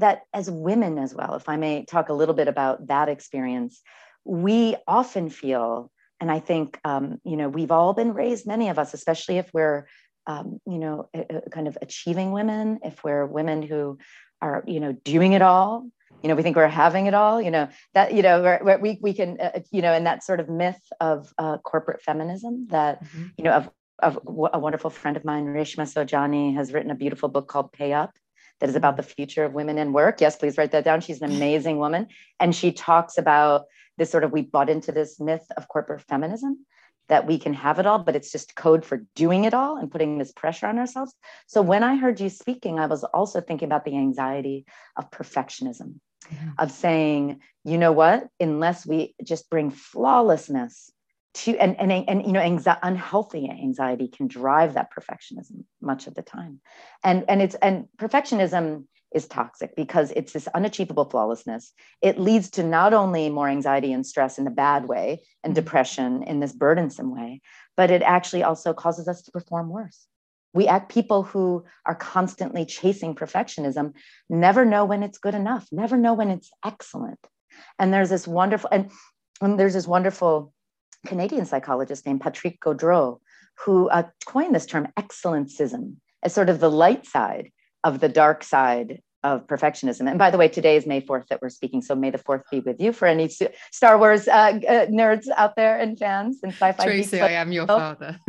that 0.00 0.22
as 0.32 0.50
women 0.50 0.98
as 0.98 1.14
well, 1.14 1.34
if 1.34 1.48
I 1.48 1.56
may 1.56 1.84
talk 1.84 2.08
a 2.08 2.14
little 2.14 2.34
bit 2.34 2.48
about 2.48 2.86
that 2.88 3.08
experience, 3.08 3.80
we 4.24 4.76
often 4.86 5.30
feel, 5.30 5.90
and 6.20 6.30
I 6.30 6.40
think, 6.40 6.78
um, 6.84 7.20
you 7.24 7.36
know, 7.36 7.48
we've 7.48 7.70
all 7.70 7.94
been 7.94 8.12
raised, 8.12 8.46
many 8.46 8.68
of 8.68 8.78
us, 8.78 8.94
especially 8.94 9.38
if 9.38 9.50
we're, 9.52 9.86
um, 10.26 10.60
you 10.66 10.78
know, 10.78 11.08
a, 11.14 11.42
a 11.46 11.50
kind 11.50 11.68
of 11.68 11.78
achieving 11.80 12.32
women, 12.32 12.80
if 12.84 13.02
we're 13.02 13.26
women 13.26 13.62
who 13.62 13.98
are, 14.42 14.62
you 14.66 14.80
know, 14.80 14.92
doing 14.92 15.32
it 15.32 15.42
all, 15.42 15.88
you 16.22 16.28
know, 16.28 16.34
we 16.34 16.42
think 16.42 16.56
we're 16.56 16.68
having 16.68 17.06
it 17.06 17.14
all, 17.14 17.40
you 17.40 17.50
know, 17.50 17.68
that, 17.94 18.12
you 18.12 18.22
know, 18.22 18.78
we, 18.80 18.98
we 19.00 19.14
can, 19.14 19.40
uh, 19.40 19.60
you 19.70 19.82
know, 19.82 19.92
in 19.92 20.04
that 20.04 20.24
sort 20.24 20.40
of 20.40 20.48
myth 20.48 20.80
of 21.00 21.32
uh, 21.38 21.58
corporate 21.58 22.02
feminism 22.02 22.66
that, 22.70 23.04
mm-hmm. 23.04 23.26
you 23.36 23.44
know, 23.44 23.52
of, 23.52 23.70
of 24.00 24.18
a 24.52 24.58
wonderful 24.58 24.90
friend 24.90 25.16
of 25.16 25.24
mine, 25.24 25.46
Reshma 25.46 25.84
Saujani, 25.84 26.54
has 26.54 26.72
written 26.72 26.90
a 26.90 26.94
beautiful 26.94 27.28
book 27.28 27.48
called 27.48 27.72
Pay 27.72 27.92
Up 27.92 28.12
that 28.60 28.68
is 28.68 28.76
about 28.76 28.96
the 28.96 29.02
future 29.02 29.44
of 29.44 29.52
women 29.52 29.78
in 29.78 29.92
work. 29.92 30.20
Yes, 30.20 30.36
please 30.36 30.58
write 30.58 30.72
that 30.72 30.84
down. 30.84 31.00
She's 31.00 31.22
an 31.22 31.30
amazing 31.30 31.78
woman. 31.78 32.08
And 32.40 32.54
she 32.54 32.72
talks 32.72 33.18
about 33.18 33.66
this 33.96 34.10
sort 34.10 34.24
of 34.24 34.32
we 34.32 34.42
bought 34.42 34.70
into 34.70 34.92
this 34.92 35.20
myth 35.20 35.46
of 35.56 35.68
corporate 35.68 36.02
feminism 36.02 36.64
that 37.08 37.26
we 37.26 37.38
can 37.38 37.54
have 37.54 37.78
it 37.78 37.86
all, 37.86 37.98
but 37.98 38.14
it's 38.14 38.30
just 38.30 38.54
code 38.54 38.84
for 38.84 39.04
doing 39.14 39.44
it 39.44 39.54
all 39.54 39.78
and 39.78 39.90
putting 39.90 40.18
this 40.18 40.32
pressure 40.32 40.66
on 40.66 40.78
ourselves. 40.78 41.14
So 41.46 41.62
when 41.62 41.82
I 41.82 41.96
heard 41.96 42.20
you 42.20 42.28
speaking, 42.28 42.78
I 42.78 42.86
was 42.86 43.02
also 43.02 43.40
thinking 43.40 43.66
about 43.66 43.84
the 43.84 43.96
anxiety 43.96 44.66
of 44.96 45.10
perfectionism, 45.10 46.00
mm-hmm. 46.26 46.48
of 46.58 46.70
saying, 46.70 47.40
you 47.64 47.78
know 47.78 47.92
what, 47.92 48.28
unless 48.38 48.86
we 48.86 49.14
just 49.24 49.48
bring 49.48 49.70
flawlessness 49.70 50.92
to 51.34 51.56
and 51.58 51.78
and, 51.78 51.92
and 51.92 52.26
you 52.26 52.32
know 52.32 52.40
anxiety, 52.40 52.80
unhealthy 52.82 53.50
anxiety 53.50 54.08
can 54.08 54.28
drive 54.28 54.74
that 54.74 54.90
perfectionism 54.92 55.64
much 55.80 56.06
of 56.06 56.14
the 56.14 56.22
time. 56.22 56.60
And 57.04 57.24
and 57.28 57.42
it's 57.42 57.54
and 57.56 57.88
perfectionism 57.98 58.84
is 59.14 59.26
toxic 59.26 59.74
because 59.74 60.12
it's 60.16 60.34
this 60.34 60.48
unachievable 60.48 61.06
flawlessness. 61.06 61.72
It 62.02 62.18
leads 62.18 62.50
to 62.50 62.62
not 62.62 62.92
only 62.92 63.30
more 63.30 63.48
anxiety 63.48 63.90
and 63.92 64.06
stress 64.06 64.38
in 64.38 64.46
a 64.46 64.50
bad 64.50 64.86
way 64.86 65.22
and 65.42 65.52
mm-hmm. 65.52 65.64
depression 65.64 66.22
in 66.24 66.40
this 66.40 66.52
burdensome 66.52 67.14
way 67.14 67.40
but 67.78 67.92
it 67.92 68.02
actually 68.02 68.42
also 68.42 68.74
causes 68.74 69.06
us 69.06 69.22
to 69.22 69.30
perform 69.30 69.68
worse. 69.68 70.08
We 70.52 70.66
act 70.66 70.90
people 70.90 71.22
who 71.22 71.64
are 71.86 71.94
constantly 71.94 72.66
chasing 72.66 73.14
perfectionism 73.14 73.92
never 74.28 74.64
know 74.64 74.84
when 74.84 75.04
it's 75.04 75.18
good 75.18 75.36
enough 75.36 75.66
never 75.70 75.96
know 75.96 76.12
when 76.12 76.30
it's 76.30 76.50
excellent. 76.66 77.20
And 77.78 77.94
there's 77.94 78.10
this 78.10 78.26
wonderful 78.26 78.68
and, 78.72 78.90
and 79.40 79.58
there's 79.58 79.74
this 79.74 79.86
wonderful 79.86 80.52
Canadian 81.06 81.46
psychologist 81.46 82.06
named 82.06 82.20
Patrick 82.20 82.60
Gaudreau, 82.60 83.20
who 83.64 83.88
uh, 83.88 84.04
coined 84.26 84.54
this 84.54 84.66
term 84.66 84.88
excellencism 84.96 86.00
as 86.22 86.34
sort 86.34 86.48
of 86.48 86.60
the 86.60 86.70
light 86.70 87.06
side 87.06 87.50
of 87.84 88.00
the 88.00 88.08
dark 88.08 88.42
side 88.42 89.00
of 89.24 89.46
perfectionism. 89.46 90.08
And 90.08 90.18
by 90.18 90.30
the 90.30 90.38
way, 90.38 90.48
today 90.48 90.76
is 90.76 90.86
May 90.86 91.00
4th 91.00 91.26
that 91.28 91.42
we're 91.42 91.48
speaking. 91.48 91.82
So 91.82 91.94
may 91.94 92.10
the 92.10 92.18
4th 92.18 92.42
be 92.50 92.60
with 92.60 92.80
you 92.80 92.92
for 92.92 93.06
any 93.06 93.28
Star 93.72 93.98
Wars 93.98 94.28
uh, 94.28 94.32
uh, 94.32 94.86
nerds 94.86 95.26
out 95.36 95.56
there 95.56 95.78
and 95.78 95.98
fans 95.98 96.38
and 96.42 96.52
sci-fi. 96.52 96.84
Tracy, 96.84 97.20
I 97.20 97.30
am 97.30 97.50
your 97.50 97.66
father. 97.66 98.18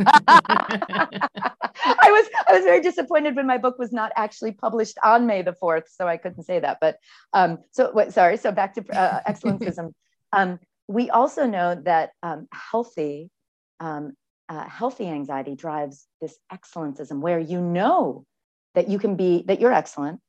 I 1.82 2.10
was 2.10 2.28
I 2.48 2.52
was 2.54 2.64
very 2.64 2.80
disappointed 2.80 3.36
when 3.36 3.46
my 3.46 3.58
book 3.58 3.78
was 3.78 3.92
not 3.92 4.12
actually 4.16 4.52
published 4.52 4.98
on 5.04 5.26
May 5.26 5.42
the 5.42 5.54
4th, 5.62 5.84
so 5.88 6.08
I 6.08 6.16
couldn't 6.16 6.42
say 6.42 6.58
that. 6.58 6.78
But 6.80 6.96
um, 7.32 7.58
so 7.70 7.92
what, 7.92 8.12
sorry. 8.12 8.36
So 8.36 8.50
back 8.50 8.74
to 8.74 8.84
uh, 8.98 9.20
excellencism. 9.26 9.94
Um, 10.32 10.60
we 10.90 11.08
also 11.08 11.46
know 11.46 11.76
that 11.84 12.10
um, 12.20 12.48
healthy, 12.52 13.30
um, 13.78 14.14
uh, 14.48 14.68
healthy 14.68 15.06
anxiety 15.06 15.54
drives 15.54 16.06
this 16.20 16.36
excellencism 16.50 17.20
where 17.20 17.38
you 17.38 17.60
know 17.60 18.24
that 18.74 18.88
you 18.88 18.98
can 18.98 19.14
be, 19.14 19.44
that 19.46 19.60
you're 19.60 19.72
excellent 19.72 20.20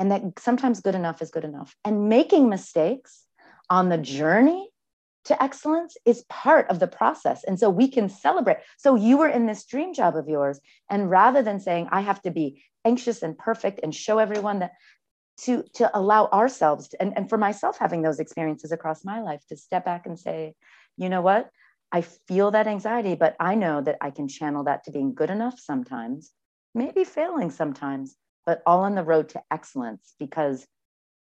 and 0.00 0.10
that 0.10 0.22
sometimes 0.40 0.80
good 0.80 0.96
enough 0.96 1.22
is 1.22 1.30
good 1.30 1.44
enough. 1.44 1.76
And 1.84 2.08
making 2.08 2.48
mistakes 2.48 3.24
on 3.70 3.88
the 3.88 3.98
journey 3.98 4.68
to 5.26 5.40
excellence 5.40 5.96
is 6.04 6.24
part 6.28 6.68
of 6.70 6.80
the 6.80 6.88
process. 6.88 7.44
And 7.44 7.60
so 7.60 7.70
we 7.70 7.86
can 7.86 8.08
celebrate. 8.08 8.56
So 8.78 8.96
you 8.96 9.16
were 9.16 9.28
in 9.28 9.46
this 9.46 9.64
dream 9.64 9.94
job 9.94 10.16
of 10.16 10.28
yours. 10.28 10.58
And 10.90 11.08
rather 11.08 11.40
than 11.40 11.60
saying, 11.60 11.86
I 11.92 12.00
have 12.00 12.20
to 12.22 12.32
be 12.32 12.64
anxious 12.84 13.22
and 13.22 13.38
perfect 13.38 13.78
and 13.84 13.94
show 13.94 14.18
everyone 14.18 14.58
that 14.58 14.72
to 15.44 15.64
to 15.74 15.90
allow 15.96 16.26
ourselves 16.26 16.88
to, 16.88 17.02
and, 17.02 17.12
and 17.16 17.28
for 17.28 17.38
myself 17.38 17.78
having 17.78 18.02
those 18.02 18.20
experiences 18.20 18.72
across 18.72 19.04
my 19.04 19.20
life 19.20 19.42
to 19.48 19.56
step 19.56 19.84
back 19.84 20.06
and 20.06 20.18
say 20.18 20.54
you 20.96 21.08
know 21.08 21.22
what? 21.22 21.50
I 21.92 22.02
feel 22.02 22.52
that 22.52 22.66
anxiety 22.66 23.14
but 23.14 23.34
i 23.40 23.54
know 23.54 23.80
that 23.80 23.96
i 24.00 24.10
can 24.10 24.28
channel 24.28 24.64
that 24.64 24.84
to 24.84 24.92
being 24.92 25.14
good 25.14 25.30
enough 25.30 25.58
sometimes 25.58 26.30
maybe 26.74 27.04
failing 27.04 27.50
sometimes 27.50 28.16
but 28.46 28.62
all 28.64 28.80
on 28.80 28.94
the 28.94 29.02
road 29.02 29.30
to 29.30 29.42
excellence 29.50 30.14
because 30.18 30.66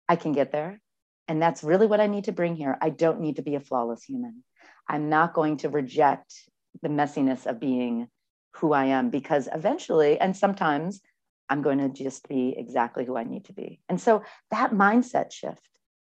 i 0.08 0.16
can 0.16 0.32
get 0.32 0.52
there. 0.52 0.80
And 1.28 1.42
that's 1.42 1.64
really 1.64 1.88
what 1.88 2.02
i 2.02 2.08
need 2.08 2.26
to 2.26 2.32
bring 2.32 2.56
here. 2.56 2.78
I 2.82 2.90
don't 2.90 3.22
need 3.22 3.38
to 3.38 3.42
be 3.42 3.56
a 3.56 3.60
flawless 3.60 4.04
human. 4.04 4.44
I'm 4.88 5.10
not 5.10 5.34
going 5.34 5.58
to 5.58 5.70
reject 5.70 6.34
the 6.82 6.90
messiness 6.90 7.46
of 7.46 7.60
being 7.60 8.08
who 8.56 8.74
i 8.74 8.86
am 8.86 9.10
because 9.10 9.48
eventually 9.54 10.20
and 10.20 10.36
sometimes 10.36 11.02
I'm 11.50 11.62
going 11.62 11.80
to 11.80 11.90
just 11.90 12.28
be 12.28 12.54
exactly 12.58 13.06
who 13.06 13.18
I 13.18 13.24
need 13.24 13.46
to 13.46 13.54
be. 13.54 13.80
And 13.90 14.00
so 14.00 14.24
that 14.52 14.72
mindset 14.72 15.32
shift, 15.32 15.68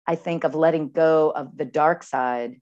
I 0.06 0.16
think, 0.16 0.44
of 0.44 0.54
letting 0.54 0.90
go 0.90 1.30
of 1.30 1.56
the 1.56 1.64
dark 1.64 2.02
side, 2.02 2.60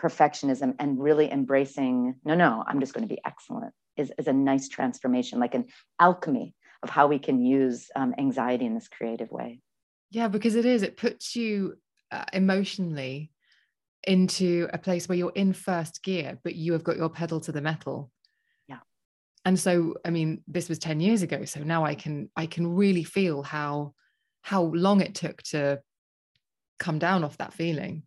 perfectionism, 0.00 0.74
and 0.78 1.00
really 1.00 1.30
embracing, 1.30 2.14
no, 2.24 2.34
no, 2.34 2.62
I'm 2.66 2.80
just 2.80 2.94
going 2.94 3.06
to 3.06 3.12
be 3.12 3.20
excellent, 3.24 3.74
is, 3.96 4.12
is 4.18 4.28
a 4.28 4.32
nice 4.32 4.68
transformation, 4.68 5.40
like 5.40 5.54
an 5.54 5.66
alchemy 5.98 6.54
of 6.82 6.90
how 6.90 7.08
we 7.08 7.18
can 7.18 7.44
use 7.44 7.90
um, 7.96 8.14
anxiety 8.18 8.64
in 8.64 8.74
this 8.74 8.88
creative 8.88 9.30
way. 9.30 9.60
Yeah, 10.10 10.28
because 10.28 10.54
it 10.54 10.64
is, 10.64 10.82
it 10.82 10.96
puts 10.96 11.34
you 11.34 11.76
uh, 12.12 12.24
emotionally 12.32 13.32
into 14.06 14.68
a 14.72 14.78
place 14.78 15.08
where 15.08 15.18
you're 15.18 15.32
in 15.34 15.52
first 15.52 16.02
gear, 16.02 16.38
but 16.44 16.54
you 16.54 16.72
have 16.72 16.84
got 16.84 16.96
your 16.96 17.10
pedal 17.10 17.40
to 17.40 17.52
the 17.52 17.60
metal 17.60 18.10
and 19.48 19.58
so 19.58 19.94
i 20.04 20.10
mean 20.10 20.42
this 20.46 20.68
was 20.68 20.78
10 20.78 21.00
years 21.00 21.22
ago 21.22 21.44
so 21.46 21.60
now 21.60 21.84
i 21.84 21.94
can 21.94 22.28
i 22.36 22.44
can 22.44 22.66
really 22.66 23.02
feel 23.02 23.42
how 23.42 23.94
how 24.42 24.62
long 24.62 25.00
it 25.00 25.14
took 25.14 25.42
to 25.42 25.80
come 26.78 26.98
down 26.98 27.24
off 27.24 27.38
that 27.38 27.54
feeling 27.54 28.02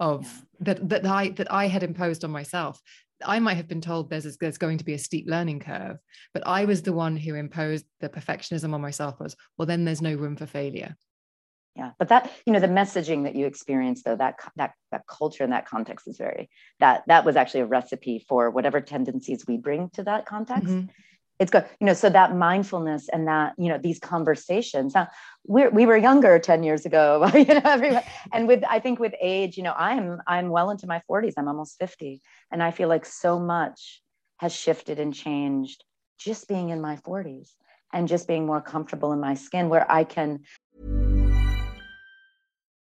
of 0.00 0.24
yeah. 0.24 0.40
that 0.60 0.88
that 0.88 1.06
i 1.06 1.28
that 1.28 1.52
i 1.52 1.68
had 1.68 1.84
imposed 1.84 2.24
on 2.24 2.32
myself 2.32 2.82
i 3.24 3.38
might 3.38 3.54
have 3.54 3.68
been 3.68 3.80
told 3.80 4.10
there's 4.10 4.36
there's 4.38 4.58
going 4.58 4.78
to 4.78 4.84
be 4.84 4.94
a 4.94 4.98
steep 4.98 5.26
learning 5.28 5.60
curve 5.60 5.98
but 6.34 6.44
i 6.46 6.64
was 6.64 6.82
the 6.82 6.92
one 6.92 7.16
who 7.16 7.36
imposed 7.36 7.86
the 8.00 8.08
perfectionism 8.08 8.74
on 8.74 8.80
myself 8.80 9.20
was 9.20 9.36
well 9.56 9.66
then 9.66 9.84
there's 9.84 10.02
no 10.02 10.16
room 10.16 10.34
for 10.34 10.46
failure 10.46 10.96
yeah 11.76 11.90
but 11.98 12.08
that 12.08 12.30
you 12.46 12.52
know 12.52 12.60
the 12.60 12.66
messaging 12.66 13.24
that 13.24 13.34
you 13.34 13.46
experience 13.46 14.02
though 14.02 14.16
that 14.16 14.36
that 14.56 14.74
that 14.90 15.06
culture 15.06 15.44
and 15.44 15.52
that 15.52 15.66
context 15.66 16.06
is 16.06 16.16
very 16.18 16.48
that 16.80 17.02
that 17.06 17.24
was 17.24 17.36
actually 17.36 17.60
a 17.60 17.66
recipe 17.66 18.24
for 18.28 18.50
whatever 18.50 18.80
tendencies 18.80 19.44
we 19.46 19.56
bring 19.56 19.88
to 19.90 20.02
that 20.02 20.26
context 20.26 20.68
mm-hmm. 20.68 20.86
it's 21.38 21.50
good 21.50 21.64
you 21.80 21.86
know 21.86 21.94
so 21.94 22.10
that 22.10 22.36
mindfulness 22.36 23.08
and 23.08 23.26
that 23.26 23.54
you 23.58 23.68
know 23.68 23.78
these 23.78 23.98
conversations 23.98 24.94
now 24.94 25.08
we 25.46 25.66
we 25.68 25.86
were 25.86 25.96
younger 25.96 26.38
10 26.38 26.62
years 26.62 26.84
ago 26.84 27.28
you 27.34 27.44
know 27.44 27.60
everyone, 27.64 28.02
and 28.32 28.46
with 28.48 28.62
i 28.68 28.78
think 28.78 28.98
with 28.98 29.14
age 29.20 29.56
you 29.56 29.62
know 29.62 29.74
i'm 29.76 30.20
i'm 30.26 30.48
well 30.48 30.70
into 30.70 30.86
my 30.86 31.00
40s 31.10 31.34
i'm 31.36 31.48
almost 31.48 31.78
50 31.78 32.20
and 32.50 32.62
i 32.62 32.70
feel 32.70 32.88
like 32.88 33.06
so 33.06 33.38
much 33.38 34.02
has 34.38 34.52
shifted 34.52 34.98
and 34.98 35.14
changed 35.14 35.84
just 36.18 36.48
being 36.48 36.68
in 36.68 36.80
my 36.80 36.96
40s 36.96 37.50
and 37.92 38.08
just 38.08 38.26
being 38.26 38.46
more 38.46 38.60
comfortable 38.60 39.12
in 39.12 39.20
my 39.20 39.34
skin 39.34 39.68
where 39.68 39.90
i 39.90 40.04
can 40.04 40.40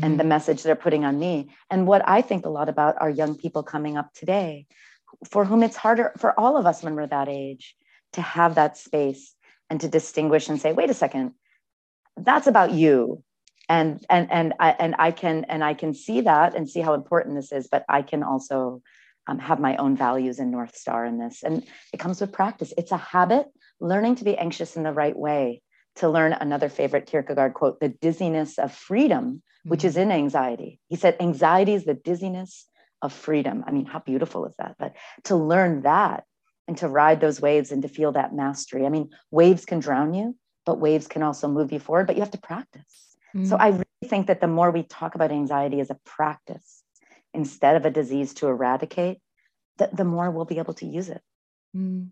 mm-hmm. 0.00 0.12
and 0.12 0.18
the 0.18 0.22
mm-hmm. 0.22 0.30
message 0.30 0.62
they're 0.62 0.76
putting 0.76 1.04
on 1.04 1.18
me. 1.18 1.50
And 1.70 1.86
what 1.86 2.02
I 2.08 2.22
think 2.22 2.46
a 2.46 2.50
lot 2.50 2.68
about 2.68 3.00
are 3.00 3.10
young 3.10 3.36
people 3.36 3.62
coming 3.62 3.96
up 3.96 4.12
today 4.14 4.66
for 5.30 5.44
whom 5.44 5.62
it's 5.62 5.76
harder 5.76 6.12
for 6.18 6.38
all 6.38 6.56
of 6.56 6.66
us 6.66 6.82
when 6.82 6.94
we're 6.94 7.06
that 7.06 7.28
age 7.28 7.76
to 8.14 8.22
have 8.22 8.54
that 8.54 8.76
space 8.76 9.34
and 9.68 9.80
to 9.80 9.88
distinguish 9.88 10.48
and 10.48 10.60
say, 10.60 10.72
wait 10.72 10.90
a 10.90 10.94
second, 10.94 11.32
that's 12.16 12.46
about 12.46 12.72
you. 12.72 13.22
And 13.68 14.04
and 14.10 14.30
and 14.32 14.54
I 14.58 14.70
and 14.70 14.96
I 14.98 15.12
can 15.12 15.44
and 15.44 15.62
I 15.62 15.74
can 15.74 15.94
see 15.94 16.22
that 16.22 16.56
and 16.56 16.68
see 16.68 16.80
how 16.80 16.94
important 16.94 17.36
this 17.36 17.52
is, 17.52 17.68
but 17.70 17.84
I 17.88 18.02
can 18.02 18.24
also 18.24 18.82
um, 19.28 19.38
have 19.38 19.60
my 19.60 19.76
own 19.76 19.96
values 19.96 20.40
and 20.40 20.50
north 20.50 20.76
star 20.76 21.04
in 21.04 21.18
this. 21.18 21.44
And 21.44 21.64
it 21.92 22.00
comes 22.00 22.20
with 22.20 22.32
practice. 22.32 22.72
It's 22.76 22.90
a 22.90 22.96
habit. 22.96 23.46
Learning 23.78 24.16
to 24.16 24.24
be 24.24 24.36
anxious 24.36 24.76
in 24.76 24.82
the 24.82 24.92
right 24.92 25.16
way 25.16 25.62
to 25.96 26.08
learn 26.08 26.32
another 26.32 26.68
favorite 26.68 27.06
Kierkegaard 27.06 27.54
quote, 27.54 27.80
the 27.80 27.88
dizziness 27.88 28.58
of 28.58 28.72
freedom, 28.72 29.42
which 29.64 29.80
mm-hmm. 29.80 29.88
is 29.88 29.96
in 29.96 30.10
anxiety. 30.10 30.80
He 30.88 30.96
said, 30.96 31.16
anxiety 31.20 31.74
is 31.74 31.84
the 31.84 31.94
dizziness 31.94 32.66
of 33.02 33.12
freedom. 33.12 33.64
I 33.66 33.70
mean, 33.70 33.86
how 33.86 34.00
beautiful 34.00 34.46
is 34.46 34.54
that? 34.58 34.76
But 34.78 34.94
to 35.24 35.36
learn 35.36 35.82
that 35.82 36.24
and 36.68 36.76
to 36.78 36.88
ride 36.88 37.20
those 37.20 37.40
waves 37.40 37.72
and 37.72 37.82
to 37.82 37.88
feel 37.88 38.12
that 38.12 38.34
mastery. 38.34 38.86
I 38.86 38.90
mean, 38.90 39.10
waves 39.30 39.64
can 39.64 39.80
drown 39.80 40.14
you, 40.14 40.36
but 40.64 40.78
waves 40.78 41.08
can 41.08 41.22
also 41.22 41.48
move 41.48 41.72
you 41.72 41.80
forward, 41.80 42.06
but 42.06 42.16
you 42.16 42.22
have 42.22 42.30
to 42.32 42.38
practice. 42.38 43.16
Mm-hmm. 43.34 43.46
So 43.46 43.56
I 43.56 43.68
really 43.68 43.84
think 44.06 44.26
that 44.28 44.40
the 44.40 44.46
more 44.46 44.70
we 44.70 44.82
talk 44.82 45.14
about 45.14 45.32
anxiety 45.32 45.80
as 45.80 45.90
a 45.90 45.98
practice 46.04 46.82
instead 47.32 47.76
of 47.76 47.86
a 47.86 47.90
disease 47.90 48.34
to 48.34 48.46
eradicate, 48.46 49.18
the, 49.78 49.88
the 49.92 50.04
more 50.04 50.30
we'll 50.30 50.44
be 50.44 50.58
able 50.58 50.74
to 50.74 50.86
use 50.86 51.08
it. 51.08 51.22
Mm. 51.76 52.10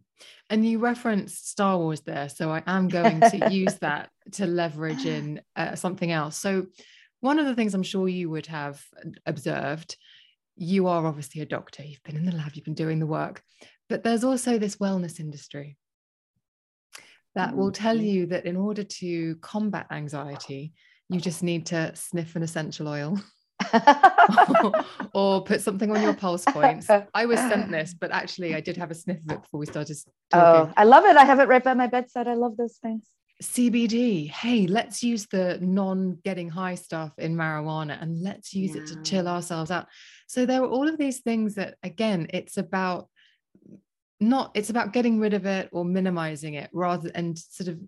And 0.51 0.67
you 0.67 0.79
referenced 0.79 1.51
Star 1.51 1.79
Wars 1.79 2.01
there, 2.01 2.29
so 2.29 2.51
I 2.51 2.63
am 2.67 2.89
going 2.89 3.21
to 3.21 3.49
use 3.51 3.75
that 3.81 4.11
to 4.33 4.47
leverage 4.47 5.05
in 5.07 5.41
uh, 5.57 5.75
something 5.75 6.11
else. 6.11 6.37
So, 6.39 6.67
one 7.21 7.39
of 7.39 7.47
the 7.47 7.55
things 7.55 7.75
I'm 7.75 7.83
sure 7.83 8.09
you 8.09 8.31
would 8.31 8.47
have 8.47 8.83
observed, 9.27 9.97
you 10.57 10.87
are 10.87 11.07
obviously 11.07 11.41
a 11.41 11.47
doctor, 11.47 11.83
you've 11.83 12.03
been 12.03 12.17
in 12.17 12.27
the 12.27 12.35
lab, 12.35 12.53
you've 12.55 12.65
been 12.65 12.75
doing 12.75 12.99
the 12.99 13.07
work, 13.07 13.43
but 13.89 14.03
there's 14.03 14.25
also 14.25 14.59
this 14.59 14.77
wellness 14.77 15.21
industry 15.21 15.77
that 17.35 17.57
will 17.57 17.71
tell 17.71 17.97
mm-hmm. 17.97 18.05
you 18.05 18.27
that 18.27 18.47
in 18.47 18.57
order 18.57 18.83
to 18.83 19.37
combat 19.37 19.87
anxiety, 19.91 20.73
you 21.09 21.21
just 21.21 21.43
need 21.43 21.67
to 21.67 21.95
sniff 21.95 22.37
an 22.37 22.43
essential 22.43 22.89
oil. 22.89 23.19
or 25.15 25.43
put 25.43 25.61
something 25.61 25.91
on 25.95 26.03
your 26.03 26.15
pulse 26.15 26.45
points. 26.45 26.89
I 27.15 27.27
was 27.27 27.41
sent 27.41 27.71
this, 27.71 27.95
but 27.95 28.13
actually 28.13 28.55
I 28.55 28.61
did 28.61 28.77
have 28.77 28.91
a 28.91 28.95
sniff 28.95 29.19
of 29.19 29.31
it 29.31 29.43
before 29.43 29.61
we 29.61 29.67
started 29.67 29.97
talking. 30.31 30.71
Oh, 30.71 30.75
I 30.77 30.85
love 30.85 31.05
it. 31.05 31.17
I 31.17 31.25
have 31.25 31.41
it 31.41 31.49
right 31.49 31.63
by 31.63 31.75
my 31.75 31.87
bedside. 31.87 32.29
I 32.29 32.35
love 32.35 32.57
those 32.57 32.77
things. 32.77 33.05
CBD. 33.43 34.29
Hey, 34.31 34.67
let's 34.67 35.03
use 35.03 35.27
the 35.27 35.59
non 35.61 36.19
getting 36.25 36.49
high 36.49 36.75
stuff 36.75 37.13
in 37.19 37.37
marijuana 37.37 38.01
and 38.03 38.21
let's 38.21 38.53
use 38.53 38.75
yeah. 38.75 38.83
it 38.83 38.89
to 38.89 39.03
chill 39.03 39.29
ourselves 39.29 39.71
out. 39.71 39.87
So 40.27 40.45
there 40.45 40.63
are 40.63 40.69
all 40.69 40.89
of 40.89 40.99
these 40.99 41.21
things 41.21 41.55
that 41.55 41.77
again, 41.83 42.27
it's 42.31 42.57
about 42.57 43.09
not 44.21 44.51
it's 44.55 44.71
about 44.71 44.93
getting 44.93 45.21
rid 45.21 45.35
of 45.35 45.47
it 45.47 45.69
or 45.73 45.85
minimizing 45.85 46.55
it 46.55 46.69
rather 46.73 47.11
and 47.15 47.39
sort 47.39 47.69
of 47.69 47.79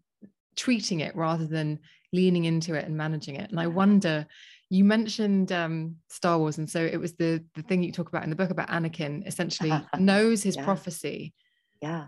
treating 0.55 1.01
it 1.01 1.17
rather 1.17 1.47
than 1.47 1.81
leaning 2.13 2.45
into 2.45 2.75
it 2.75 2.85
and 2.85 2.97
managing 2.97 3.37
it. 3.37 3.51
And 3.51 3.59
I 3.59 3.67
wonder 3.67 4.27
you 4.73 4.85
mentioned 4.85 5.51
um, 5.51 5.97
Star 6.09 6.39
Wars, 6.39 6.59
and 6.59 6.71
so 6.71 6.81
it 6.81 6.99
was 6.99 7.15
the 7.15 7.45
the 7.57 7.63
thing 7.63 7.83
you 7.83 7.91
talk 7.91 8.09
about 8.09 8.23
in 8.23 8.31
the 8.31 8.37
book 8.37 8.51
about 8.51 8.69
Anakin. 8.69 9.27
Essentially, 9.27 9.73
knows 9.99 10.45
his 10.45 10.55
yeah. 10.55 10.65
prophecy, 10.65 11.35
yeah, 11.83 12.07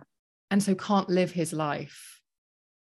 and 0.53 0.63
so 0.63 0.77
can't 0.77 1.09
live 1.09 1.33
his 1.33 1.53
life 1.53 2.22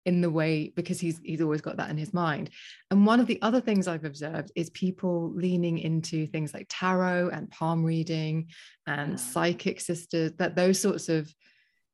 in 0.06 0.22
the 0.22 0.30
way 0.30 0.74
because 0.76 0.99
he's 0.99 1.20
he's 1.24 1.41
always 1.41 1.62
got 1.62 1.78
that 1.78 1.89
in 1.89 1.97
his 1.97 2.14
mind. 2.14 2.49
And 2.89 3.06
one 3.06 3.20
of 3.20 3.28
the 3.28 3.41
other 3.41 3.62
things 3.62 3.88
i've 3.88 4.06
observed 4.06 4.52
is 4.56 4.70
people 4.72 5.32
leaning 5.34 5.80
into 5.80 6.28
things 6.28 6.54
like 6.54 6.68
tarot 6.70 7.30
and 7.30 7.49
palm 7.52 7.84
reading 7.84 8.47
and 8.88 9.20
psychic 9.20 9.80
sisters 9.80 10.32
that 10.38 10.56
those 10.56 10.80
sorts 10.80 11.10
of 11.10 11.34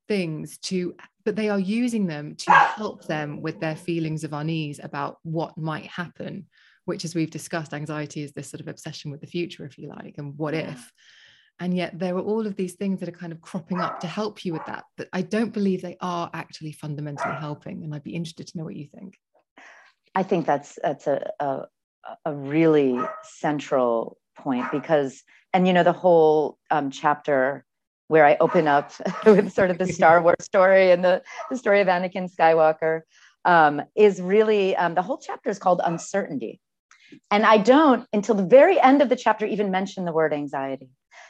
things 0.07 0.57
to 0.59 0.95
but 1.25 1.35
they 1.35 1.49
are 1.49 1.59
using 1.59 2.07
them 2.07 2.35
to 2.35 2.51
help 2.51 3.05
them 3.05 3.41
with 3.41 3.59
their 3.59 3.75
feelings 3.75 4.23
of 4.23 4.31
unease 4.31 4.79
about 4.81 5.17
what 5.23 5.57
might 5.57 5.87
happen 5.87 6.45
which 6.85 7.03
as 7.03 7.13
we've 7.13 7.31
discussed 7.31 7.73
anxiety 7.73 8.23
is 8.23 8.31
this 8.31 8.49
sort 8.49 8.61
of 8.61 8.69
obsession 8.69 9.11
with 9.11 9.19
the 9.19 9.27
future 9.27 9.65
if 9.65 9.77
you 9.77 9.89
like 9.89 10.15
and 10.17 10.37
what 10.37 10.53
if 10.53 10.93
and 11.59 11.75
yet 11.75 11.97
there 11.97 12.15
are 12.15 12.21
all 12.21 12.45
of 12.45 12.55
these 12.55 12.73
things 12.73 12.99
that 12.99 13.09
are 13.09 13.13
kind 13.13 13.31
of 13.31 13.41
cropping 13.41 13.79
up 13.79 13.99
to 13.99 14.07
help 14.07 14.45
you 14.45 14.53
with 14.53 14.65
that 14.65 14.83
but 14.95 15.07
i 15.13 15.21
don't 15.21 15.53
believe 15.53 15.81
they 15.81 15.97
are 16.01 16.29
actually 16.33 16.71
fundamentally 16.71 17.35
helping 17.35 17.83
and 17.83 17.93
i'd 17.93 18.03
be 18.03 18.15
interested 18.15 18.47
to 18.47 18.57
know 18.57 18.63
what 18.63 18.75
you 18.75 18.87
think. 18.87 19.17
I 20.17 20.23
think 20.23 20.47
that's 20.47 20.79
that's 20.81 21.05
a, 21.05 21.29
a, 21.39 21.61
a 22.25 22.33
really 22.33 22.99
central 23.21 24.17
point 24.35 24.65
because 24.71 25.21
and 25.53 25.67
you 25.67 25.73
know 25.73 25.83
the 25.83 25.93
whole 25.93 26.57
um, 26.71 26.89
chapter 26.89 27.63
where 28.07 28.25
i 28.25 28.35
open 28.39 28.67
up 28.67 28.93
with 29.25 29.53
sort 29.53 29.69
of 29.69 29.77
the 29.77 29.85
star 29.85 30.19
wars 30.23 30.37
story 30.41 30.89
and 30.89 31.05
the, 31.05 31.21
the 31.51 31.57
story 31.57 31.81
of 31.81 31.87
anakin 31.87 32.33
skywalker 32.35 33.01
um, 33.45 33.79
is 33.95 34.19
really 34.19 34.75
um, 34.75 34.95
the 34.95 35.03
whole 35.03 35.19
chapter 35.19 35.51
is 35.51 35.59
called 35.59 35.81
uncertainty. 35.85 36.59
And 37.29 37.45
i 37.45 37.59
don't 37.59 38.07
until 38.11 38.33
the 38.33 38.49
very 38.59 38.81
end 38.81 39.03
of 39.03 39.09
the 39.09 39.15
chapter 39.15 39.45
even 39.45 39.69
mention 39.69 40.03
the 40.03 40.11
word 40.11 40.33
anxiety 40.33 40.89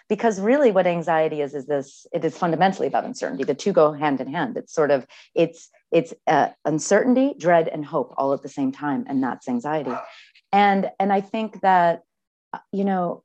because 0.09 0.39
really 0.39 0.71
what 0.71 0.87
anxiety 0.87 1.41
is 1.41 1.53
is 1.53 1.65
this 1.65 2.05
it 2.11 2.23
is 2.23 2.37
fundamentally 2.37 2.87
about 2.87 3.05
uncertainty. 3.05 3.43
The 3.43 3.55
two 3.55 3.73
go 3.73 3.91
hand 3.91 4.21
in 4.21 4.27
hand. 4.27 4.57
It's 4.57 4.73
sort 4.73 4.91
of 4.91 5.05
it's 5.35 5.69
it's 5.91 6.13
uh, 6.27 6.49
uncertainty 6.65 7.35
dread 7.37 7.67
and 7.67 7.85
hope 7.85 8.13
all 8.17 8.33
at 8.33 8.41
the 8.41 8.49
same 8.49 8.71
time 8.71 9.05
and 9.07 9.23
that's 9.23 9.47
anxiety. 9.47 9.93
And 10.51 10.89
and 10.99 11.11
i 11.11 11.21
think 11.21 11.61
that 11.61 12.03
uh, 12.53 12.59
you 12.71 12.85
know 12.85 13.23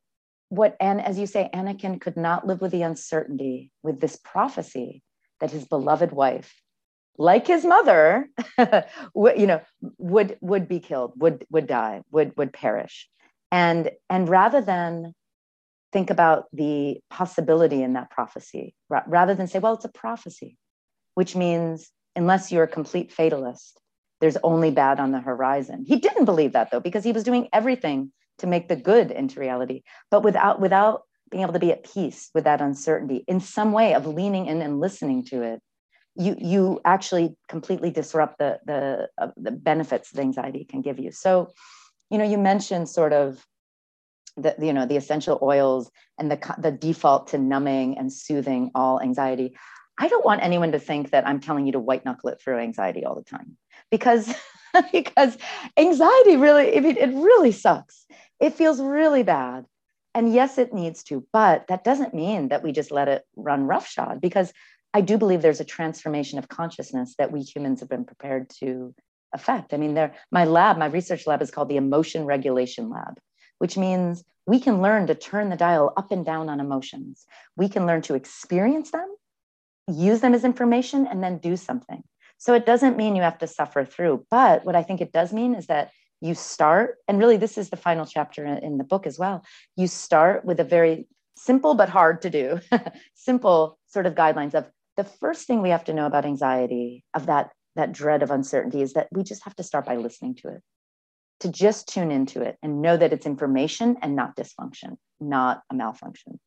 what 0.48 0.76
and 0.80 1.00
as 1.00 1.18
you 1.18 1.26
say 1.26 1.48
anakin 1.54 2.00
could 2.00 2.16
not 2.16 2.46
live 2.46 2.60
with 2.60 2.72
the 2.72 2.82
uncertainty 2.82 3.70
with 3.82 4.00
this 4.00 4.16
prophecy 4.16 5.02
that 5.40 5.50
his 5.50 5.64
beloved 5.64 6.12
wife 6.12 6.62
like 7.18 7.46
his 7.46 7.64
mother 7.64 8.28
you 8.58 9.46
know 9.46 9.60
would 9.98 10.36
would 10.40 10.68
be 10.68 10.80
killed 10.80 11.12
would 11.16 11.46
would 11.50 11.66
die 11.66 12.02
would 12.10 12.36
would 12.36 12.52
perish. 12.52 13.08
And 13.50 13.90
and 14.08 14.28
rather 14.28 14.60
than 14.60 15.14
think 15.92 16.10
about 16.10 16.46
the 16.52 16.98
possibility 17.10 17.82
in 17.82 17.92
that 17.94 18.10
prophecy 18.10 18.74
rather 18.88 19.34
than 19.34 19.46
say, 19.46 19.58
well, 19.58 19.74
it's 19.74 19.84
a 19.84 19.90
prophecy, 19.90 20.56
which 21.14 21.36
means 21.36 21.90
unless 22.16 22.50
you're 22.50 22.64
a 22.64 22.68
complete 22.68 23.12
fatalist, 23.12 23.80
there's 24.20 24.36
only 24.42 24.70
bad 24.70 25.00
on 25.00 25.12
the 25.12 25.20
horizon. 25.20 25.84
He 25.86 25.96
didn't 25.96 26.24
believe 26.24 26.52
that 26.52 26.70
though, 26.70 26.80
because 26.80 27.04
he 27.04 27.12
was 27.12 27.24
doing 27.24 27.48
everything 27.52 28.12
to 28.38 28.46
make 28.46 28.68
the 28.68 28.76
good 28.76 29.10
into 29.10 29.40
reality, 29.40 29.82
but 30.10 30.22
without 30.22 30.60
without 30.60 31.02
being 31.30 31.42
able 31.42 31.52
to 31.54 31.58
be 31.58 31.72
at 31.72 31.84
peace 31.84 32.30
with 32.34 32.44
that 32.44 32.60
uncertainty 32.60 33.24
in 33.26 33.40
some 33.40 33.72
way 33.72 33.94
of 33.94 34.06
leaning 34.06 34.46
in 34.46 34.60
and 34.60 34.80
listening 34.80 35.24
to 35.24 35.42
it 35.42 35.60
you 36.14 36.36
you 36.38 36.80
actually 36.84 37.34
completely 37.48 37.90
disrupt 37.90 38.38
the 38.38 38.58
the 38.66 39.08
uh, 39.18 39.28
the 39.36 39.50
benefits 39.50 40.10
that 40.10 40.20
anxiety 40.20 40.64
can 40.64 40.82
give 40.82 40.98
you 40.98 41.10
so 41.10 41.50
you 42.10 42.18
know 42.18 42.24
you 42.24 42.36
mentioned 42.36 42.88
sort 42.88 43.12
of 43.12 43.44
the 44.36 44.54
you 44.60 44.72
know 44.72 44.86
the 44.86 44.96
essential 44.96 45.38
oils 45.42 45.90
and 46.18 46.30
the 46.30 46.54
the 46.58 46.70
default 46.70 47.28
to 47.28 47.38
numbing 47.38 47.98
and 47.98 48.12
soothing 48.12 48.70
all 48.74 49.00
anxiety. 49.00 49.56
I 49.98 50.08
don't 50.08 50.24
want 50.24 50.42
anyone 50.42 50.72
to 50.72 50.78
think 50.78 51.10
that 51.10 51.26
i'm 51.26 51.40
telling 51.40 51.66
you 51.66 51.72
to 51.72 51.78
white 51.78 52.04
knuckle 52.04 52.30
it 52.30 52.40
through 52.40 52.58
anxiety 52.58 53.04
all 53.04 53.14
the 53.14 53.22
time 53.22 53.56
because 53.90 54.34
because 54.92 55.36
anxiety 55.76 56.36
really 56.36 56.76
I 56.76 56.80
mean, 56.80 56.96
it 56.96 57.10
really 57.10 57.52
sucks. 57.52 58.06
It 58.40 58.54
feels 58.54 58.80
really 58.80 59.22
bad. 59.22 59.66
And 60.14 60.32
yes 60.32 60.58
it 60.58 60.72
needs 60.72 61.02
to 61.04 61.26
but 61.32 61.66
that 61.68 61.84
doesn't 61.84 62.14
mean 62.14 62.48
that 62.48 62.62
we 62.62 62.72
just 62.72 62.90
let 62.90 63.08
it 63.08 63.24
run 63.36 63.66
roughshod 63.66 64.20
because 64.20 64.52
i 64.94 65.00
do 65.00 65.18
believe 65.18 65.42
there's 65.42 65.60
a 65.60 65.64
transformation 65.64 66.38
of 66.38 66.48
consciousness 66.48 67.14
that 67.18 67.32
we 67.32 67.40
humans 67.40 67.80
have 67.80 67.88
been 67.88 68.04
prepared 68.04 68.50
to 68.60 68.94
affect. 69.34 69.72
I 69.72 69.78
mean 69.78 69.94
there 69.94 70.14
my 70.30 70.44
lab 70.44 70.78
my 70.78 70.86
research 70.86 71.26
lab 71.26 71.42
is 71.42 71.50
called 71.50 71.68
the 71.68 71.76
emotion 71.76 72.24
regulation 72.24 72.90
lab 72.90 73.18
which 73.62 73.78
means 73.78 74.24
we 74.44 74.58
can 74.58 74.82
learn 74.82 75.06
to 75.06 75.14
turn 75.14 75.48
the 75.48 75.56
dial 75.56 75.92
up 75.96 76.10
and 76.10 76.26
down 76.26 76.48
on 76.48 76.58
emotions. 76.58 77.26
We 77.56 77.68
can 77.68 77.86
learn 77.86 78.02
to 78.02 78.14
experience 78.16 78.90
them, 78.90 79.06
use 79.86 80.20
them 80.20 80.34
as 80.34 80.42
information, 80.42 81.06
and 81.06 81.22
then 81.22 81.38
do 81.38 81.56
something. 81.56 82.02
So 82.38 82.54
it 82.54 82.66
doesn't 82.66 82.96
mean 82.96 83.14
you 83.14 83.22
have 83.22 83.38
to 83.38 83.46
suffer 83.46 83.84
through. 83.84 84.26
But 84.32 84.64
what 84.64 84.74
I 84.74 84.82
think 84.82 85.00
it 85.00 85.12
does 85.12 85.32
mean 85.32 85.54
is 85.54 85.68
that 85.68 85.92
you 86.20 86.34
start, 86.34 86.96
and 87.06 87.20
really 87.20 87.36
this 87.36 87.56
is 87.56 87.70
the 87.70 87.76
final 87.76 88.04
chapter 88.04 88.44
in 88.44 88.78
the 88.78 88.84
book 88.92 89.06
as 89.06 89.16
well. 89.16 89.44
You 89.76 89.86
start 89.86 90.44
with 90.44 90.58
a 90.58 90.64
very 90.64 91.06
simple 91.36 91.74
but 91.76 91.88
hard 91.88 92.20
to 92.22 92.30
do, 92.30 92.58
simple 93.14 93.78
sort 93.86 94.06
of 94.06 94.16
guidelines 94.16 94.54
of 94.54 94.68
the 94.96 95.04
first 95.04 95.46
thing 95.46 95.62
we 95.62 95.70
have 95.70 95.84
to 95.84 95.94
know 95.94 96.06
about 96.06 96.24
anxiety, 96.24 97.04
of 97.14 97.26
that, 97.26 97.52
that 97.76 97.92
dread 97.92 98.24
of 98.24 98.32
uncertainty, 98.32 98.82
is 98.82 98.94
that 98.94 99.06
we 99.12 99.22
just 99.22 99.44
have 99.44 99.54
to 99.54 99.62
start 99.62 99.86
by 99.86 99.94
listening 99.94 100.34
to 100.34 100.48
it 100.48 100.62
to 101.42 101.50
just 101.50 101.88
tune 101.88 102.10
into 102.10 102.40
it 102.40 102.56
and 102.62 102.80
know 102.80 102.96
that 102.96 103.12
it's 103.12 103.26
information 103.26 103.96
and 104.00 104.14
not 104.14 104.36
dysfunction, 104.36 104.96
not 105.20 105.62
a 105.70 105.74
malfunction. 105.74 106.38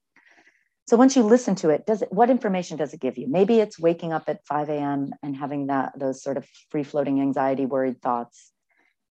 So 0.87 0.97
once 0.97 1.15
you 1.15 1.23
listen 1.23 1.55
to 1.55 1.69
it, 1.69 1.85
does 1.85 2.01
it 2.01 2.11
what 2.11 2.29
information 2.29 2.77
does 2.77 2.93
it 2.93 3.01
give 3.01 3.17
you? 3.17 3.27
Maybe 3.27 3.59
it's 3.59 3.79
waking 3.79 4.13
up 4.13 4.23
at 4.27 4.45
5 4.45 4.69
a.m. 4.69 5.11
and 5.21 5.35
having 5.35 5.67
that 5.67 5.97
those 5.97 6.21
sort 6.23 6.37
of 6.37 6.45
free-floating 6.69 7.19
anxiety, 7.21 7.65
worried 7.65 8.01
thoughts. 8.01 8.51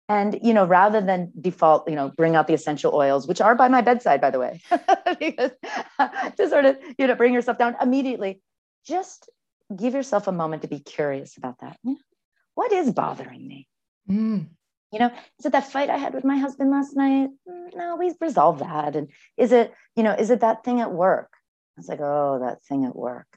And 0.09 0.39
you 0.41 0.53
know, 0.53 0.65
rather 0.65 0.99
than 0.99 1.31
default, 1.39 1.87
you 1.89 1.95
know, 1.95 2.11
bring 2.17 2.35
out 2.35 2.47
the 2.47 2.55
essential 2.55 2.93
oils, 2.93 3.27
which 3.27 3.39
are 3.39 3.55
by 3.55 3.67
my 3.67 3.81
bedside, 3.81 4.19
by 4.19 4.31
the 4.31 4.39
way, 4.39 4.61
because 5.19 5.51
to 6.37 6.49
sort 6.49 6.65
of 6.65 6.77
you 6.97 7.07
know 7.07 7.15
bring 7.15 7.33
yourself 7.33 7.57
down 7.57 7.75
immediately, 7.79 8.41
just 8.85 9.29
give 9.73 9.93
yourself 9.93 10.27
a 10.27 10.31
moment 10.31 10.63
to 10.63 10.67
be 10.67 10.79
curious 10.79 11.37
about 11.37 11.59
that. 11.59 11.77
What 12.55 12.73
is 12.73 12.91
bothering 12.91 13.47
me? 13.47 13.67
Mm 14.09 14.47
you 14.91 14.99
know 14.99 15.11
is 15.37 15.45
it 15.45 15.51
that 15.51 15.71
fight 15.71 15.89
i 15.89 15.97
had 15.97 16.13
with 16.13 16.23
my 16.23 16.37
husband 16.37 16.71
last 16.71 16.95
night? 16.95 17.29
Mm, 17.47 17.75
no 17.75 17.95
we've 17.95 18.15
resolved 18.19 18.61
that. 18.61 18.95
And 18.95 19.09
is 19.37 19.51
it 19.51 19.73
you 19.95 20.03
know 20.03 20.13
is 20.13 20.29
it 20.29 20.41
that 20.41 20.63
thing 20.63 20.81
at 20.81 20.91
work? 20.91 21.31
I 21.77 21.79
was 21.79 21.87
like 21.87 22.01
oh 22.01 22.39
that 22.43 22.63
thing 22.63 22.85
at 22.85 22.95
work. 22.95 23.27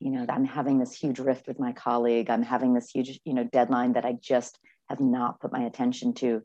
You 0.00 0.10
know 0.10 0.26
i'm 0.28 0.44
having 0.44 0.78
this 0.78 0.94
huge 0.94 1.18
rift 1.18 1.46
with 1.46 1.58
my 1.58 1.72
colleague. 1.72 2.30
I'm 2.30 2.42
having 2.42 2.74
this 2.74 2.90
huge 2.90 3.20
you 3.24 3.34
know 3.34 3.44
deadline 3.44 3.92
that 3.94 4.04
i 4.04 4.12
just 4.12 4.58
have 4.88 5.00
not 5.00 5.40
put 5.40 5.52
my 5.52 5.62
attention 5.62 6.14
to. 6.14 6.42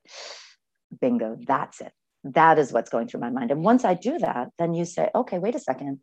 Bingo 1.01 1.37
that's 1.47 1.81
it. 1.81 1.91
That 2.23 2.59
is 2.59 2.71
what's 2.71 2.91
going 2.91 3.07
through 3.07 3.21
my 3.21 3.31
mind. 3.31 3.51
And 3.51 3.63
once 3.63 3.83
i 3.85 3.95
do 3.95 4.19
that 4.19 4.49
then 4.59 4.73
you 4.73 4.85
say 4.85 5.09
okay 5.15 5.39
wait 5.39 5.55
a 5.55 5.59
second. 5.59 5.99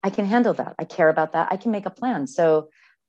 I 0.00 0.10
can 0.10 0.26
handle 0.26 0.54
that. 0.54 0.76
I 0.78 0.84
care 0.84 1.08
about 1.08 1.32
that. 1.32 1.48
I 1.50 1.56
can 1.56 1.72
make 1.72 1.84
a 1.84 1.90
plan. 1.90 2.28
So 2.28 2.68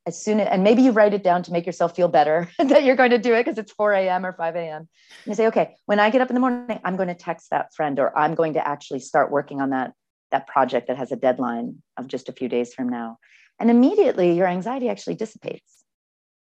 as 0.09 0.21
soon 0.21 0.39
as, 0.39 0.47
and 0.49 0.63
maybe 0.63 0.81
you 0.81 0.91
write 0.91 1.13
it 1.13 1.23
down 1.23 1.43
to 1.43 1.51
make 1.51 1.65
yourself 1.65 1.95
feel 1.95 2.07
better 2.07 2.49
that 2.59 2.83
you're 2.83 2.95
going 2.95 3.11
to 3.11 3.17
do 3.17 3.33
it 3.35 3.45
because 3.45 3.57
it's 3.57 3.71
4 3.71 3.93
a.m. 3.93 4.25
or 4.25 4.33
5 4.33 4.55
a.m. 4.55 4.77
And 4.77 4.87
You 5.25 5.35
say, 5.35 5.47
okay, 5.47 5.75
when 5.85 5.99
I 5.99 6.09
get 6.09 6.21
up 6.21 6.29
in 6.29 6.33
the 6.33 6.39
morning, 6.39 6.79
I'm 6.83 6.97
going 6.97 7.07
to 7.07 7.15
text 7.15 7.51
that 7.51 7.73
friend 7.75 7.99
or 7.99 8.17
I'm 8.17 8.35
going 8.35 8.53
to 8.53 8.67
actually 8.67 8.99
start 8.99 9.31
working 9.31 9.61
on 9.61 9.69
that, 9.69 9.93
that 10.31 10.47
project 10.47 10.87
that 10.87 10.97
has 10.97 11.11
a 11.11 11.15
deadline 11.15 11.81
of 11.95 12.07
just 12.07 12.27
a 12.27 12.33
few 12.33 12.49
days 12.49 12.73
from 12.73 12.89
now. 12.89 13.17
And 13.59 13.69
immediately 13.69 14.35
your 14.35 14.47
anxiety 14.47 14.89
actually 14.89 15.15
dissipates. 15.15 15.83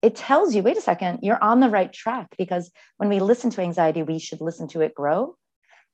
It 0.02 0.16
tells 0.16 0.56
you, 0.56 0.64
wait 0.64 0.78
a 0.78 0.82
second, 0.82 1.20
you're 1.22 1.44
on 1.44 1.60
the 1.60 1.70
right 1.70 1.94
track 1.94 2.36
because 2.38 2.72
when 2.98 3.10
we 3.10 3.20
listen 3.20 3.52
to 3.52 3.62
anxiety, 3.62 4.02
we 4.02 4.18
should 4.18 4.42
listen 4.42 4.68
to 4.70 4.82
it 4.82 4.96
grow 4.96 5.36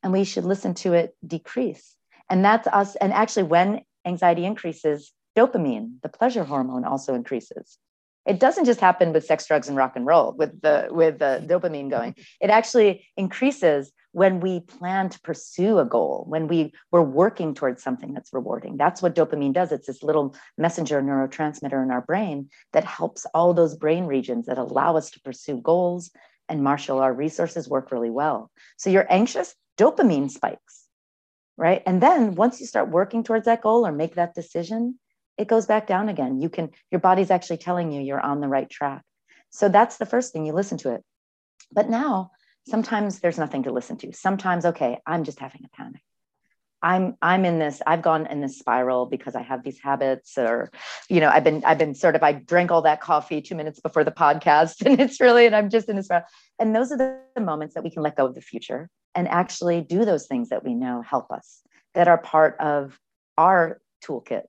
and 0.01 0.13
we 0.13 0.23
should 0.23 0.45
listen 0.45 0.73
to 0.75 0.93
it 0.93 1.15
decrease. 1.25 1.95
And 2.29 2.45
that's 2.45 2.67
us. 2.67 2.95
And 2.95 3.11
actually, 3.11 3.43
when 3.43 3.81
anxiety 4.05 4.45
increases, 4.45 5.11
dopamine, 5.37 6.01
the 6.01 6.09
pleasure 6.09 6.43
hormone, 6.43 6.83
also 6.83 7.13
increases. 7.13 7.77
It 8.25 8.41
doesn't 8.41 8.65
just 8.65 8.81
happen 8.81 9.13
with 9.13 9.25
sex, 9.25 9.47
drugs, 9.47 9.69
and 9.69 9.77
rock 9.77 9.93
and 9.95 10.05
roll 10.05 10.33
with 10.33 10.61
the 10.61 10.89
with 10.91 11.19
the 11.19 11.45
dopamine 11.47 11.89
going. 11.89 12.15
It 12.41 12.49
actually 12.49 13.07
increases 13.15 13.93
when 14.11 14.39
we 14.41 14.59
plan 14.61 15.09
to 15.09 15.19
pursue 15.21 15.79
a 15.79 15.85
goal, 15.85 16.25
when 16.27 16.47
we 16.47 16.73
we're 16.91 17.01
working 17.23 17.53
towards 17.53 17.81
something 17.81 18.13
that's 18.13 18.33
rewarding. 18.33 18.75
That's 18.75 19.01
what 19.01 19.15
dopamine 19.15 19.53
does. 19.53 19.71
It's 19.71 19.87
this 19.87 20.03
little 20.03 20.35
messenger 20.57 21.01
neurotransmitter 21.01 21.81
in 21.81 21.91
our 21.91 22.01
brain 22.01 22.49
that 22.73 22.83
helps 22.83 23.25
all 23.33 23.53
those 23.53 23.75
brain 23.75 24.05
regions 24.05 24.47
that 24.47 24.57
allow 24.57 24.97
us 24.97 25.11
to 25.11 25.21
pursue 25.21 25.61
goals 25.61 26.11
and 26.49 26.63
marshal 26.63 26.99
our 26.99 27.13
resources 27.13 27.69
work 27.69 27.91
really 27.91 28.09
well. 28.09 28.51
So 28.77 28.89
you're 28.89 29.07
anxious, 29.09 29.55
dopamine 29.77 30.31
spikes, 30.31 30.85
right? 31.55 31.81
And 31.85 32.01
then 32.01 32.35
once 32.35 32.59
you 32.59 32.65
start 32.65 32.89
working 32.89 33.23
towards 33.23 33.45
that 33.45 33.61
goal 33.61 33.85
or 33.85 33.91
make 33.91 34.15
that 34.15 34.35
decision, 34.35 34.99
it 35.37 35.47
goes 35.47 35.65
back 35.65 35.87
down 35.87 36.09
again. 36.09 36.41
You 36.41 36.49
can, 36.49 36.71
your 36.91 37.01
body's 37.01 37.31
actually 37.31 37.57
telling 37.57 37.91
you 37.91 38.01
you're 38.01 38.19
on 38.19 38.41
the 38.41 38.47
right 38.47 38.69
track. 38.69 39.03
So 39.49 39.69
that's 39.69 39.97
the 39.97 40.05
first 40.05 40.33
thing 40.33 40.45
you 40.45 40.53
listen 40.53 40.77
to 40.79 40.93
it. 40.93 41.03
But 41.71 41.89
now, 41.89 42.31
sometimes 42.67 43.19
there's 43.19 43.37
nothing 43.37 43.63
to 43.63 43.71
listen 43.71 43.97
to. 43.97 44.13
Sometimes, 44.13 44.65
okay, 44.65 44.99
I'm 45.05 45.23
just 45.23 45.39
having 45.39 45.61
a 45.65 45.75
panic. 45.75 46.01
I'm 46.81 47.15
I'm 47.21 47.43
in 47.43 47.57
this 47.57 47.81
I've 47.87 48.03
gone 48.03 48.27
in 48.27 48.39
this 48.39 48.59
spiral 48.59 49.07
because 49.07 49.35
I 49.35 49.41
have 49.41 49.63
these 49.63 49.79
habits 49.79 50.37
or 50.37 50.69
you 51.09 51.19
know 51.19 51.29
I've 51.29 51.43
been 51.43 51.63
I've 51.65 51.79
been 51.79 51.95
sort 51.95 52.15
of 52.15 52.21
I 52.21 52.33
drank 52.33 52.69
all 52.69 52.83
that 52.83 53.01
coffee 53.01 53.41
2 53.41 53.55
minutes 53.55 53.79
before 53.79 54.03
the 54.03 54.11
podcast 54.11 54.81
and 54.85 54.99
it's 54.99 55.19
really 55.19 55.47
and 55.47 55.55
I'm 55.55 55.71
just 55.71 55.89
in 55.89 55.95
this 55.95 56.05
spiral. 56.05 56.25
and 56.59 56.75
those 56.75 56.91
are 56.91 56.97
the, 56.97 57.19
the 57.33 57.41
moments 57.41 57.73
that 57.73 57.83
we 57.83 57.89
can 57.89 58.03
let 58.03 58.15
go 58.15 58.27
of 58.27 58.35
the 58.35 58.41
future 58.41 58.89
and 59.15 59.27
actually 59.27 59.81
do 59.81 60.05
those 60.05 60.27
things 60.27 60.49
that 60.49 60.63
we 60.63 60.75
know 60.75 61.01
help 61.01 61.31
us 61.31 61.61
that 61.95 62.07
are 62.07 62.19
part 62.19 62.55
of 62.59 62.99
our 63.39 63.81
toolkit 64.05 64.43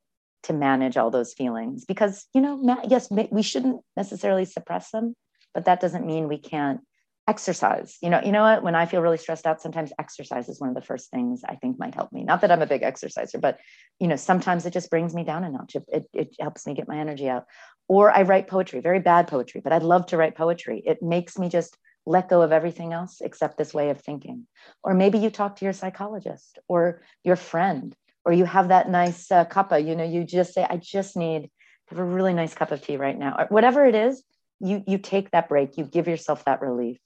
to 0.45 0.53
manage 0.53 0.97
all 0.97 1.11
those 1.11 1.35
feelings 1.35 1.85
because 1.85 2.27
you 2.35 2.41
know 2.41 2.83
yes 2.89 3.09
we 3.11 3.43
shouldn't 3.43 3.81
necessarily 3.97 4.45
suppress 4.45 4.91
them 4.91 5.15
but 5.55 5.65
that 5.65 5.81
doesn't 5.81 6.07
mean 6.07 6.29
we 6.29 6.39
can't 6.39 6.81
exercise. 7.29 7.99
You 8.01 8.09
know 8.09 8.21
you 8.25 8.33
know 8.33 8.43
what? 8.43 8.63
When 8.63 8.75
i 8.75 8.87
feel 8.87 9.03
really 9.03 9.19
stressed 9.19 9.47
out 9.47 9.61
sometimes 9.61 9.93
exercise 9.99 10.49
is 10.49 10.61
one 10.61 10.71
of 10.71 10.75
the 10.75 10.83
first 10.83 11.11
things 11.11 11.43
i 11.47 11.57
think 11.57 11.79
might 11.79 11.95
help 11.95 12.11
me. 12.11 12.25
Not 12.25 12.41
that 12.41 12.51
i'm 12.51 12.63
a 12.63 12.67
big 12.67 12.83
exerciser 12.83 13.39
but 13.39 13.59
you 14.01 14.09
know 14.09 14.17
sometimes 14.17 14.65
it 14.65 14.73
just 14.73 14.91
brings 14.91 15.15
me 15.15 15.25
down 15.25 15.45
a 15.45 15.51
notch. 15.51 15.77
It, 15.77 16.09
it 16.15 16.35
helps 16.41 16.67
me 16.67 16.75
get 16.75 16.89
my 16.89 16.99
energy 16.99 17.29
out. 17.29 17.45
Or 17.87 18.11
i 18.11 18.23
write 18.23 18.49
poetry 18.49 18.81
very 18.81 19.01
bad 19.01 19.29
poetry 19.29 19.61
but 19.63 19.73
i'd 19.75 19.83
love 19.83 20.07
to 20.07 20.17
write 20.17 20.37
poetry. 20.37 20.83
It 20.87 21.03
makes 21.03 21.39
me 21.39 21.49
just 21.51 21.77
let 22.07 22.31
go 22.31 22.41
of 22.41 22.53
everything 22.53 22.95
else 22.95 23.21
except 23.21 23.59
this 23.59 23.75
way 23.75 23.91
of 23.91 24.01
thinking. 24.01 24.47
Or 24.83 24.95
maybe 24.95 25.19
you 25.19 25.29
talk 25.29 25.57
to 25.57 25.67
your 25.67 25.75
psychologist 25.75 26.59
or 26.67 27.03
your 27.23 27.37
friend 27.37 27.95
or 28.29 28.33
you 28.33 28.45
have 28.45 28.69
that 28.69 28.91
nice 28.91 29.33
uh, 29.33 29.45
cuppa 29.47 29.85
you 29.85 29.97
know 29.97 30.05
you 30.05 30.23
just 30.25 30.53
say 30.55 30.67
i 30.69 30.77
just 30.77 31.17
need 31.17 31.43
to 31.89 31.95
have 31.95 31.99
a 31.99 32.05
really 32.05 32.35
nice 32.35 32.55
cup 32.55 32.71
of 32.71 32.83
tea 32.83 32.97
right 32.97 33.19
now 33.19 33.35
or 33.39 33.47
whatever 33.47 33.87
it 33.87 33.95
is 33.95 34.23
you 34.61 34.83
you 34.87 34.99
take 34.99 35.31
that 35.31 35.49
break 35.49 35.79
you 35.79 35.85
give 35.85 36.07
yourself 36.07 36.45
that 36.45 36.61
relief 36.61 36.99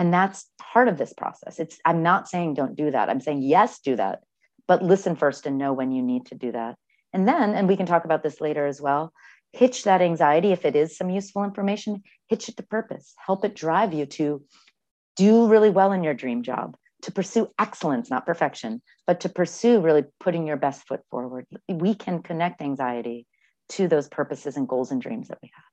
and 0.00 0.14
that's 0.14 0.46
part 0.58 0.88
of 0.88 0.96
this 0.96 1.12
process. 1.12 1.60
It's 1.60 1.78
I'm 1.84 2.02
not 2.02 2.26
saying 2.26 2.54
don't 2.54 2.74
do 2.74 2.90
that. 2.90 3.10
I'm 3.10 3.20
saying 3.20 3.42
yes, 3.42 3.80
do 3.80 3.96
that, 3.96 4.20
but 4.66 4.82
listen 4.82 5.14
first 5.14 5.44
and 5.44 5.58
know 5.58 5.74
when 5.74 5.92
you 5.92 6.00
need 6.00 6.24
to 6.26 6.34
do 6.34 6.52
that. 6.52 6.76
And 7.12 7.28
then, 7.28 7.54
and 7.54 7.68
we 7.68 7.76
can 7.76 7.84
talk 7.84 8.06
about 8.06 8.22
this 8.22 8.40
later 8.40 8.64
as 8.64 8.80
well, 8.80 9.12
hitch 9.52 9.84
that 9.84 10.00
anxiety 10.00 10.52
if 10.52 10.64
it 10.64 10.74
is 10.74 10.96
some 10.96 11.10
useful 11.10 11.44
information, 11.44 12.02
hitch 12.28 12.48
it 12.48 12.56
to 12.56 12.62
purpose. 12.62 13.12
Help 13.26 13.44
it 13.44 13.54
drive 13.54 13.92
you 13.92 14.06
to 14.06 14.42
do 15.16 15.48
really 15.48 15.68
well 15.68 15.92
in 15.92 16.02
your 16.02 16.14
dream 16.14 16.42
job, 16.44 16.78
to 17.02 17.12
pursue 17.12 17.48
excellence, 17.58 18.10
not 18.10 18.26
perfection, 18.26 18.82
but 19.06 19.20
to 19.20 19.28
pursue 19.28 19.80
really 19.80 20.04
putting 20.18 20.46
your 20.46 20.56
best 20.56 20.86
foot 20.86 21.00
forward. 21.10 21.46
We 21.68 21.94
can 21.94 22.22
connect 22.22 22.62
anxiety 22.62 23.26
to 23.70 23.88
those 23.88 24.08
purposes 24.08 24.56
and 24.56 24.68
goals 24.68 24.90
and 24.90 25.00
dreams 25.00 25.28
that 25.28 25.38
we 25.42 25.50
have. 25.54 25.64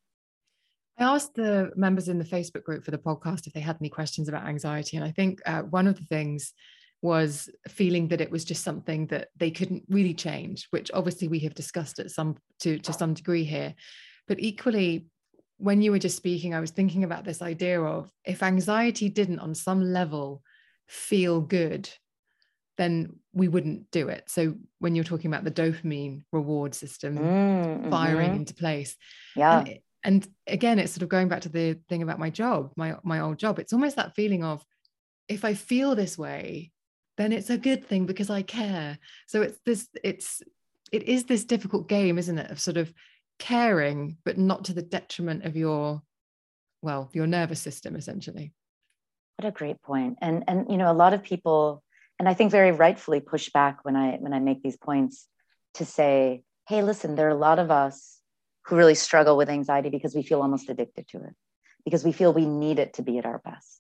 I 1.00 1.16
asked 1.16 1.36
the 1.36 1.72
members 1.76 2.08
in 2.08 2.18
the 2.18 2.26
Facebook 2.26 2.64
group 2.64 2.84
for 2.84 2.92
the 2.92 2.98
podcast 2.98 3.46
if 3.46 3.54
they 3.54 3.60
had 3.60 3.78
any 3.80 3.90
questions 3.90 4.30
about 4.30 4.48
anxiety. 4.48 4.98
And 4.98 5.06
I 5.06 5.12
think 5.12 5.42
uh, 5.46 5.62
one 5.62 5.88
of 5.88 5.96
the 5.96 6.06
things 6.06 6.54
was 7.04 7.50
feeling 7.68 8.08
that 8.08 8.22
it 8.22 8.32
was 8.32 8.44
just 8.44 8.64
something 8.64 9.06
that 9.08 9.28
they 9.36 9.52
couldn't 9.52 9.84
really 9.90 10.16
change, 10.16 10.68
which 10.72 10.90
obviously 10.94 11.28
we 11.28 11.40
have 11.40 11.54
discussed 11.54 12.00
at 12.00 12.10
some 12.10 12.38
to, 12.62 12.80
to 12.80 12.94
some 12.94 13.14
degree 13.14 13.44
here. 13.44 13.76
But 14.28 14.40
equally, 14.40 15.06
when 15.58 15.82
you 15.82 15.92
were 15.92 16.00
just 16.00 16.18
speaking, 16.18 16.56
I 16.56 16.60
was 16.60 16.72
thinking 16.72 17.04
about 17.04 17.24
this 17.24 17.42
idea 17.44 17.82
of 17.82 18.12
if 18.26 18.42
anxiety 18.42 19.10
didn't 19.10 19.40
on 19.40 19.54
some 19.54 19.82
level 19.82 20.42
feel 20.88 21.42
good, 21.42 21.90
then 22.78 23.20
we 23.34 23.48
wouldn't 23.48 23.92
do 23.92 24.08
it. 24.10 24.24
So 24.28 24.56
when 24.80 24.96
you're 24.96 25.04
talking 25.04 25.32
about 25.32 25.44
the 25.44 25.52
dopamine 25.52 26.24
reward 26.32 26.76
system 26.76 27.18
mm, 27.18 27.90
firing 27.90 28.30
mm-hmm. 28.30 28.38
into 28.38 28.54
place, 28.54 28.96
yeah. 29.36 29.60
And 29.60 29.80
and 30.04 30.28
again 30.48 30.80
it's 30.80 30.94
sort 30.94 31.04
of 31.04 31.10
going 31.10 31.28
back 31.28 31.42
to 31.42 31.50
the 31.50 31.78
thing 31.90 32.02
about 32.02 32.20
my 32.20 32.30
job 32.30 32.72
my 32.76 32.96
my 33.04 33.20
old 33.20 33.38
job 33.38 33.60
it's 33.60 33.74
almost 33.74 33.96
that 33.96 34.16
feeling 34.16 34.44
of 34.44 34.64
if 35.28 35.44
i 35.44 35.54
feel 35.54 35.96
this 35.96 36.18
way 36.18 36.72
then 37.18 37.32
it's 37.32 37.50
a 37.50 37.58
good 37.58 37.86
thing 37.86 38.06
because 38.06 38.30
i 38.30 38.42
care 38.42 38.98
so 39.28 39.42
it's 39.42 39.60
this 39.66 39.88
it's 40.04 40.42
it 40.92 41.04
is 41.04 41.26
this 41.26 41.46
difficult 41.46 41.90
game 41.90 42.18
isn't 42.18 42.40
it 42.40 42.50
of 42.50 42.60
sort 42.60 42.78
of 42.78 42.92
caring 43.40 44.18
but 44.24 44.38
not 44.38 44.66
to 44.66 44.74
the 44.74 44.82
detriment 44.82 45.44
of 45.44 45.56
your 45.56 46.02
well 46.82 47.10
your 47.14 47.28
nervous 47.28 47.62
system 47.62 47.96
essentially 47.96 48.54
what 49.38 49.48
a 49.48 49.52
great 49.52 49.82
point 49.82 50.18
and 50.22 50.44
and 50.48 50.66
you 50.70 50.78
know 50.78 50.92
a 50.92 50.94
lot 50.94 51.14
of 51.14 51.24
people 51.24 51.84
and 52.20 52.28
i 52.28 52.34
think 52.34 52.52
very 52.52 52.72
rightfully 52.72 53.20
push 53.20 53.50
back 53.50 53.86
when 53.86 53.96
i 53.96 54.18
when 54.18 54.34
i 54.34 54.40
make 54.40 54.64
these 54.64 54.78
points 54.78 55.28
to 55.76 55.86
say 55.86 56.42
hey 56.68 56.82
listen 56.82 57.16
there 57.16 57.28
are 57.28 57.32
a 57.32 57.36
lot 57.36 57.60
of 57.60 57.70
us 57.70 58.18
who 58.68 58.76
really 58.76 58.96
struggle 58.96 59.38
with 59.38 59.50
anxiety 59.50 59.90
because 59.90 60.14
we 60.14 60.24
feel 60.24 60.42
almost 60.42 60.70
addicted 60.70 61.08
to 61.08 61.18
it, 61.18 61.34
because 61.86 62.04
we 62.04 62.12
feel 62.12 62.34
we 62.34 62.46
need 62.46 62.80
it 62.80 62.94
to 62.94 63.02
be 63.02 63.18
at 63.18 63.26
our 63.26 63.40
best. 63.40 63.80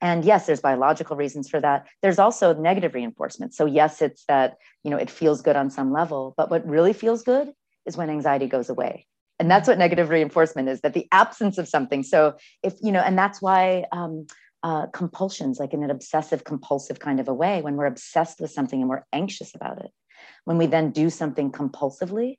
And 0.00 0.24
yes, 0.24 0.46
there's 0.46 0.60
biological 0.60 1.16
reasons 1.16 1.48
for 1.48 1.60
that. 1.60 1.86
There's 2.02 2.18
also 2.18 2.52
negative 2.52 2.94
reinforcement. 2.94 3.54
So 3.54 3.64
yes, 3.64 4.02
it's 4.02 4.24
that, 4.26 4.56
you 4.82 4.90
know, 4.90 4.96
it 4.96 5.08
feels 5.08 5.40
good 5.40 5.56
on 5.56 5.70
some 5.70 5.92
level, 5.92 6.34
but 6.36 6.50
what 6.50 6.66
really 6.66 6.92
feels 6.92 7.22
good 7.22 7.52
is 7.86 7.96
when 7.96 8.10
anxiety 8.10 8.48
goes 8.48 8.68
away. 8.68 9.06
And 9.38 9.50
that's 9.50 9.68
what 9.68 9.78
negative 9.78 10.10
reinforcement 10.10 10.68
is 10.68 10.80
that 10.80 10.94
the 10.94 11.06
absence 11.10 11.58
of 11.58 11.68
something. 11.68 12.02
So 12.02 12.34
if, 12.62 12.74
you 12.82 12.92
know, 12.92 13.00
and 13.00 13.16
that's 13.16 13.40
why 13.40 13.84
um, 13.92 14.26
uh, 14.64 14.86
compulsions, 14.86 15.60
like 15.60 15.74
in 15.74 15.84
an 15.84 15.90
obsessive 15.90 16.42
compulsive 16.42 16.98
kind 16.98 17.20
of 17.20 17.28
a 17.28 17.34
way, 17.34 17.60
when 17.60 17.76
we're 17.76 17.84
obsessed 17.84 18.40
with 18.40 18.50
something 18.50 18.80
and 18.80 18.88
we're 18.88 19.04
anxious 19.12 19.54
about 19.54 19.78
it, 19.78 19.90
when 20.46 20.56
we 20.56 20.66
then 20.66 20.90
do 20.90 21.10
something 21.10 21.52
compulsively, 21.52 22.38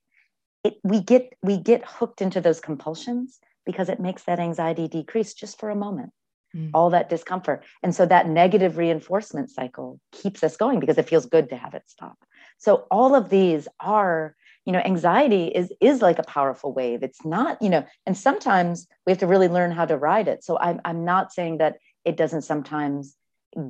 it, 0.64 0.74
we 0.84 1.00
get 1.00 1.34
we 1.44 1.58
get 1.58 1.86
hooked 1.86 2.24
into 2.24 2.42
those 2.42 2.60
compulsions 2.60 3.38
because 3.64 3.90
it 3.90 4.00
makes 4.00 4.24
that 4.24 4.40
anxiety 4.40 4.88
decrease 4.88 5.36
just 5.36 5.60
for 5.60 5.70
a 5.70 5.76
moment. 5.76 6.12
Mm. 6.56 6.72
all 6.74 6.90
that 6.92 7.10
discomfort. 7.10 7.66
And 7.84 7.94
so 7.94 8.06
that 8.06 8.30
negative 8.30 8.78
reinforcement 8.78 9.50
cycle 9.50 10.00
keeps 10.14 10.42
us 10.42 10.56
going 10.56 10.80
because 10.80 10.98
it 10.98 11.10
feels 11.10 11.26
good 11.26 11.50
to 11.50 11.58
have 11.58 11.74
it 11.74 11.84
stop. 11.88 12.18
So 12.60 12.88
all 12.90 13.14
of 13.14 13.30
these 13.30 13.68
are 13.82 14.36
you 14.66 14.72
know 14.72 14.80
anxiety 14.80 15.48
is 15.48 15.72
is 15.82 16.02
like 16.02 16.18
a 16.18 16.24
powerful 16.24 16.74
wave. 16.74 17.04
It's 17.04 17.24
not 17.26 17.62
you 17.62 17.70
know 17.70 17.86
and 18.06 18.18
sometimes 18.18 18.88
we 19.06 19.12
have 19.12 19.20
to 19.20 19.28
really 19.28 19.50
learn 19.50 19.72
how 19.72 19.86
to 19.86 19.98
ride 19.98 20.28
it. 20.28 20.44
So 20.44 20.58
i'm, 20.60 20.80
I'm 20.86 21.04
not 21.04 21.34
saying 21.34 21.58
that 21.58 21.76
it 22.06 22.18
doesn't 22.18 22.44
sometimes 22.44 23.16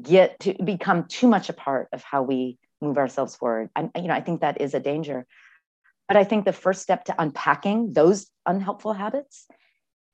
get 0.01 0.39
to 0.41 0.53
become 0.63 1.05
too 1.05 1.27
much 1.27 1.49
a 1.49 1.53
part 1.53 1.87
of 1.93 2.03
how 2.03 2.23
we 2.23 2.57
move 2.81 2.97
ourselves 2.97 3.35
forward. 3.35 3.69
I 3.75 3.89
you 3.95 4.07
know 4.07 4.13
i 4.13 4.21
think 4.21 4.41
that 4.41 4.61
is 4.61 4.73
a 4.73 4.79
danger. 4.79 5.25
But 6.07 6.17
I 6.17 6.23
think 6.23 6.45
the 6.45 6.53
first 6.53 6.83
step 6.83 7.05
to 7.05 7.15
unpacking 7.17 7.93
those 7.93 8.27
unhelpful 8.45 8.93
habits 8.93 9.47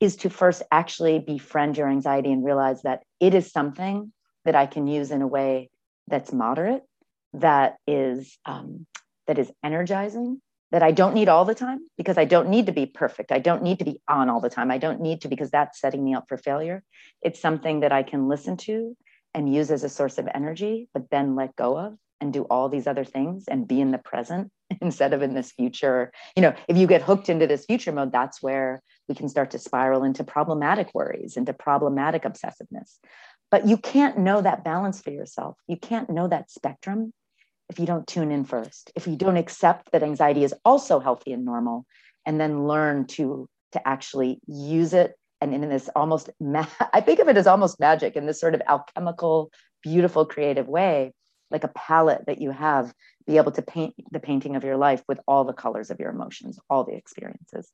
is 0.00 0.16
to 0.16 0.30
first 0.30 0.62
actually 0.70 1.18
befriend 1.18 1.76
your 1.76 1.88
anxiety 1.88 2.32
and 2.32 2.44
realize 2.44 2.82
that 2.82 3.02
it 3.20 3.34
is 3.34 3.52
something 3.52 4.12
that 4.44 4.56
I 4.56 4.66
can 4.66 4.86
use 4.86 5.10
in 5.10 5.22
a 5.22 5.26
way 5.26 5.70
that's 6.08 6.32
moderate, 6.32 6.82
that 7.34 7.76
is 7.86 8.38
um, 8.44 8.86
that 9.26 9.38
is 9.38 9.52
energizing, 9.62 10.40
that 10.72 10.82
I 10.82 10.90
don't 10.90 11.14
need 11.14 11.28
all 11.28 11.44
the 11.44 11.54
time 11.54 11.80
because 11.98 12.16
I 12.16 12.24
don't 12.24 12.48
need 12.48 12.66
to 12.66 12.72
be 12.72 12.86
perfect. 12.86 13.30
I 13.30 13.38
don't 13.38 13.62
need 13.62 13.78
to 13.80 13.84
be 13.84 14.00
on 14.08 14.30
all 14.30 14.40
the 14.40 14.50
time. 14.50 14.70
I 14.70 14.78
don't 14.78 15.00
need 15.00 15.20
to 15.20 15.28
because 15.28 15.50
that's 15.50 15.78
setting 15.78 16.02
me 16.02 16.14
up 16.14 16.24
for 16.28 16.38
failure. 16.38 16.82
It's 17.20 17.40
something 17.40 17.80
that 17.80 17.92
I 17.92 18.02
can 18.02 18.26
listen 18.26 18.56
to 18.58 18.96
and 19.34 19.52
use 19.52 19.70
as 19.70 19.84
a 19.84 19.88
source 19.90 20.16
of 20.18 20.28
energy, 20.34 20.88
but 20.94 21.10
then 21.10 21.36
let 21.36 21.54
go 21.56 21.78
of 21.78 21.98
and 22.22 22.32
do 22.32 22.44
all 22.44 22.70
these 22.70 22.86
other 22.86 23.04
things 23.04 23.44
and 23.48 23.68
be 23.68 23.82
in 23.82 23.90
the 23.90 23.98
present 23.98 24.50
instead 24.80 25.12
of 25.12 25.20
in 25.20 25.34
this 25.34 25.52
future. 25.52 26.10
You 26.36 26.42
know, 26.42 26.54
if 26.68 26.78
you 26.78 26.86
get 26.86 27.02
hooked 27.02 27.28
into 27.28 27.46
this 27.46 27.66
future 27.66 27.92
mode, 27.92 28.10
that's 28.10 28.42
where 28.42 28.82
we 29.08 29.14
can 29.14 29.28
start 29.28 29.50
to 29.50 29.58
spiral 29.58 30.04
into 30.04 30.24
problematic 30.24 30.94
worries, 30.94 31.36
into 31.36 31.52
problematic 31.52 32.22
obsessiveness. 32.22 32.98
But 33.50 33.66
you 33.66 33.76
can't 33.76 34.18
know 34.18 34.40
that 34.40 34.64
balance 34.64 35.02
for 35.02 35.10
yourself. 35.10 35.58
You 35.66 35.76
can't 35.76 36.08
know 36.08 36.28
that 36.28 36.50
spectrum 36.50 37.12
if 37.72 37.80
you 37.80 37.86
don't 37.86 38.06
tune 38.06 38.30
in 38.30 38.44
first, 38.44 38.92
if 38.94 39.06
you 39.06 39.16
don't 39.16 39.38
accept 39.38 39.92
that 39.92 40.02
anxiety 40.02 40.44
is 40.44 40.54
also 40.62 41.00
healthy 41.00 41.32
and 41.32 41.44
normal, 41.44 41.86
and 42.26 42.38
then 42.38 42.66
learn 42.68 43.06
to 43.06 43.48
to 43.72 43.88
actually 43.88 44.38
use 44.46 44.92
it 44.92 45.14
and 45.40 45.54
in 45.54 45.66
this 45.68 45.88
almost 45.96 46.28
ma- 46.38 46.66
i 46.92 47.00
think 47.00 47.18
of 47.18 47.28
it 47.28 47.38
as 47.38 47.46
almost 47.46 47.80
magic 47.80 48.14
in 48.14 48.26
this 48.26 48.38
sort 48.38 48.54
of 48.54 48.60
alchemical 48.68 49.50
beautiful 49.82 50.26
creative 50.26 50.68
way 50.68 51.12
like 51.50 51.64
a 51.64 51.68
palette 51.68 52.26
that 52.26 52.40
you 52.40 52.50
have 52.50 52.92
be 53.26 53.38
able 53.38 53.50
to 53.50 53.62
paint 53.62 53.94
the 54.10 54.20
painting 54.20 54.54
of 54.54 54.64
your 54.64 54.76
life 54.76 55.02
with 55.08 55.18
all 55.26 55.44
the 55.44 55.54
colors 55.54 55.90
of 55.90 55.98
your 55.98 56.10
emotions 56.10 56.58
all 56.68 56.84
the 56.84 56.94
experiences. 56.94 57.70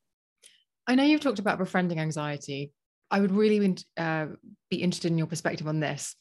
I 0.87 0.95
know 0.95 1.03
you've 1.03 1.21
talked 1.21 1.39
about 1.39 1.59
befriending 1.59 1.99
anxiety. 1.99 2.73
I 3.11 3.21
would 3.21 3.33
really 3.33 3.77
uh, 3.97 4.27
be 4.71 4.77
interested 4.77 5.11
in 5.11 5.19
your 5.19 5.27
perspective 5.27 5.67
on 5.67 5.81
this 5.81 6.15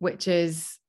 which 0.00 0.26
is 0.26 0.79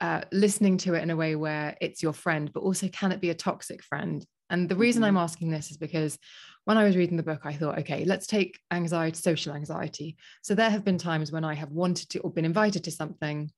uh, 0.00 0.20
listening 0.32 0.76
to 0.76 0.94
it 0.94 1.02
in 1.02 1.10
a 1.10 1.16
way 1.16 1.36
where 1.36 1.76
it's 1.80 2.02
your 2.02 2.12
friend 2.12 2.50
but 2.52 2.62
also 2.62 2.88
can 2.88 3.12
it 3.12 3.20
be 3.20 3.30
a 3.30 3.34
toxic 3.34 3.82
friend 3.82 4.26
and 4.50 4.68
the 4.68 4.76
reason 4.76 5.02
mm-hmm. 5.02 5.16
i'm 5.16 5.22
asking 5.22 5.50
this 5.50 5.70
is 5.70 5.76
because 5.76 6.18
when 6.64 6.76
i 6.76 6.84
was 6.84 6.96
reading 6.96 7.16
the 7.16 7.22
book 7.22 7.40
i 7.44 7.52
thought 7.52 7.78
okay 7.78 8.04
let's 8.04 8.26
take 8.26 8.58
anxiety 8.70 9.16
social 9.16 9.54
anxiety 9.54 10.16
so 10.42 10.54
there 10.54 10.70
have 10.70 10.84
been 10.84 10.98
times 10.98 11.32
when 11.32 11.44
i 11.44 11.54
have 11.54 11.70
wanted 11.70 12.08
to 12.10 12.18
or 12.20 12.30
been 12.30 12.44
invited 12.44 12.84
to 12.84 12.90
something 12.90 13.50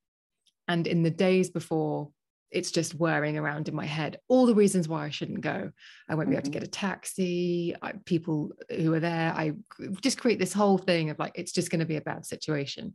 and 0.69 0.87
in 0.87 1.03
the 1.03 1.11
days 1.11 1.51
before, 1.51 2.11
it's 2.51 2.71
just 2.71 2.95
whirring 2.95 3.37
around 3.37 3.69
in 3.69 3.75
my 3.75 3.85
head 3.85 4.19
all 4.29 4.47
the 4.47 4.55
reasons 4.55 4.89
why 4.89 5.05
I 5.05 5.11
shouldn't 5.11 5.41
go. 5.41 5.71
I 6.09 6.15
won't 6.15 6.31
be 6.31 6.37
able 6.37 6.45
to 6.45 6.51
get 6.51 6.63
mm-hmm. 6.63 6.69
a 6.69 6.71
taxi. 6.71 7.75
I, 7.83 7.93
people 8.05 8.53
who 8.71 8.93
are 8.95 9.01
there, 9.01 9.33
I 9.35 9.53
just 10.01 10.19
create 10.19 10.39
this 10.39 10.53
whole 10.53 10.79
thing 10.79 11.11
of 11.11 11.19
like, 11.19 11.33
it's 11.35 11.53
just 11.53 11.71
going 11.71 11.81
to 11.81 11.87
be 11.87 11.97
a 11.97 12.03
bad 12.03 12.25
situation. 12.25 12.95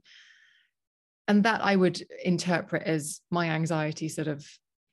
And 1.27 1.43
that 1.43 1.61
I 1.63 1.75
would 1.75 2.01
interpret 2.23 2.83
as 2.83 3.21
my 3.31 3.49
anxiety 3.49 4.09
sort 4.09 4.27
of 4.27 4.45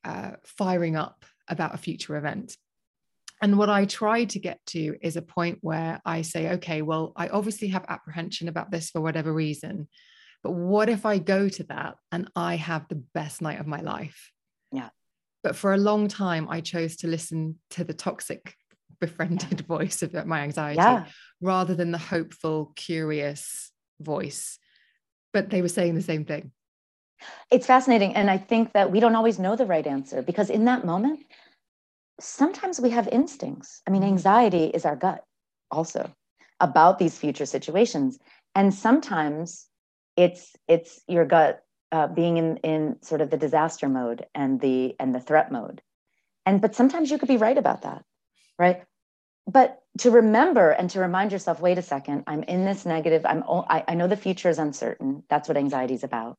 uh, 0.05 0.33
firing 0.45 0.97
up 0.97 1.25
about 1.49 1.75
a 1.75 1.79
future 1.79 2.17
event. 2.17 2.57
And 3.43 3.57
what 3.59 3.71
I 3.71 3.87
try 3.87 4.25
to 4.25 4.39
get 4.39 4.61
to 4.67 4.97
is 5.01 5.17
a 5.17 5.23
point 5.23 5.59
where 5.63 6.01
I 6.05 6.23
say, 6.23 6.51
okay, 6.53 6.83
well, 6.83 7.13
I 7.17 7.29
obviously 7.29 7.69
have 7.69 7.85
apprehension 7.89 8.49
about 8.49 8.71
this 8.71 8.91
for 8.91 9.01
whatever 9.01 9.33
reason. 9.33 9.89
But 10.43 10.53
what 10.53 10.89
if 10.89 11.05
I 11.07 11.19
go 11.19 11.49
to 11.49 11.65
that 11.65 11.97
and 12.13 12.31
I 12.37 12.57
have 12.57 12.87
the 12.89 13.03
best 13.15 13.43
night 13.43 13.61
of 13.61 13.67
my 13.67 13.81
life? 13.81 14.31
Yeah. 14.73 14.91
But 15.43 15.57
for 15.57 15.73
a 15.73 15.79
long 15.79 16.09
time, 16.09 16.49
I 16.51 16.61
chose 16.61 16.97
to 16.99 17.09
listen 17.09 17.59
to 17.71 17.85
the 17.85 17.95
toxic, 17.95 18.55
befriended 19.01 19.61
voice 19.67 20.03
of 20.03 20.13
my 20.27 20.41
anxiety 20.41 20.77
Yeah. 20.77 21.07
rather 21.41 21.75
than 21.75 21.91
the 21.91 21.99
hopeful, 21.99 22.73
curious 22.77 23.73
voice. 24.01 24.59
But 25.33 25.51
they 25.51 25.63
were 25.63 25.69
saying 25.69 25.95
the 25.95 26.03
same 26.03 26.25
thing. 26.25 26.53
It's 27.51 27.67
fascinating. 27.67 28.15
And 28.15 28.31
I 28.31 28.39
think 28.39 28.73
that 28.73 28.91
we 28.91 29.01
don't 29.01 29.15
always 29.17 29.39
know 29.39 29.57
the 29.57 29.67
right 29.67 29.87
answer 29.87 30.23
because 30.23 30.51
in 30.51 30.65
that 30.67 30.85
moment, 30.85 31.21
sometimes 32.21 32.81
we 32.81 32.91
have 32.91 33.09
instincts. 33.09 33.83
I 33.87 33.91
mean, 33.91 34.03
Mhm. 34.03 34.09
anxiety 34.09 34.65
is 34.67 34.85
our 34.85 34.97
gut 34.97 35.25
also 35.71 36.13
about 36.61 36.99
these 36.99 37.19
future 37.19 37.47
situations. 37.47 38.19
And 38.55 38.75
sometimes 38.75 39.69
it's 40.17 40.57
it's 40.69 41.03
your 41.09 41.25
gut 41.25 41.65
uh, 41.93 42.09
being 42.09 42.37
in 42.37 42.57
in 42.59 43.03
sort 43.03 43.21
of 43.21 43.31
the 43.31 43.37
disaster 43.39 43.89
mode 43.89 44.27
and 44.35 44.61
the 44.61 44.97
and 45.01 45.15
the 45.15 45.21
threat 45.21 45.51
mode. 45.53 45.83
And 46.47 46.61
but 46.61 46.75
sometimes 46.75 47.11
you 47.11 47.19
could 47.19 47.29
be 47.29 47.37
right 47.37 47.59
about 47.59 47.83
that, 47.83 48.05
right? 48.59 48.85
But 49.51 49.81
to 50.01 50.13
remember 50.13 50.71
and 50.71 50.91
to 50.91 51.01
remind 51.01 51.33
yourself, 51.33 51.61
wait 51.61 51.79
a 51.79 51.83
second, 51.83 52.25
I'm 52.29 52.45
in 52.45 52.65
this 52.67 52.87
negative. 52.87 53.27
I'm 53.27 53.45
I, 53.49 53.85
I 53.89 53.95
know 53.97 54.09
the 54.09 54.17
future 54.17 54.51
is 54.51 54.61
uncertain. 54.61 55.25
That's 55.31 55.49
what 55.49 55.59
anxiety 55.59 55.95
is 55.95 56.05
about 56.05 56.39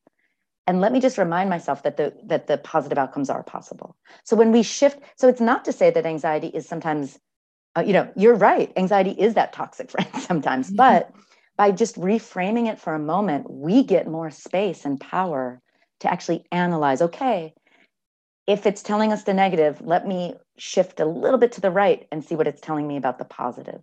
and 0.68 0.80
let 0.80 0.92
me 0.92 1.00
just 1.00 1.18
remind 1.18 1.50
myself 1.50 1.84
that 1.84 1.98
the 1.98 2.14
that 2.26 2.48
the 2.48 2.58
positive 2.58 2.98
outcomes 2.98 3.30
are 3.30 3.44
possible 3.44 3.96
so 4.24 4.36
when 4.36 4.52
we 4.52 4.64
shift 4.64 5.00
so 5.18 5.28
it's 5.28 5.42
not 5.42 5.66
to 5.66 5.72
say 5.72 5.90
that 5.90 6.06
anxiety 6.06 6.48
is 6.48 6.68
sometimes 6.68 7.18
uh, 7.76 7.82
you 7.86 7.92
know 7.92 8.10
you're 8.16 8.34
right 8.36 8.72
anxiety 8.76 9.12
is 9.12 9.34
that 9.34 9.52
toxic 9.52 9.90
friend 9.92 10.08
sometimes 10.18 10.70
Mhm. 10.70 10.76
but 10.76 11.10
by 11.56 11.70
just 11.72 11.96
reframing 11.96 12.68
it 12.70 12.80
for 12.80 12.94
a 12.94 12.98
moment 12.98 13.50
we 13.50 13.84
get 13.84 14.08
more 14.08 14.30
space 14.30 14.84
and 14.84 15.00
power 15.00 15.60
to 16.00 16.12
actually 16.12 16.44
analyze 16.52 17.02
okay 17.02 17.54
if 18.46 18.66
it's 18.66 18.82
telling 18.82 19.12
us 19.12 19.24
the 19.24 19.34
negative 19.34 19.80
let 19.82 20.06
me 20.06 20.34
shift 20.58 21.00
a 21.00 21.04
little 21.04 21.38
bit 21.38 21.52
to 21.52 21.60
the 21.60 21.70
right 21.70 22.06
and 22.12 22.24
see 22.24 22.34
what 22.34 22.46
it's 22.46 22.60
telling 22.60 22.86
me 22.86 22.96
about 22.96 23.18
the 23.18 23.24
positive 23.24 23.80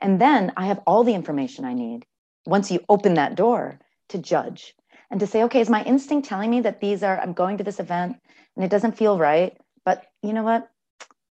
and 0.00 0.20
then 0.20 0.52
i 0.56 0.66
have 0.66 0.80
all 0.86 1.04
the 1.04 1.14
information 1.14 1.64
i 1.64 1.74
need 1.74 2.04
once 2.46 2.70
you 2.70 2.80
open 2.88 3.14
that 3.14 3.34
door 3.34 3.78
to 4.08 4.18
judge 4.18 4.74
and 5.10 5.20
to 5.20 5.26
say, 5.26 5.42
okay, 5.44 5.60
is 5.60 5.70
my 5.70 5.82
instinct 5.84 6.28
telling 6.28 6.50
me 6.50 6.60
that 6.60 6.80
these 6.80 7.02
are, 7.02 7.18
I'm 7.18 7.32
going 7.32 7.58
to 7.58 7.64
this 7.64 7.80
event 7.80 8.16
and 8.56 8.64
it 8.64 8.70
doesn't 8.70 8.96
feel 8.96 9.18
right, 9.18 9.56
but 9.84 10.04
you 10.22 10.32
know 10.32 10.42
what? 10.42 10.68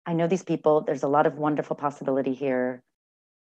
I 0.07 0.15
know 0.15 0.27
these 0.27 0.43
people. 0.43 0.83
There's 0.83 1.03
a 1.03 1.09
lot 1.09 1.27
of 1.27 1.37
wonderful 1.37 1.77
possibility 1.77 2.33
here. 2.33 2.83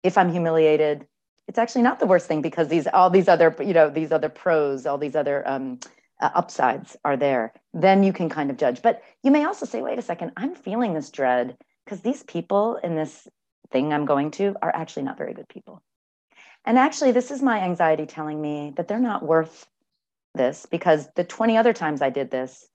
If 0.02 0.18
I'm 0.18 0.30
humiliated, 0.30 1.06
it's 1.48 1.58
actually 1.58 1.82
not 1.82 1.98
the 1.98 2.06
worst 2.06 2.26
thing 2.26 2.42
because 2.42 2.68
these, 2.68 2.86
all 2.86 3.10
these 3.10 3.28
other, 3.28 3.54
you 3.60 3.72
know, 3.72 3.90
these 3.90 4.12
other 4.12 4.28
pros, 4.28 4.86
all 4.86 4.98
these 4.98 5.16
other 5.16 5.46
um, 5.48 5.80
uh, 6.20 6.30
upsides 6.34 6.96
are 7.04 7.16
there. 7.16 7.52
Then 7.72 8.02
you 8.02 8.12
can 8.12 8.28
kind 8.28 8.50
of 8.50 8.56
judge. 8.56 8.82
But 8.82 9.02
you 9.22 9.30
may 9.30 9.44
also 9.44 9.66
say, 9.66 9.82
wait 9.82 9.98
a 9.98 10.02
second, 10.02 10.32
I'm 10.36 10.54
feeling 10.54 10.94
this 10.94 11.10
dread 11.10 11.56
because 11.84 12.00
these 12.00 12.22
people 12.22 12.76
in 12.76 12.94
this 12.94 13.28
thing 13.70 13.92
I'm 13.92 14.06
going 14.06 14.30
to 14.32 14.54
are 14.62 14.74
actually 14.74 15.04
not 15.04 15.18
very 15.18 15.34
good 15.34 15.48
people. 15.48 15.82
And 16.64 16.78
actually, 16.78 17.12
this 17.12 17.30
is 17.30 17.42
my 17.42 17.60
anxiety 17.60 18.06
telling 18.06 18.40
me 18.40 18.72
that 18.76 18.86
they're 18.86 18.98
not 18.98 19.22
worth 19.22 19.66
this 20.34 20.66
because 20.66 21.08
the 21.16 21.24
20 21.24 21.56
other 21.56 21.72
times 21.72 22.02
I 22.02 22.10
did 22.10 22.30
this, 22.30 22.68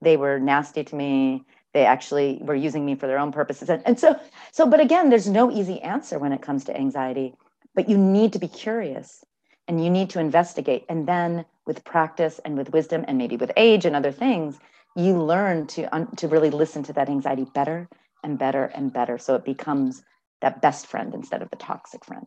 they 0.00 0.16
were 0.16 0.38
nasty 0.38 0.84
to 0.84 0.94
me. 0.94 1.44
They 1.72 1.84
actually 1.84 2.38
were 2.42 2.54
using 2.54 2.86
me 2.86 2.94
for 2.94 3.06
their 3.06 3.18
own 3.18 3.32
purposes. 3.32 3.68
And, 3.68 3.82
and 3.84 3.98
so, 3.98 4.18
so, 4.52 4.66
but 4.66 4.80
again, 4.80 5.10
there's 5.10 5.28
no 5.28 5.50
easy 5.50 5.80
answer 5.80 6.18
when 6.18 6.32
it 6.32 6.42
comes 6.42 6.64
to 6.64 6.76
anxiety, 6.76 7.34
but 7.74 7.88
you 7.88 7.98
need 7.98 8.32
to 8.34 8.38
be 8.38 8.48
curious 8.48 9.24
and 9.66 9.82
you 9.82 9.90
need 9.90 10.10
to 10.10 10.20
investigate. 10.20 10.84
And 10.88 11.08
then 11.08 11.44
with 11.66 11.84
practice 11.84 12.40
and 12.44 12.56
with 12.56 12.72
wisdom 12.72 13.04
and 13.08 13.18
maybe 13.18 13.36
with 13.36 13.52
age 13.56 13.84
and 13.84 13.96
other 13.96 14.12
things, 14.12 14.58
you 14.96 15.20
learn 15.20 15.66
to, 15.66 15.88
to 16.16 16.28
really 16.28 16.50
listen 16.50 16.82
to 16.84 16.92
that 16.92 17.08
anxiety 17.08 17.46
better 17.54 17.88
and 18.22 18.38
better 18.38 18.64
and 18.64 18.92
better. 18.92 19.18
So 19.18 19.34
it 19.34 19.44
becomes 19.44 20.02
that 20.40 20.62
best 20.62 20.86
friend 20.86 21.14
instead 21.14 21.42
of 21.42 21.50
the 21.50 21.56
toxic 21.56 22.04
friend. 22.04 22.26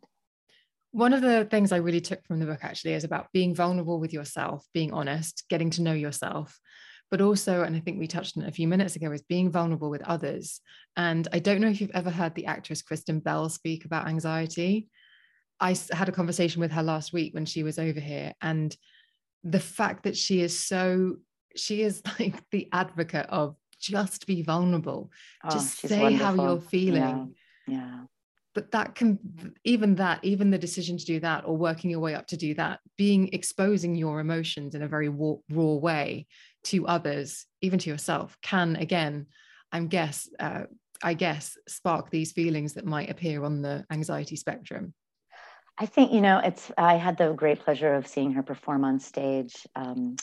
One 0.91 1.13
of 1.13 1.21
the 1.21 1.45
things 1.45 1.71
I 1.71 1.77
really 1.77 2.01
took 2.01 2.25
from 2.25 2.39
the 2.39 2.45
book 2.45 2.59
actually 2.63 2.93
is 2.93 3.03
about 3.03 3.27
being 3.33 3.53
vulnerable 3.53 3.99
with 3.99 4.13
yourself, 4.13 4.65
being 4.73 4.93
honest, 4.93 5.43
getting 5.49 5.69
to 5.71 5.81
know 5.81 5.93
yourself, 5.93 6.59
but 7.11 7.21
also, 7.21 7.63
and 7.63 7.75
I 7.75 7.79
think 7.79 7.99
we 7.99 8.07
touched 8.07 8.37
on 8.37 8.43
it 8.43 8.49
a 8.49 8.53
few 8.53 8.67
minutes 8.67 8.95
ago, 8.95 9.11
is 9.11 9.21
being 9.21 9.51
vulnerable 9.51 9.89
with 9.89 10.01
others. 10.01 10.59
And 10.95 11.27
I 11.31 11.39
don't 11.39 11.61
know 11.61 11.69
if 11.69 11.79
you've 11.79 11.91
ever 11.93 12.09
heard 12.09 12.35
the 12.35 12.47
actress 12.47 12.81
Kristen 12.81 13.19
Bell 13.19 13.49
speak 13.49 13.85
about 13.85 14.07
anxiety. 14.07 14.87
I 15.59 15.75
had 15.91 16.09
a 16.09 16.13
conversation 16.13 16.61
with 16.61 16.71
her 16.71 16.83
last 16.83 17.13
week 17.13 17.33
when 17.33 17.45
she 17.45 17.63
was 17.63 17.79
over 17.79 17.99
here, 17.99 18.33
and 18.41 18.75
the 19.51 19.59
fact 19.59 20.03
that 20.03 20.17
she 20.17 20.41
is 20.41 20.57
so, 20.57 21.15
she 21.55 21.81
is 21.81 22.01
like 22.19 22.35
the 22.51 22.67
advocate 22.71 23.27
of 23.29 23.55
just 23.79 24.25
be 24.27 24.41
vulnerable, 24.41 25.11
Oh, 25.43 25.49
just 25.49 25.77
say 25.79 26.13
how 26.13 26.33
you're 26.33 26.59
feeling 26.59 27.35
Yeah. 27.67 27.75
yeah. 27.75 27.99
but 28.55 28.71
that 28.71 28.95
can 28.95 29.19
even 29.63 29.95
that 29.95 30.19
even 30.23 30.49
the 30.49 30.57
decision 30.57 30.97
to 30.97 31.05
do 31.05 31.19
that 31.19 31.45
or 31.45 31.55
working 31.55 31.91
your 31.91 31.99
way 31.99 32.15
up 32.15 32.25
to 32.27 32.37
do 32.37 32.55
that 32.55 32.79
being 32.97 33.29
exposing 33.33 33.93
your 33.95 34.19
emotions 34.19 34.73
in 34.73 34.81
a 34.81 34.87
very 34.87 35.09
raw, 35.09 35.35
raw 35.51 35.73
way 35.75 36.25
to 36.63 36.87
others 36.87 37.45
even 37.61 37.77
to 37.77 37.89
yourself 37.89 38.35
can 38.41 38.75
again 38.77 39.27
i'm 39.71 39.87
guess 39.87 40.27
uh, 40.39 40.63
i 41.03 41.13
guess 41.13 41.55
spark 41.67 42.09
these 42.09 42.31
feelings 42.31 42.73
that 42.73 42.85
might 42.85 43.11
appear 43.11 43.43
on 43.43 43.61
the 43.61 43.85
anxiety 43.91 44.35
spectrum 44.35 44.91
I 45.77 45.85
think 45.85 46.11
you 46.13 46.21
know 46.21 46.39
it's. 46.39 46.71
I 46.77 46.95
had 46.95 47.17
the 47.17 47.33
great 47.33 47.59
pleasure 47.59 47.93
of 47.95 48.07
seeing 48.07 48.33
her 48.33 48.43
perform 48.43 48.83
on 48.83 48.99
stage 48.99 49.67
um, 49.75 50.15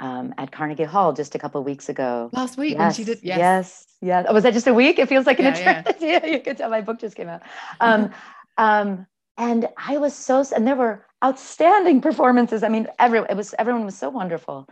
um, 0.00 0.34
at 0.38 0.50
Carnegie 0.52 0.84
Hall 0.84 1.12
just 1.12 1.34
a 1.34 1.38
couple 1.38 1.60
of 1.60 1.66
weeks 1.66 1.88
ago. 1.88 2.30
last 2.32 2.56
week 2.58 2.78
when 2.78 2.90
Yes, 2.90 2.96
she 2.96 3.04
did 3.04 3.20
yes, 3.22 3.38
yes, 3.38 3.86
yes. 4.00 4.26
Oh, 4.28 4.34
was 4.34 4.42
that 4.44 4.54
just 4.54 4.66
a 4.66 4.74
week? 4.74 4.98
It 4.98 5.08
feels 5.08 5.26
like 5.26 5.38
an 5.40 5.46
Yeah, 5.46 5.80
eternity. 5.82 6.06
Yeah, 6.06 6.26
you 6.32 6.40
could 6.40 6.56
tell 6.56 6.70
my 6.70 6.80
book 6.80 7.00
just 7.00 7.16
came 7.16 7.28
out. 7.28 7.42
Um, 7.80 8.10
um, 8.56 9.06
and 9.36 9.68
I 9.76 9.98
was 9.98 10.14
so, 10.14 10.44
and 10.54 10.66
there 10.66 10.76
were 10.76 11.06
outstanding 11.24 12.00
performances. 12.00 12.62
I 12.62 12.68
mean, 12.68 12.88
every 12.98 13.20
it 13.20 13.36
was 13.36 13.54
everyone 13.58 13.84
was 13.84 13.96
so 13.96 14.08
wonderful, 14.10 14.68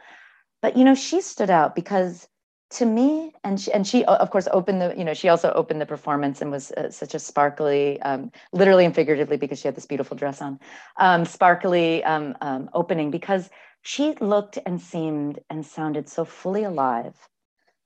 but 0.62 0.76
you 0.76 0.84
know, 0.84 0.94
she 0.94 1.20
stood 1.20 1.50
out 1.50 1.74
because 1.74 2.28
to 2.72 2.86
me, 2.86 3.32
and 3.44 3.60
she, 3.60 3.72
and 3.72 3.86
she 3.86 4.04
of 4.04 4.30
course 4.30 4.48
opened 4.52 4.80
the, 4.80 4.94
you 4.96 5.04
know, 5.04 5.14
she 5.14 5.28
also 5.28 5.52
opened 5.52 5.80
the 5.80 5.86
performance 5.86 6.40
and 6.42 6.50
was 6.50 6.72
uh, 6.72 6.90
such 6.90 7.14
a 7.14 7.18
sparkly, 7.18 8.00
um, 8.02 8.30
literally 8.52 8.84
and 8.84 8.94
figuratively 8.94 9.36
because 9.36 9.60
she 9.60 9.68
had 9.68 9.74
this 9.76 9.86
beautiful 9.86 10.16
dress 10.16 10.42
on, 10.42 10.60
um, 10.98 11.24
sparkly 11.24 12.04
um, 12.04 12.36
um, 12.40 12.70
opening 12.74 13.10
because 13.10 13.50
she 13.82 14.14
looked 14.20 14.58
and 14.66 14.80
seemed 14.80 15.40
and 15.50 15.66
sounded 15.66 16.08
so 16.08 16.24
fully 16.24 16.64
alive 16.64 17.16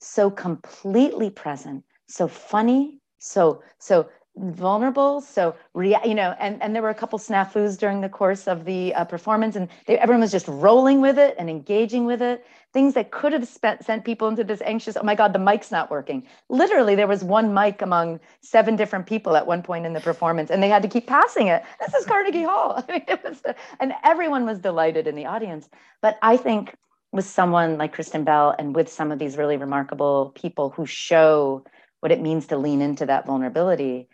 so 0.00 0.30
completely 0.30 1.30
present, 1.30 1.84
so 2.08 2.28
funny, 2.28 3.00
so 3.18 3.62
so 3.78 4.08
vulnerable, 4.36 5.20
so 5.20 5.54
rea- 5.74 6.00
you 6.04 6.14
know, 6.14 6.34
and 6.38 6.62
and 6.62 6.74
there 6.74 6.82
were 6.82 6.90
a 6.90 6.94
couple 6.94 7.18
snafus 7.18 7.78
during 7.78 8.00
the 8.00 8.08
course 8.08 8.46
of 8.46 8.64
the 8.64 8.94
uh, 8.94 9.04
performance, 9.04 9.56
and 9.56 9.68
they, 9.86 9.98
everyone 9.98 10.20
was 10.20 10.30
just 10.30 10.46
rolling 10.48 11.00
with 11.00 11.18
it 11.18 11.34
and 11.38 11.48
engaging 11.48 12.04
with 12.04 12.20
it. 12.20 12.44
Things 12.72 12.94
that 12.94 13.10
could 13.10 13.32
have 13.32 13.48
spent, 13.48 13.84
sent 13.84 14.04
people 14.04 14.28
into 14.28 14.44
this 14.44 14.60
anxious. 14.62 14.96
Oh 14.96 15.02
my 15.02 15.14
God, 15.14 15.32
the 15.32 15.38
mic's 15.38 15.70
not 15.70 15.90
working. 15.90 16.26
Literally, 16.50 16.94
there 16.94 17.06
was 17.06 17.24
one 17.24 17.54
mic 17.54 17.80
among 17.80 18.20
seven 18.42 18.76
different 18.76 19.06
people 19.06 19.36
at 19.36 19.46
one 19.46 19.62
point 19.62 19.86
in 19.86 19.94
the 19.94 20.00
performance, 20.00 20.50
and 20.50 20.62
they 20.62 20.68
had 20.68 20.82
to 20.82 20.88
keep 20.88 21.06
passing 21.06 21.46
it. 21.46 21.64
This 21.80 21.94
is 21.94 22.04
Carnegie 22.04 22.42
Hall. 22.42 22.84
I 22.88 22.92
mean, 22.92 23.04
it 23.08 23.24
was, 23.24 23.42
and 23.80 23.94
everyone 24.04 24.44
was 24.44 24.58
delighted 24.58 25.06
in 25.06 25.16
the 25.16 25.26
audience. 25.26 25.68
But 26.02 26.18
I 26.20 26.36
think 26.36 26.74
with 27.12 27.24
someone 27.24 27.78
like 27.78 27.94
Kristen 27.94 28.24
Bell 28.24 28.54
and 28.58 28.74
with 28.74 28.92
some 28.92 29.10
of 29.10 29.18
these 29.18 29.38
really 29.38 29.56
remarkable 29.56 30.32
people 30.34 30.70
who 30.70 30.84
show 30.84 31.64
what 32.00 32.12
it 32.12 32.20
means 32.20 32.48
to 32.48 32.58
lean 32.58 32.82
into 32.82 33.06
that 33.06 33.26
vulnerability, 33.26 34.08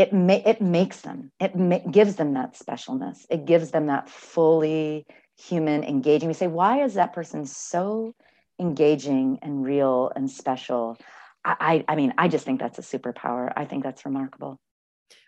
it 0.00 0.14
ma- 0.14 0.40
it 0.46 0.62
makes 0.62 1.02
them, 1.02 1.30
it 1.38 1.54
ma- 1.54 1.86
gives 1.90 2.16
them 2.16 2.32
that 2.32 2.54
specialness. 2.54 3.26
It 3.28 3.44
gives 3.44 3.70
them 3.70 3.86
that 3.88 4.08
fully 4.08 5.04
human 5.36 5.84
engaging. 5.84 6.28
We 6.28 6.34
say, 6.34 6.46
why 6.46 6.82
is 6.82 6.94
that 6.94 7.12
person 7.12 7.44
so 7.44 8.14
engaging 8.58 9.38
and 9.42 9.62
real 9.62 10.10
and 10.16 10.30
special? 10.30 10.96
I, 11.44 11.84
I, 11.88 11.92
I 11.92 11.96
mean, 11.96 12.14
I 12.16 12.28
just 12.28 12.46
think 12.46 12.60
that's 12.60 12.78
a 12.78 12.82
superpower. 12.82 13.52
I 13.54 13.66
think 13.66 13.84
that's 13.84 14.06
remarkable. 14.06 14.58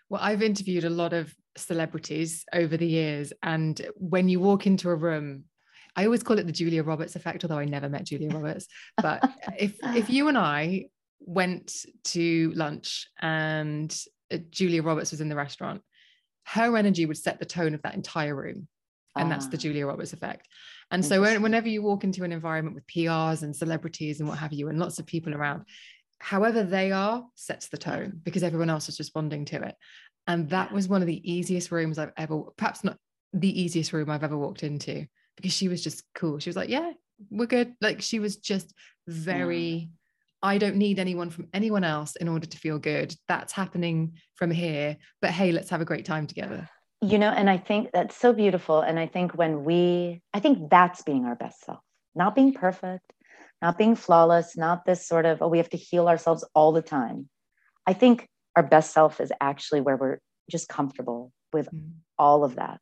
Well, 0.09 0.21
I've 0.23 0.41
interviewed 0.41 0.85
a 0.85 0.89
lot 0.89 1.13
of 1.13 1.33
celebrities 1.55 2.43
over 2.51 2.75
the 2.75 2.87
years, 2.87 3.31
and 3.43 3.79
when 3.95 4.27
you 4.27 4.39
walk 4.39 4.65
into 4.65 4.89
a 4.89 4.95
room, 4.95 5.43
I 5.95 6.05
always 6.05 6.23
call 6.23 6.39
it 6.39 6.47
the 6.47 6.51
Julia 6.51 6.81
Roberts 6.81 7.15
effect, 7.15 7.43
although 7.43 7.59
I 7.59 7.65
never 7.65 7.89
met 7.89 8.05
Julia 8.05 8.29
Roberts. 8.29 8.67
But 8.97 9.23
if 9.59 9.77
if 9.95 10.09
you 10.09 10.29
and 10.29 10.37
I 10.37 10.85
went 11.19 11.85
to 12.05 12.51
lunch 12.55 13.07
and 13.21 13.95
Julia 14.39 14.83
Roberts 14.83 15.11
was 15.11 15.21
in 15.21 15.29
the 15.29 15.35
restaurant, 15.35 15.81
her 16.45 16.75
energy 16.77 17.05
would 17.05 17.17
set 17.17 17.39
the 17.39 17.45
tone 17.45 17.73
of 17.73 17.81
that 17.83 17.95
entire 17.95 18.35
room. 18.35 18.67
And 19.15 19.31
that's 19.31 19.47
the 19.47 19.57
Ah. 19.57 19.59
Julia 19.59 19.85
Roberts 19.85 20.13
effect. 20.13 20.47
And 20.89 21.05
so 21.05 21.21
whenever 21.21 21.67
you 21.69 21.83
walk 21.83 22.03
into 22.03 22.23
an 22.23 22.31
environment 22.31 22.75
with 22.75 22.87
PRs 22.87 23.43
and 23.43 23.55
celebrities 23.55 24.19
and 24.19 24.27
what 24.27 24.39
have 24.39 24.53
you, 24.53 24.69
and 24.69 24.79
lots 24.79 24.97
of 24.97 25.05
people 25.05 25.35
around, 25.35 25.65
however 26.19 26.63
they 26.63 26.91
are 26.91 27.23
sets 27.35 27.67
the 27.69 27.77
tone 27.77 28.19
because 28.23 28.43
everyone 28.43 28.69
else 28.71 28.89
is 28.89 28.97
responding 28.99 29.45
to 29.45 29.61
it. 29.61 29.75
And 30.25 30.49
that 30.49 30.71
was 30.71 30.87
one 30.87 31.01
of 31.01 31.07
the 31.07 31.31
easiest 31.31 31.71
rooms 31.71 31.99
I've 31.99 32.13
ever, 32.17 32.41
perhaps 32.57 32.83
not 32.83 32.97
the 33.33 33.61
easiest 33.61 33.93
room 33.93 34.09
I've 34.09 34.23
ever 34.23 34.37
walked 34.37 34.63
into 34.63 35.05
because 35.35 35.53
she 35.53 35.67
was 35.67 35.83
just 35.83 36.03
cool. 36.15 36.39
She 36.39 36.49
was 36.49 36.55
like, 36.55 36.69
yeah, 36.69 36.91
we're 37.29 37.45
good. 37.45 37.75
Like 37.81 38.01
she 38.01 38.19
was 38.19 38.37
just 38.37 38.73
very. 39.07 39.89
I 40.43 40.57
don't 40.57 40.75
need 40.75 40.99
anyone 40.99 41.29
from 41.29 41.47
anyone 41.53 41.85
else 41.85 42.17
in 42.17 42.27
order 42.27 42.45
to 42.45 42.57
feel 42.57 42.77
good. 42.77 43.15
That's 43.29 43.53
happening 43.53 44.17
from 44.35 44.51
here. 44.51 44.97
But 45.21 45.31
hey, 45.31 45.53
let's 45.53 45.69
have 45.69 45.79
a 45.79 45.85
great 45.85 46.05
time 46.05 46.27
together. 46.27 46.69
You 47.01 47.17
know, 47.17 47.29
and 47.29 47.49
I 47.49 47.57
think 47.57 47.91
that's 47.93 48.15
so 48.15 48.33
beautiful. 48.33 48.81
And 48.81 48.99
I 48.99 49.07
think 49.07 49.33
when 49.33 49.63
we, 49.63 50.21
I 50.33 50.39
think 50.39 50.69
that's 50.69 51.01
being 51.01 51.25
our 51.25 51.35
best 51.35 51.65
self, 51.65 51.79
not 52.13 52.35
being 52.35 52.53
perfect, 52.53 53.11
not 53.61 53.77
being 53.77 53.95
flawless, 53.95 54.57
not 54.57 54.85
this 54.85 55.07
sort 55.07 55.25
of, 55.25 55.41
oh, 55.41 55.47
we 55.47 55.57
have 55.57 55.69
to 55.69 55.77
heal 55.77 56.09
ourselves 56.09 56.45
all 56.53 56.73
the 56.73 56.81
time. 56.81 57.29
I 57.87 57.93
think 57.93 58.27
our 58.55 58.63
best 58.63 58.93
self 58.93 59.21
is 59.21 59.31
actually 59.41 59.81
where 59.81 59.95
we're 59.95 60.19
just 60.51 60.67
comfortable 60.67 61.31
with 61.53 61.69
mm. 61.73 61.91
all 62.17 62.43
of 62.43 62.55
that. 62.55 62.79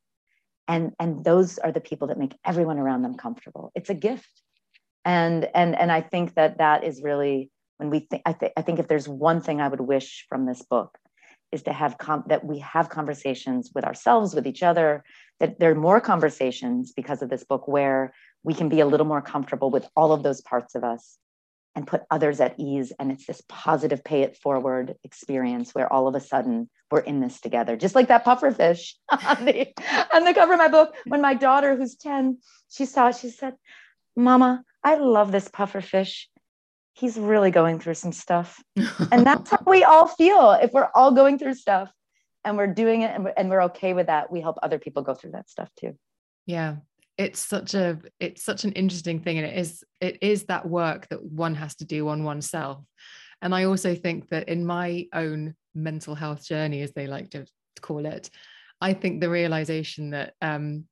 And, 0.66 0.92
and 0.98 1.24
those 1.24 1.58
are 1.58 1.72
the 1.72 1.80
people 1.80 2.08
that 2.08 2.18
make 2.18 2.36
everyone 2.44 2.78
around 2.78 3.02
them 3.02 3.14
comfortable. 3.14 3.70
It's 3.74 3.90
a 3.90 3.94
gift. 3.94 4.42
And, 5.04 5.48
and, 5.54 5.78
and 5.78 5.90
I 5.90 6.00
think 6.00 6.34
that 6.34 6.58
that 6.58 6.84
is 6.84 7.02
really 7.02 7.50
when 7.78 7.90
we 7.90 8.00
think, 8.00 8.22
I, 8.24 8.32
th- 8.32 8.52
I 8.56 8.62
think 8.62 8.78
if 8.78 8.86
there's 8.86 9.08
one 9.08 9.40
thing 9.40 9.60
I 9.60 9.68
would 9.68 9.80
wish 9.80 10.26
from 10.28 10.46
this 10.46 10.62
book 10.62 10.96
is 11.50 11.62
to 11.64 11.72
have 11.72 11.98
com- 11.98 12.24
that 12.28 12.44
we 12.44 12.60
have 12.60 12.88
conversations 12.88 13.72
with 13.74 13.84
ourselves 13.84 14.34
with 14.34 14.46
each 14.46 14.62
other 14.62 15.04
that 15.40 15.58
there 15.58 15.72
are 15.72 15.74
more 15.74 16.00
conversations 16.00 16.92
because 16.92 17.20
of 17.22 17.28
this 17.28 17.44
book 17.44 17.66
where 17.66 18.14
we 18.44 18.54
can 18.54 18.68
be 18.68 18.80
a 18.80 18.86
little 18.86 19.06
more 19.06 19.20
comfortable 19.20 19.70
with 19.70 19.86
all 19.96 20.12
of 20.12 20.22
those 20.22 20.40
parts 20.40 20.74
of 20.74 20.84
us 20.84 21.18
and 21.74 21.86
put 21.86 22.02
others 22.10 22.40
at 22.40 22.54
ease. 22.58 22.92
And 22.98 23.10
it's 23.10 23.26
this 23.26 23.42
positive 23.48 24.04
pay 24.04 24.22
it 24.22 24.36
forward 24.36 24.94
experience 25.04 25.74
where 25.74 25.92
all 25.92 26.06
of 26.06 26.14
a 26.14 26.20
sudden 26.20 26.70
we're 26.90 27.00
in 27.00 27.20
this 27.20 27.40
together 27.40 27.76
just 27.76 27.94
like 27.94 28.08
that 28.08 28.24
puffer 28.24 28.50
fish 28.50 28.96
on 29.10 29.44
the 29.44 29.68
on 30.14 30.24
the 30.24 30.34
cover 30.34 30.52
of 30.52 30.58
my 30.58 30.68
book. 30.68 30.94
When 31.06 31.20
my 31.20 31.34
daughter 31.34 31.74
who's 31.74 31.96
10 31.96 32.38
she 32.70 32.84
saw 32.84 33.10
she 33.10 33.30
said 33.30 33.54
mama 34.14 34.62
i 34.84 34.96
love 34.96 35.32
this 35.32 35.48
puffer 35.48 35.80
fish 35.80 36.28
he's 36.94 37.16
really 37.16 37.50
going 37.50 37.78
through 37.78 37.94
some 37.94 38.12
stuff. 38.12 38.62
and 38.76 39.26
that's 39.26 39.50
how 39.50 39.62
we 39.66 39.84
all 39.84 40.06
feel. 40.06 40.52
If 40.52 40.72
we're 40.72 40.90
all 40.94 41.12
going 41.12 41.38
through 41.38 41.54
stuff 41.54 41.92
and 42.44 42.56
we're 42.56 42.72
doing 42.72 43.02
it 43.02 43.12
and 43.14 43.24
we're, 43.24 43.34
and 43.36 43.50
we're 43.50 43.62
okay 43.64 43.94
with 43.94 44.06
that, 44.06 44.30
we 44.30 44.40
help 44.40 44.58
other 44.62 44.78
people 44.78 45.02
go 45.02 45.14
through 45.14 45.32
that 45.32 45.48
stuff 45.48 45.70
too. 45.78 45.96
Yeah. 46.46 46.76
It's 47.18 47.40
such 47.40 47.74
a 47.74 47.98
it's 48.18 48.42
such 48.42 48.64
an 48.64 48.72
interesting 48.72 49.20
thing 49.20 49.38
and 49.38 49.46
it 49.46 49.56
is 49.56 49.84
it 50.00 50.18
is 50.22 50.44
that 50.44 50.66
work 50.66 51.08
that 51.10 51.22
one 51.22 51.54
has 51.54 51.76
to 51.76 51.84
do 51.84 52.08
on 52.08 52.24
oneself. 52.24 52.82
And 53.42 53.54
I 53.54 53.64
also 53.64 53.94
think 53.94 54.30
that 54.30 54.48
in 54.48 54.64
my 54.64 55.06
own 55.12 55.54
mental 55.74 56.14
health 56.14 56.46
journey 56.46 56.80
as 56.80 56.92
they 56.92 57.06
like 57.06 57.30
to 57.30 57.46
call 57.80 58.06
it, 58.06 58.30
I 58.80 58.94
think 58.94 59.20
the 59.20 59.28
realization 59.28 60.10
that 60.10 60.34
um 60.40 60.86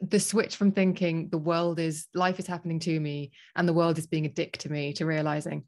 the 0.00 0.20
switch 0.20 0.56
from 0.56 0.72
thinking 0.72 1.28
the 1.28 1.38
world 1.38 1.78
is 1.78 2.06
life 2.14 2.38
is 2.38 2.46
happening 2.46 2.78
to 2.80 2.98
me 2.98 3.32
and 3.54 3.68
the 3.68 3.72
world 3.72 3.98
is 3.98 4.06
being 4.06 4.26
a 4.26 4.30
dick 4.30 4.56
to 4.58 4.70
me 4.70 4.92
to 4.94 5.04
realizing 5.04 5.64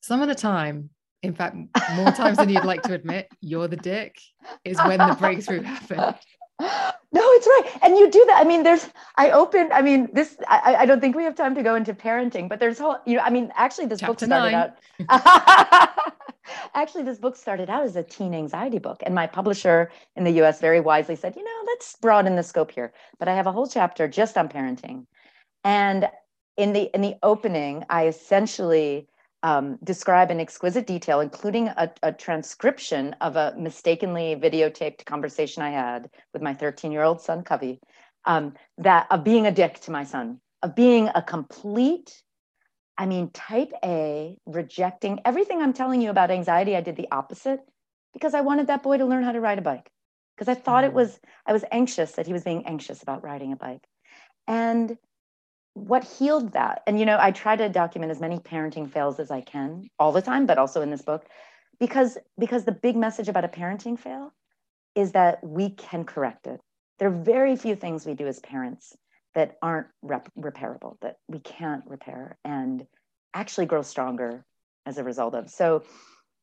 some 0.00 0.22
of 0.22 0.28
the 0.28 0.34
time 0.34 0.90
in 1.22 1.34
fact 1.34 1.56
more 1.94 2.10
times 2.12 2.36
than 2.36 2.48
you'd 2.48 2.64
like 2.64 2.82
to 2.82 2.94
admit 2.94 3.28
you're 3.40 3.68
the 3.68 3.76
dick 3.76 4.16
is 4.64 4.78
when 4.78 4.98
the 4.98 5.16
breakthrough 5.18 5.62
happened. 5.74 6.16
No 6.60 7.20
it's 7.20 7.46
right. 7.46 7.78
And 7.82 7.96
you 7.96 8.10
do 8.10 8.24
that. 8.28 8.40
I 8.40 8.44
mean 8.44 8.62
there's 8.62 8.88
i 9.16 9.30
opened 9.30 9.72
i 9.72 9.82
mean 9.82 10.08
this 10.12 10.36
i, 10.48 10.76
I 10.80 10.86
don't 10.86 11.00
think 11.00 11.16
we 11.16 11.24
have 11.24 11.34
time 11.34 11.54
to 11.54 11.62
go 11.62 11.74
into 11.74 11.92
parenting 11.92 12.48
but 12.48 12.60
there's 12.60 12.78
whole 12.78 12.98
you 13.04 13.16
know 13.16 13.22
i 13.22 13.30
mean 13.30 13.52
actually 13.54 13.86
this 13.86 14.00
Chapter 14.00 14.26
book 14.26 14.28
started 14.28 14.52
nine. 14.52 14.72
out 15.08 15.88
actually 16.74 17.02
this 17.02 17.18
book 17.18 17.36
started 17.36 17.70
out 17.70 17.82
as 17.82 17.96
a 17.96 18.02
teen 18.02 18.34
anxiety 18.34 18.78
book 18.78 19.02
and 19.04 19.14
my 19.14 19.26
publisher 19.26 19.90
in 20.16 20.24
the 20.24 20.32
us 20.32 20.60
very 20.60 20.80
wisely 20.80 21.16
said 21.16 21.34
you 21.36 21.44
know 21.44 21.62
let's 21.66 21.96
broaden 21.96 22.36
the 22.36 22.42
scope 22.42 22.70
here 22.70 22.92
but 23.18 23.28
i 23.28 23.34
have 23.34 23.46
a 23.46 23.52
whole 23.52 23.66
chapter 23.66 24.08
just 24.08 24.36
on 24.36 24.48
parenting. 24.48 25.06
And 25.64 26.08
in 26.56 26.72
the 26.72 26.90
in 26.94 27.00
the 27.00 27.14
opening 27.22 27.84
i 27.88 28.06
essentially 28.06 29.06
um, 29.42 29.78
describe 29.82 30.30
in 30.30 30.40
exquisite 30.40 30.86
detail, 30.86 31.20
including 31.20 31.68
a, 31.68 31.90
a, 32.02 32.12
transcription 32.12 33.14
of 33.20 33.36
a 33.36 33.54
mistakenly 33.58 34.36
videotaped 34.36 35.04
conversation 35.04 35.62
I 35.62 35.70
had 35.70 36.10
with 36.32 36.42
my 36.42 36.54
13 36.54 36.92
year 36.92 37.02
old 37.02 37.20
son, 37.20 37.42
Covey, 37.42 37.80
um, 38.24 38.54
that 38.78 39.06
of 39.10 39.24
being 39.24 39.46
a 39.46 39.52
dick 39.52 39.80
to 39.80 39.90
my 39.90 40.04
son, 40.04 40.40
of 40.62 40.76
being 40.76 41.08
a 41.14 41.22
complete, 41.22 42.22
I 43.02 43.06
mean, 43.06 43.30
type 43.30 43.72
A, 43.84 44.38
rejecting 44.46 45.18
everything 45.24 45.60
I'm 45.60 45.72
telling 45.72 46.00
you 46.00 46.10
about 46.10 46.30
anxiety. 46.30 46.76
I 46.76 46.82
did 46.82 46.94
the 46.94 47.08
opposite 47.10 47.58
because 48.12 48.32
I 48.32 48.42
wanted 48.42 48.68
that 48.68 48.84
boy 48.84 48.98
to 48.98 49.04
learn 49.04 49.24
how 49.24 49.32
to 49.32 49.40
ride 49.40 49.58
a 49.58 49.62
bike 49.62 49.90
because 50.36 50.46
I 50.46 50.54
thought 50.54 50.84
it 50.84 50.92
mm. 50.92 50.94
was, 50.94 51.18
I 51.44 51.52
was 51.52 51.64
anxious 51.72 52.12
that 52.12 52.28
he 52.28 52.32
was 52.32 52.44
being 52.44 52.64
anxious 52.64 53.02
about 53.02 53.24
riding 53.24 53.52
a 53.52 53.56
bike. 53.56 53.82
And 54.46 54.96
what 55.74 56.04
healed 56.04 56.52
that 56.52 56.82
and 56.86 57.00
you 57.00 57.06
know 57.06 57.16
i 57.18 57.30
try 57.30 57.56
to 57.56 57.66
document 57.66 58.12
as 58.12 58.20
many 58.20 58.36
parenting 58.36 58.90
fails 58.90 59.18
as 59.18 59.30
i 59.30 59.40
can 59.40 59.88
all 59.98 60.12
the 60.12 60.20
time 60.20 60.44
but 60.44 60.58
also 60.58 60.82
in 60.82 60.90
this 60.90 61.00
book 61.00 61.24
because 61.80 62.18
because 62.38 62.66
the 62.66 62.72
big 62.72 62.94
message 62.94 63.26
about 63.26 63.42
a 63.42 63.48
parenting 63.48 63.98
fail 63.98 64.34
is 64.94 65.12
that 65.12 65.42
we 65.42 65.70
can 65.70 66.04
correct 66.04 66.46
it 66.46 66.60
there 66.98 67.08
are 67.08 67.22
very 67.22 67.56
few 67.56 67.74
things 67.74 68.04
we 68.04 68.12
do 68.12 68.26
as 68.26 68.38
parents 68.40 68.94
that 69.34 69.56
aren't 69.62 69.86
rep- 70.02 70.32
repairable 70.38 70.96
that 71.00 71.18
we 71.28 71.38
can't 71.38 71.84
repair 71.86 72.38
and 72.44 72.86
actually 73.34 73.66
grow 73.66 73.82
stronger 73.82 74.44
as 74.86 74.98
a 74.98 75.04
result 75.04 75.34
of 75.34 75.48
so 75.48 75.82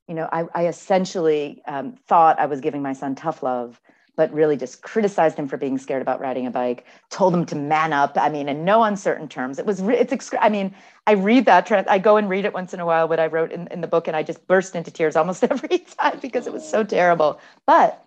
you 0.08 0.16
know 0.16 0.28
i, 0.32 0.46
I 0.54 0.68
essentially 0.68 1.62
um, 1.68 1.96
thought 2.08 2.40
i 2.40 2.46
was 2.46 2.62
giving 2.62 2.82
my 2.82 2.94
son 2.94 3.16
tough 3.16 3.44
love 3.44 3.80
but 4.20 4.34
really 4.34 4.58
just 4.58 4.82
criticized 4.82 5.40
him 5.40 5.48
for 5.48 5.56
being 5.56 5.78
scared 5.78 6.02
about 6.02 6.20
riding 6.20 6.46
a 6.46 6.52
bike, 6.52 6.86
told 7.10 7.34
him 7.34 7.46
to 7.46 7.56
man 7.56 7.94
up. 7.94 8.18
I 8.18 8.28
mean, 8.28 8.50
in 8.50 8.66
no 8.66 8.84
uncertain 8.84 9.30
terms. 9.30 9.60
It 9.60 9.66
was, 9.66 9.80
it's, 9.80 10.32
I 10.42 10.50
mean, 10.50 10.76
I 11.08 11.14
read 11.14 11.46
that, 11.46 11.72
I 11.90 12.00
go 12.00 12.18
and 12.18 12.30
read 12.30 12.44
it 12.44 12.54
once 12.54 12.74
in 12.74 12.82
a 12.82 12.86
while, 12.86 13.08
what 13.08 13.22
I 13.22 13.28
wrote 13.28 13.54
in, 13.54 13.70
in 13.72 13.80
the 13.80 13.88
book, 13.88 14.10
and 14.10 14.18
I 14.18 14.24
just 14.24 14.46
burst 14.46 14.76
into 14.76 14.92
tears 14.92 15.16
almost 15.16 15.42
every 15.50 15.78
time 15.78 16.20
because 16.22 16.48
it 16.48 16.52
was 16.52 16.68
so 16.68 16.84
terrible. 16.84 17.40
But 17.66 18.06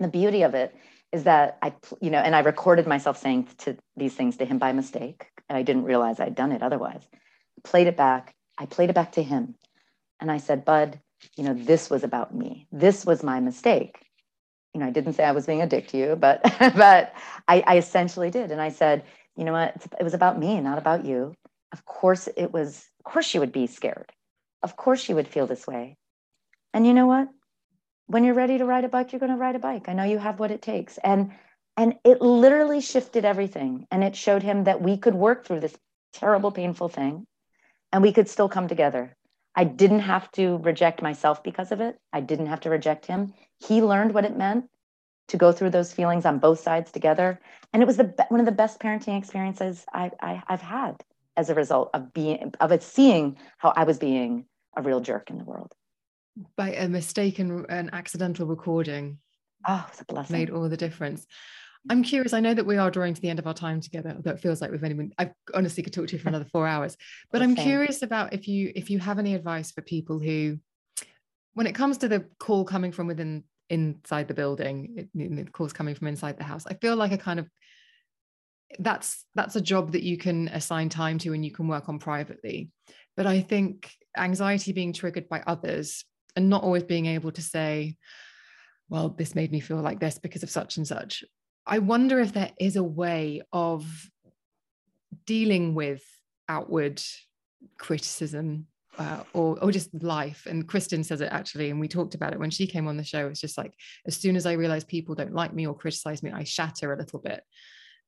the 0.00 0.08
beauty 0.08 0.42
of 0.42 0.54
it 0.54 0.74
is 1.14 1.24
that 1.24 1.58
I, 1.62 1.72
you 2.00 2.10
know, 2.10 2.18
and 2.18 2.34
I 2.36 2.40
recorded 2.40 2.86
myself 2.86 3.18
saying 3.18 3.48
to 3.58 3.76
these 3.96 4.14
things 4.14 4.36
to 4.38 4.44
him 4.44 4.58
by 4.58 4.72
mistake, 4.72 5.26
and 5.48 5.56
I 5.56 5.62
didn't 5.62 5.84
realize 5.84 6.20
I'd 6.20 6.34
done 6.34 6.52
it 6.52 6.62
otherwise. 6.62 7.02
Played 7.62 7.86
it 7.86 7.96
back. 7.96 8.34
I 8.58 8.66
played 8.66 8.90
it 8.90 8.94
back 8.94 9.12
to 9.12 9.22
him. 9.22 9.54
And 10.20 10.30
I 10.30 10.38
said, 10.38 10.64
Bud, 10.64 11.00
you 11.36 11.44
know, 11.44 11.54
this 11.54 11.88
was 11.88 12.04
about 12.04 12.34
me. 12.34 12.66
This 12.70 13.06
was 13.06 13.22
my 13.22 13.40
mistake 13.40 14.04
you 14.74 14.80
know, 14.80 14.86
I 14.86 14.90
didn't 14.90 15.12
say 15.14 15.24
I 15.24 15.32
was 15.32 15.46
being 15.46 15.62
a 15.62 15.66
dick 15.66 15.88
to 15.88 15.96
you, 15.96 16.16
but 16.16 16.42
but 16.76 17.14
I, 17.46 17.62
I 17.66 17.78
essentially 17.78 18.30
did. 18.30 18.50
And 18.50 18.60
I 18.60 18.68
said, 18.68 19.04
you 19.36 19.44
know 19.44 19.52
what, 19.52 19.74
it 19.98 20.02
was 20.02 20.14
about 20.14 20.38
me, 20.38 20.60
not 20.60 20.78
about 20.78 21.04
you. 21.04 21.34
Of 21.72 21.84
course 21.84 22.28
it 22.36 22.52
was, 22.52 22.88
of 22.98 23.10
course 23.10 23.26
she 23.26 23.38
would 23.38 23.52
be 23.52 23.66
scared. 23.66 24.12
Of 24.62 24.76
course 24.76 25.00
she 25.00 25.14
would 25.14 25.28
feel 25.28 25.46
this 25.46 25.66
way. 25.66 25.96
And 26.72 26.86
you 26.86 26.94
know 26.94 27.06
what? 27.06 27.28
When 28.06 28.24
you're 28.24 28.34
ready 28.34 28.58
to 28.58 28.64
ride 28.64 28.84
a 28.84 28.88
bike, 28.88 29.12
you're 29.12 29.20
going 29.20 29.32
to 29.32 29.38
ride 29.38 29.56
a 29.56 29.60
bike. 29.60 29.88
I 29.88 29.94
know 29.94 30.04
you 30.04 30.18
have 30.18 30.38
what 30.38 30.50
it 30.50 30.62
takes. 30.62 30.98
And 30.98 31.32
and 31.76 31.96
it 32.04 32.20
literally 32.20 32.80
shifted 32.80 33.24
everything. 33.24 33.86
And 33.90 34.04
it 34.04 34.14
showed 34.14 34.44
him 34.44 34.64
that 34.64 34.80
we 34.80 34.96
could 34.96 35.14
work 35.14 35.44
through 35.44 35.60
this 35.60 35.76
terrible, 36.12 36.52
painful 36.52 36.88
thing 36.88 37.26
and 37.92 38.02
we 38.02 38.12
could 38.12 38.28
still 38.28 38.48
come 38.48 38.68
together. 38.68 39.16
I 39.54 39.64
didn't 39.64 40.00
have 40.00 40.30
to 40.32 40.58
reject 40.58 41.00
myself 41.00 41.42
because 41.42 41.70
of 41.72 41.80
it. 41.80 41.96
I 42.12 42.20
didn't 42.20 42.46
have 42.46 42.60
to 42.60 42.70
reject 42.70 43.06
him. 43.06 43.32
He 43.66 43.82
learned 43.82 44.14
what 44.14 44.24
it 44.24 44.36
meant 44.36 44.66
to 45.28 45.36
go 45.36 45.52
through 45.52 45.70
those 45.70 45.92
feelings 45.92 46.26
on 46.26 46.40
both 46.40 46.60
sides 46.60 46.90
together. 46.90 47.40
And 47.72 47.82
it 47.82 47.86
was 47.86 47.96
the 47.96 48.14
one 48.28 48.40
of 48.40 48.46
the 48.46 48.52
best 48.52 48.80
parenting 48.80 49.16
experiences 49.16 49.84
I, 49.92 50.10
I, 50.20 50.42
I've 50.48 50.60
had 50.60 51.02
as 51.36 51.50
a 51.50 51.54
result 51.54 51.90
of 51.94 52.12
being 52.12 52.52
of 52.60 52.72
it 52.72 52.82
seeing 52.82 53.38
how 53.58 53.72
I 53.76 53.84
was 53.84 53.98
being 53.98 54.46
a 54.76 54.82
real 54.82 55.00
jerk 55.00 55.30
in 55.30 55.38
the 55.38 55.44
world. 55.44 55.72
By 56.56 56.72
a 56.72 56.88
mistaken 56.88 57.64
an 57.68 57.90
accidental 57.92 58.46
recording. 58.46 59.18
Oh, 59.66 59.86
it's 59.88 60.00
a 60.00 60.04
blessing. 60.04 60.36
Made 60.36 60.50
all 60.50 60.68
the 60.68 60.76
difference. 60.76 61.26
I'm 61.90 62.02
curious. 62.02 62.32
I 62.32 62.40
know 62.40 62.54
that 62.54 62.66
we 62.66 62.78
are 62.78 62.90
drawing 62.90 63.14
to 63.14 63.20
the 63.20 63.28
end 63.28 63.38
of 63.38 63.46
our 63.46 63.54
time 63.54 63.80
together, 63.80 64.14
although 64.16 64.30
it 64.30 64.40
feels 64.40 64.60
like 64.60 64.70
we've 64.70 64.82
only 64.82 64.96
been. 64.96 65.12
I 65.18 65.32
honestly 65.52 65.82
could 65.82 65.92
talk 65.92 66.08
to 66.08 66.16
you 66.16 66.18
for 66.18 66.28
another 66.30 66.46
four 66.50 66.66
hours. 66.66 66.96
But 67.30 67.42
I'm 67.42 67.54
curious 67.54 68.02
about 68.02 68.32
if 68.32 68.48
you 68.48 68.72
if 68.74 68.90
you 68.90 68.98
have 68.98 69.18
any 69.18 69.34
advice 69.34 69.70
for 69.70 69.82
people 69.82 70.18
who, 70.18 70.58
when 71.52 71.66
it 71.66 71.74
comes 71.74 71.98
to 71.98 72.08
the 72.08 72.24
call 72.38 72.64
coming 72.64 72.90
from 72.90 73.06
within 73.06 73.44
inside 73.70 74.28
the 74.28 74.34
building, 74.34 74.94
it, 74.96 75.08
the 75.14 75.50
calls 75.50 75.72
coming 75.72 75.94
from 75.94 76.08
inside 76.08 76.38
the 76.38 76.44
house. 76.44 76.66
I 76.66 76.74
feel 76.74 76.96
like 76.96 77.12
a 77.12 77.18
kind 77.18 77.38
of 77.38 77.48
that's 78.78 79.24
that's 79.34 79.56
a 79.56 79.60
job 79.60 79.92
that 79.92 80.02
you 80.02 80.16
can 80.16 80.48
assign 80.48 80.88
time 80.88 81.18
to 81.18 81.32
and 81.32 81.44
you 81.44 81.50
can 81.50 81.68
work 81.68 81.88
on 81.88 81.98
privately. 81.98 82.70
But 83.16 83.26
I 83.26 83.40
think 83.40 83.92
anxiety 84.16 84.72
being 84.72 84.92
triggered 84.92 85.28
by 85.28 85.42
others 85.46 86.04
and 86.36 86.50
not 86.50 86.62
always 86.62 86.82
being 86.82 87.06
able 87.06 87.32
to 87.32 87.42
say, 87.42 87.96
well, 88.88 89.08
this 89.08 89.34
made 89.34 89.52
me 89.52 89.60
feel 89.60 89.80
like 89.80 90.00
this 90.00 90.18
because 90.18 90.42
of 90.42 90.50
such 90.50 90.76
and 90.76 90.86
such 90.86 91.24
I 91.66 91.78
wonder 91.78 92.20
if 92.20 92.32
there 92.32 92.50
is 92.58 92.76
a 92.76 92.82
way 92.82 93.42
of 93.52 93.86
dealing 95.26 95.74
with 95.74 96.02
outward 96.48 97.02
criticism 97.78 98.66
uh, 98.98 99.22
or 99.32 99.58
or 99.62 99.72
just 99.72 99.90
life. 100.02 100.46
And 100.46 100.68
Kristen 100.68 101.02
says 101.02 101.20
it 101.20 101.32
actually, 101.32 101.70
and 101.70 101.80
we 101.80 101.88
talked 101.88 102.14
about 102.14 102.32
it 102.32 102.38
when 102.38 102.50
she 102.50 102.66
came 102.66 102.86
on 102.86 102.96
the 102.96 103.04
show. 103.04 103.26
It's 103.26 103.40
just 103.40 103.58
like 103.58 103.74
as 104.06 104.16
soon 104.16 104.36
as 104.36 104.46
I 104.46 104.52
realize 104.52 104.84
people 104.84 105.14
don't 105.14 105.34
like 105.34 105.54
me 105.54 105.66
or 105.66 105.74
criticize 105.74 106.22
me, 106.22 106.30
I 106.32 106.44
shatter 106.44 106.92
a 106.92 106.98
little 106.98 107.18
bit. 107.18 107.42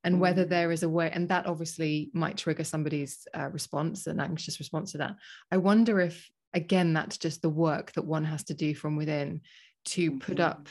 And 0.05 0.21
whether 0.21 0.45
mm. 0.45 0.51
there 0.51 0.71
is 0.71 0.83
a 0.83 0.89
way, 0.89 1.11
and 1.13 1.29
that 1.31 1.47
obviously 1.47 2.11
might 2.13 2.37
trigger 2.37 2.63
somebody's 2.63 3.27
uh, 3.35 3.49
response, 3.49 4.07
an 4.07 4.21
anxious 4.21 4.61
response 4.61 4.93
to 4.93 4.99
that. 4.99 5.17
I 5.51 5.57
wonder 5.57 5.99
if, 6.01 6.31
again, 6.57 6.93
that's 6.93 7.19
just 7.19 7.43
the 7.43 7.49
work 7.49 7.93
that 7.93 8.03
one 8.03 8.25
has 8.25 8.45
to 8.45 8.55
do 8.55 8.75
from 8.75 8.97
within 8.97 9.43
to 9.87 10.19
put 10.19 10.39
mm-hmm. 10.39 10.51
up 10.51 10.69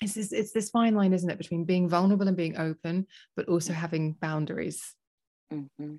it's 0.00 0.14
this, 0.14 0.32
it's 0.32 0.52
this 0.52 0.70
fine 0.70 0.94
line, 0.94 1.12
isn't 1.12 1.28
it, 1.28 1.38
between 1.38 1.64
being 1.64 1.88
vulnerable 1.88 2.28
and 2.28 2.36
being 2.36 2.58
open, 2.58 3.06
but 3.36 3.48
also 3.48 3.72
mm-hmm. 3.72 3.80
having 3.80 4.12
boundaries. 4.12 4.94
Mm-hmm. 5.52 5.96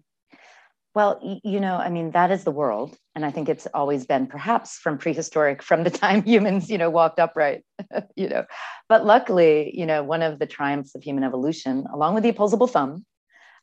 Well, 0.96 1.40
you 1.44 1.60
know, 1.60 1.76
I 1.76 1.90
mean, 1.90 2.12
that 2.12 2.32
is 2.32 2.44
the 2.44 2.52
world. 2.52 2.98
And 3.14 3.26
I 3.26 3.32
think 3.32 3.48
it's 3.48 3.68
always 3.74 4.06
been 4.06 4.26
perhaps 4.26 4.78
from 4.78 4.98
prehistoric, 4.98 5.62
from 5.62 5.84
the 5.84 5.90
time 6.04 6.24
humans, 6.24 6.70
you 6.70 6.78
know, 6.78 6.90
walked 6.90 7.20
upright, 7.20 7.64
you 8.16 8.30
know. 8.30 8.46
But 8.88 9.06
luckily, 9.06 9.72
you 9.78 9.86
know, 9.86 10.04
one 10.04 10.22
of 10.22 10.40
the 10.40 10.48
triumphs 10.48 10.96
of 10.96 11.04
human 11.04 11.24
evolution, 11.24 11.86
along 11.94 12.16
with 12.16 12.24
the 12.24 12.30
opposable 12.30 12.68
thumb, 12.68 13.06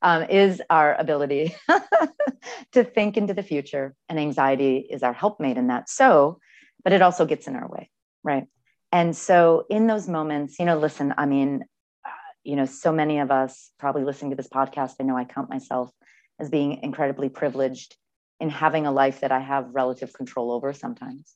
um, 0.03 0.25
is 0.25 0.63
our 0.71 0.95
ability 0.95 1.55
to 2.73 2.85
think 2.85 3.17
into 3.17 3.35
the 3.35 3.43
future. 3.43 3.95
And 4.09 4.19
anxiety 4.19 4.79
is 4.79 5.03
our 5.03 5.13
helpmate 5.13 5.57
in 5.57 5.69
that. 5.69 5.89
So, 5.89 6.39
but 6.85 6.93
it 6.93 7.03
also 7.03 7.27
gets 7.27 7.47
in 7.47 7.57
our 7.57 7.69
way, 7.69 7.91
right? 8.23 8.47
And 8.93 9.17
so, 9.17 9.67
in 9.69 9.87
those 9.87 10.09
moments, 10.09 10.59
you 10.59 10.65
know, 10.65 10.79
listen, 10.79 11.15
I 11.19 11.27
mean, 11.27 11.65
you 12.45 12.55
know, 12.55 12.65
so 12.65 12.93
many 12.93 13.19
of 13.19 13.31
us 13.31 13.71
probably 13.79 14.05
listening 14.05 14.31
to 14.31 14.37
this 14.37 14.49
podcast, 14.49 14.95
I 15.01 15.05
know 15.05 15.17
I 15.17 15.25
count 15.25 15.51
myself 15.51 15.91
as 16.39 16.49
being 16.49 16.83
incredibly 16.83 17.29
privileged 17.29 17.97
in 18.39 18.51
having 18.51 18.87
a 18.87 18.93
life 18.93 19.21
that 19.21 19.33
I 19.33 19.41
have 19.41 19.71
relative 19.73 20.13
control 20.13 20.53
over 20.53 20.73
sometimes, 20.73 21.35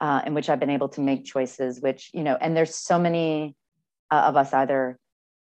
uh, 0.00 0.22
in 0.24 0.34
which 0.34 0.48
I've 0.48 0.60
been 0.60 0.70
able 0.70 0.90
to 0.90 1.00
make 1.00 1.24
choices, 1.24 1.80
which, 1.80 2.10
you 2.14 2.22
know, 2.22 2.36
and 2.40 2.56
there's 2.56 2.76
so 2.76 2.98
many 2.98 3.56
uh, 4.10 4.22
of 4.26 4.36
us 4.36 4.52
either 4.52 4.98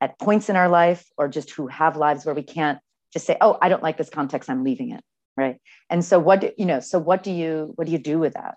at 0.02 0.20
points 0.20 0.50
in 0.50 0.56
our 0.56 0.70
life 0.70 1.06
or 1.18 1.28
just 1.28 1.52
who 1.52 1.68
have 1.68 1.98
lives 1.98 2.26
where 2.26 2.36
we 2.36 2.44
can't 2.44 2.80
just 3.14 3.26
say, 3.26 3.38
oh, 3.42 3.58
I 3.62 3.70
don't 3.70 3.84
like 3.84 3.98
this 3.98 4.10
context, 4.10 4.50
I'm 4.50 4.64
leaving 4.64 4.92
it. 4.92 5.02
Right. 5.36 5.58
And 5.90 6.04
so 6.04 6.20
what, 6.20 6.42
do, 6.42 6.52
you 6.58 6.66
know, 6.66 6.80
so 6.80 6.98
what 7.00 7.24
do 7.24 7.32
you, 7.32 7.72
what 7.76 7.86
do 7.86 7.92
you 7.92 8.00
do 8.00 8.18
with 8.20 8.34
that? 8.34 8.56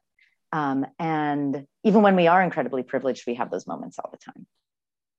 Um, 0.52 0.86
and 0.98 1.66
even 1.84 2.02
when 2.02 2.16
we 2.16 2.26
are 2.26 2.42
incredibly 2.42 2.82
privileged, 2.82 3.24
we 3.26 3.34
have 3.34 3.50
those 3.50 3.66
moments 3.66 3.98
all 3.98 4.10
the 4.10 4.18
time 4.18 4.46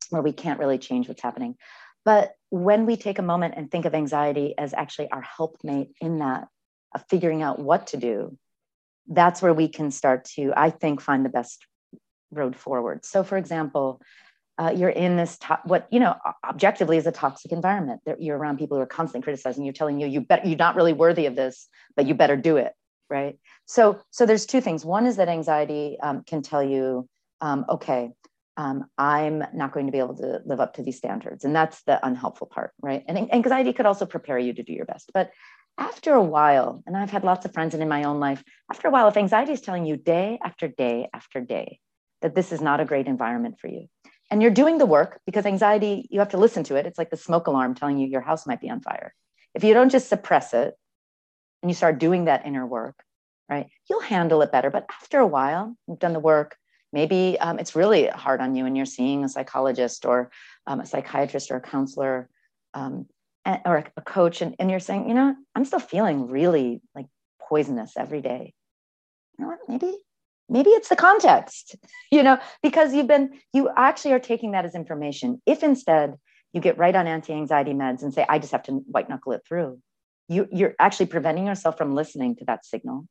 where 0.09 0.21
we 0.21 0.33
can't 0.33 0.59
really 0.59 0.77
change 0.77 1.07
what's 1.07 1.21
happening. 1.21 1.55
But 2.03 2.33
when 2.49 2.85
we 2.85 2.97
take 2.97 3.19
a 3.19 3.23
moment 3.23 3.53
and 3.57 3.69
think 3.69 3.85
of 3.85 3.93
anxiety 3.93 4.55
as 4.57 4.73
actually 4.73 5.09
our 5.11 5.21
helpmate 5.21 5.91
in 6.01 6.19
that, 6.19 6.47
of 6.93 7.05
figuring 7.09 7.41
out 7.41 7.59
what 7.59 7.87
to 7.87 7.97
do, 7.97 8.37
that's 9.07 9.41
where 9.41 9.53
we 9.53 9.67
can 9.67 9.91
start 9.91 10.25
to, 10.25 10.51
I 10.55 10.69
think, 10.69 10.99
find 10.99 11.23
the 11.23 11.29
best 11.29 11.65
road 12.31 12.55
forward. 12.55 13.05
So, 13.05 13.23
for 13.23 13.37
example, 13.37 14.01
uh, 14.61 14.69
you're 14.69 14.89
in 14.89 15.17
this 15.17 15.39
to- 15.39 15.59
what 15.63 15.87
you 15.91 15.99
know 15.99 16.15
objectively 16.47 16.95
is 16.95 17.07
a 17.07 17.11
toxic 17.11 17.51
environment. 17.51 17.99
You're 18.19 18.37
around 18.37 18.59
people 18.59 18.77
who 18.77 18.83
are 18.83 18.93
constantly 18.99 19.23
criticizing 19.23 19.65
you, 19.65 19.73
telling 19.73 19.99
you 19.99 20.05
you 20.05 20.21
bet 20.21 20.45
you're 20.45 20.55
not 20.55 20.75
really 20.75 20.93
worthy 20.93 21.25
of 21.25 21.35
this, 21.35 21.67
but 21.95 22.05
you 22.05 22.13
better 22.13 22.37
do 22.37 22.57
it, 22.57 22.73
right? 23.09 23.39
So, 23.65 23.99
so 24.11 24.27
there's 24.27 24.45
two 24.45 24.61
things. 24.61 24.85
One 24.85 25.07
is 25.07 25.15
that 25.15 25.29
anxiety 25.29 25.97
um, 26.03 26.23
can 26.23 26.43
tell 26.43 26.63
you, 26.63 27.09
um, 27.39 27.65
okay, 27.69 28.11
um, 28.55 28.85
I'm 28.99 29.43
not 29.51 29.71
going 29.71 29.87
to 29.87 29.91
be 29.91 29.97
able 29.97 30.17
to 30.17 30.41
live 30.45 30.59
up 30.59 30.75
to 30.75 30.83
these 30.83 30.97
standards. 30.97 31.43
And 31.43 31.55
that's 31.55 31.81
the 31.83 32.05
unhelpful 32.05 32.47
part, 32.47 32.71
right? 32.81 33.03
And 33.07 33.33
anxiety 33.33 33.73
could 33.73 33.87
also 33.87 34.05
prepare 34.05 34.37
you 34.37 34.53
to 34.53 34.61
do 34.61 34.73
your 34.73 34.85
best. 34.85 35.09
But 35.11 35.31
after 35.79 36.13
a 36.13 36.21
while, 36.21 36.83
and 36.85 36.95
I've 36.95 37.09
had 37.09 37.23
lots 37.23 37.45
of 37.45 37.53
friends 37.53 37.73
and 37.73 37.81
in 37.81 37.89
my 37.89 38.03
own 38.03 38.19
life, 38.19 38.43
after 38.69 38.89
a 38.89 38.91
while, 38.91 39.07
if 39.07 39.17
anxiety 39.17 39.53
is 39.53 39.61
telling 39.61 39.87
you 39.87 39.97
day 39.97 40.37
after 40.43 40.67
day 40.67 41.09
after 41.13 41.41
day 41.41 41.79
that 42.21 42.35
this 42.35 42.51
is 42.51 42.61
not 42.61 42.79
a 42.79 42.85
great 42.85 43.07
environment 43.07 43.55
for 43.59 43.67
you, 43.67 43.87
and 44.31 44.41
you're 44.41 44.51
doing 44.51 44.77
the 44.77 44.85
work 44.85 45.19
because 45.25 45.45
anxiety, 45.45 46.07
you 46.09 46.19
have 46.19 46.29
to 46.29 46.37
listen 46.37 46.63
to 46.65 46.75
it. 46.75 46.85
It's 46.85 46.97
like 46.97 47.11
the 47.11 47.17
smoke 47.17 47.47
alarm 47.47 47.75
telling 47.75 47.97
you 47.97 48.07
your 48.07 48.21
house 48.21 48.47
might 48.47 48.61
be 48.61 48.69
on 48.69 48.81
fire. 48.81 49.13
If 49.53 49.63
you 49.63 49.73
don't 49.73 49.91
just 49.91 50.09
suppress 50.09 50.53
it 50.53 50.73
and 51.61 51.69
you 51.69 51.75
start 51.75 51.99
doing 51.99 52.25
that 52.25 52.45
inner 52.45 52.65
work, 52.65 53.03
right, 53.49 53.67
you'll 53.89 54.01
handle 54.01 54.41
it 54.41 54.51
better. 54.51 54.71
But 54.71 54.87
after 54.89 55.19
a 55.19 55.27
while, 55.27 55.75
you've 55.87 55.99
done 55.99 56.13
the 56.13 56.19
work, 56.19 56.55
maybe 56.93 57.37
um, 57.39 57.59
it's 57.59 57.75
really 57.75 58.07
hard 58.07 58.41
on 58.41 58.55
you 58.55 58.65
and 58.65 58.75
you're 58.75 58.85
seeing 58.85 59.23
a 59.23 59.29
psychologist 59.29 60.05
or 60.05 60.31
um, 60.65 60.79
a 60.79 60.85
psychiatrist 60.85 61.51
or 61.51 61.57
a 61.57 61.61
counselor 61.61 62.29
um, 62.73 63.07
or 63.65 63.83
a 63.97 64.01
coach 64.01 64.41
and, 64.41 64.55
and 64.59 64.69
you're 64.69 64.79
saying 64.79 65.07
you 65.07 65.15
know 65.15 65.35
i'm 65.55 65.65
still 65.65 65.79
feeling 65.79 66.29
really 66.29 66.79
like 66.93 67.07
poisonous 67.49 67.93
every 67.97 68.21
day 68.21 68.53
you 69.37 69.43
know 69.43 69.49
what 69.49 69.59
maybe 69.67 69.97
maybe 70.51 70.69
it's 70.69 70.89
the 70.89 70.95
context 70.95 71.75
you 72.11 72.21
know 72.21 72.37
because 72.61 72.93
you've 72.93 73.07
been 73.07 73.31
you 73.53 73.69
actually 73.75 74.13
are 74.13 74.19
taking 74.19 74.51
that 74.51 74.65
as 74.65 74.75
information. 74.75 75.41
If 75.45 75.63
instead 75.63 76.15
you 76.53 76.61
get 76.61 76.77
right 76.77 76.95
on 76.95 77.07
anti-anxiety 77.07 77.73
meds 77.73 78.03
and 78.03 78.13
say 78.13 78.25
i 78.27 78.37
just 78.37 78.51
have 78.51 78.63
to 78.63 78.73
white 78.93 79.07
knuckle 79.09 79.31
it 79.31 79.41
through 79.47 79.79
you, 80.31 80.47
you're 80.51 80.75
actually 80.79 81.07
preventing 81.07 81.45
yourself 81.45 81.77
from 81.77 81.93
listening 81.93 82.35
to 82.37 82.45
that 82.45 82.65
signal. 82.65 83.05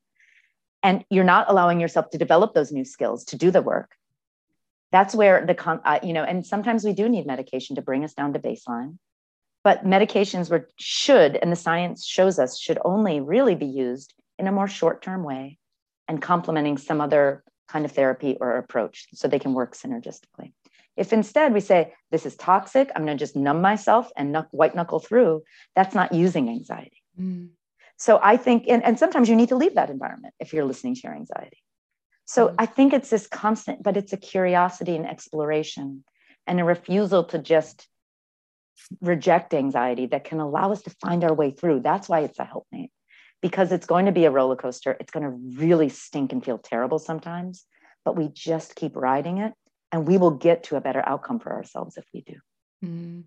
And 0.82 1.04
you're 1.10 1.24
not 1.24 1.50
allowing 1.50 1.78
yourself 1.78 2.08
to 2.10 2.18
develop 2.18 2.54
those 2.54 2.72
new 2.72 2.84
skills 2.84 3.24
to 3.26 3.36
do 3.36 3.50
the 3.50 3.60
work. 3.60 3.94
That's 4.90 5.14
where 5.14 5.44
the 5.44 5.54
con 5.54 5.80
uh, 5.84 6.00
you 6.02 6.12
know 6.12 6.24
and 6.24 6.44
sometimes 6.44 6.84
we 6.84 6.94
do 6.94 7.08
need 7.08 7.26
medication 7.26 7.76
to 7.76 7.82
bring 7.82 8.02
us 8.02 8.14
down 8.14 8.32
to 8.32 8.38
baseline. 8.38 8.96
But 9.62 9.84
medications 9.84 10.50
were 10.50 10.68
should 10.78 11.36
and 11.36 11.52
the 11.52 11.56
science 11.56 12.06
shows 12.06 12.38
us 12.38 12.58
should 12.58 12.78
only 12.84 13.20
really 13.20 13.54
be 13.54 13.66
used 13.66 14.14
in 14.38 14.46
a 14.46 14.52
more 14.52 14.66
short-term 14.66 15.22
way 15.22 15.58
and 16.10 16.20
complementing 16.20 16.76
some 16.76 17.00
other 17.00 17.42
kind 17.68 17.84
of 17.86 17.92
therapy 17.92 18.36
or 18.40 18.58
approach 18.58 19.06
so 19.14 19.28
they 19.28 19.38
can 19.38 19.54
work 19.54 19.74
synergistically 19.74 20.52
if 20.96 21.12
instead 21.12 21.54
we 21.54 21.60
say 21.60 21.94
this 22.10 22.26
is 22.26 22.36
toxic 22.36 22.90
i'm 22.94 23.06
going 23.06 23.16
to 23.16 23.24
just 23.24 23.36
numb 23.36 23.62
myself 23.62 24.10
and 24.16 24.36
white 24.50 24.74
knuckle 24.74 25.00
through 25.00 25.42
that's 25.74 25.94
not 25.94 26.12
using 26.12 26.48
anxiety 26.48 27.02
mm. 27.18 27.48
So 28.00 28.18
I 28.22 28.38
think, 28.38 28.64
and, 28.66 28.82
and 28.82 28.98
sometimes 28.98 29.28
you 29.28 29.36
need 29.36 29.50
to 29.50 29.56
leave 29.56 29.74
that 29.74 29.90
environment 29.90 30.32
if 30.40 30.54
you're 30.54 30.64
listening 30.64 30.94
to 30.94 31.00
your 31.04 31.14
anxiety. 31.14 31.62
So 32.24 32.46
mm-hmm. 32.46 32.56
I 32.58 32.64
think 32.64 32.94
it's 32.94 33.10
this 33.10 33.26
constant, 33.26 33.82
but 33.82 33.98
it's 33.98 34.14
a 34.14 34.16
curiosity 34.16 34.96
and 34.96 35.06
exploration 35.06 36.02
and 36.46 36.58
a 36.58 36.64
refusal 36.64 37.24
to 37.24 37.38
just 37.38 37.86
reject 39.02 39.52
anxiety 39.52 40.06
that 40.06 40.24
can 40.24 40.40
allow 40.40 40.72
us 40.72 40.80
to 40.82 40.90
find 40.90 41.22
our 41.24 41.34
way 41.34 41.50
through. 41.50 41.80
That's 41.80 42.08
why 42.08 42.20
it's 42.20 42.38
a 42.38 42.44
helpmate 42.44 42.90
because 43.40 43.72
it's 43.72 43.86
going 43.86 44.06
to 44.06 44.12
be 44.12 44.24
a 44.24 44.30
roller 44.30 44.56
coaster. 44.56 44.96
It's 45.00 45.10
going 45.10 45.24
to 45.24 45.60
really 45.60 45.88
stink 45.88 46.32
and 46.32 46.44
feel 46.44 46.58
terrible 46.58 46.98
sometimes, 46.98 47.64
but 48.04 48.16
we 48.16 48.28
just 48.28 48.74
keep 48.74 48.96
riding 48.96 49.38
it 49.38 49.52
and 49.92 50.06
we 50.06 50.18
will 50.18 50.32
get 50.32 50.64
to 50.64 50.76
a 50.76 50.80
better 50.80 51.02
outcome 51.06 51.40
for 51.40 51.52
ourselves 51.52 51.96
if 51.96 52.04
we 52.12 52.22
do. 52.22 52.34
Mm. 52.84 53.24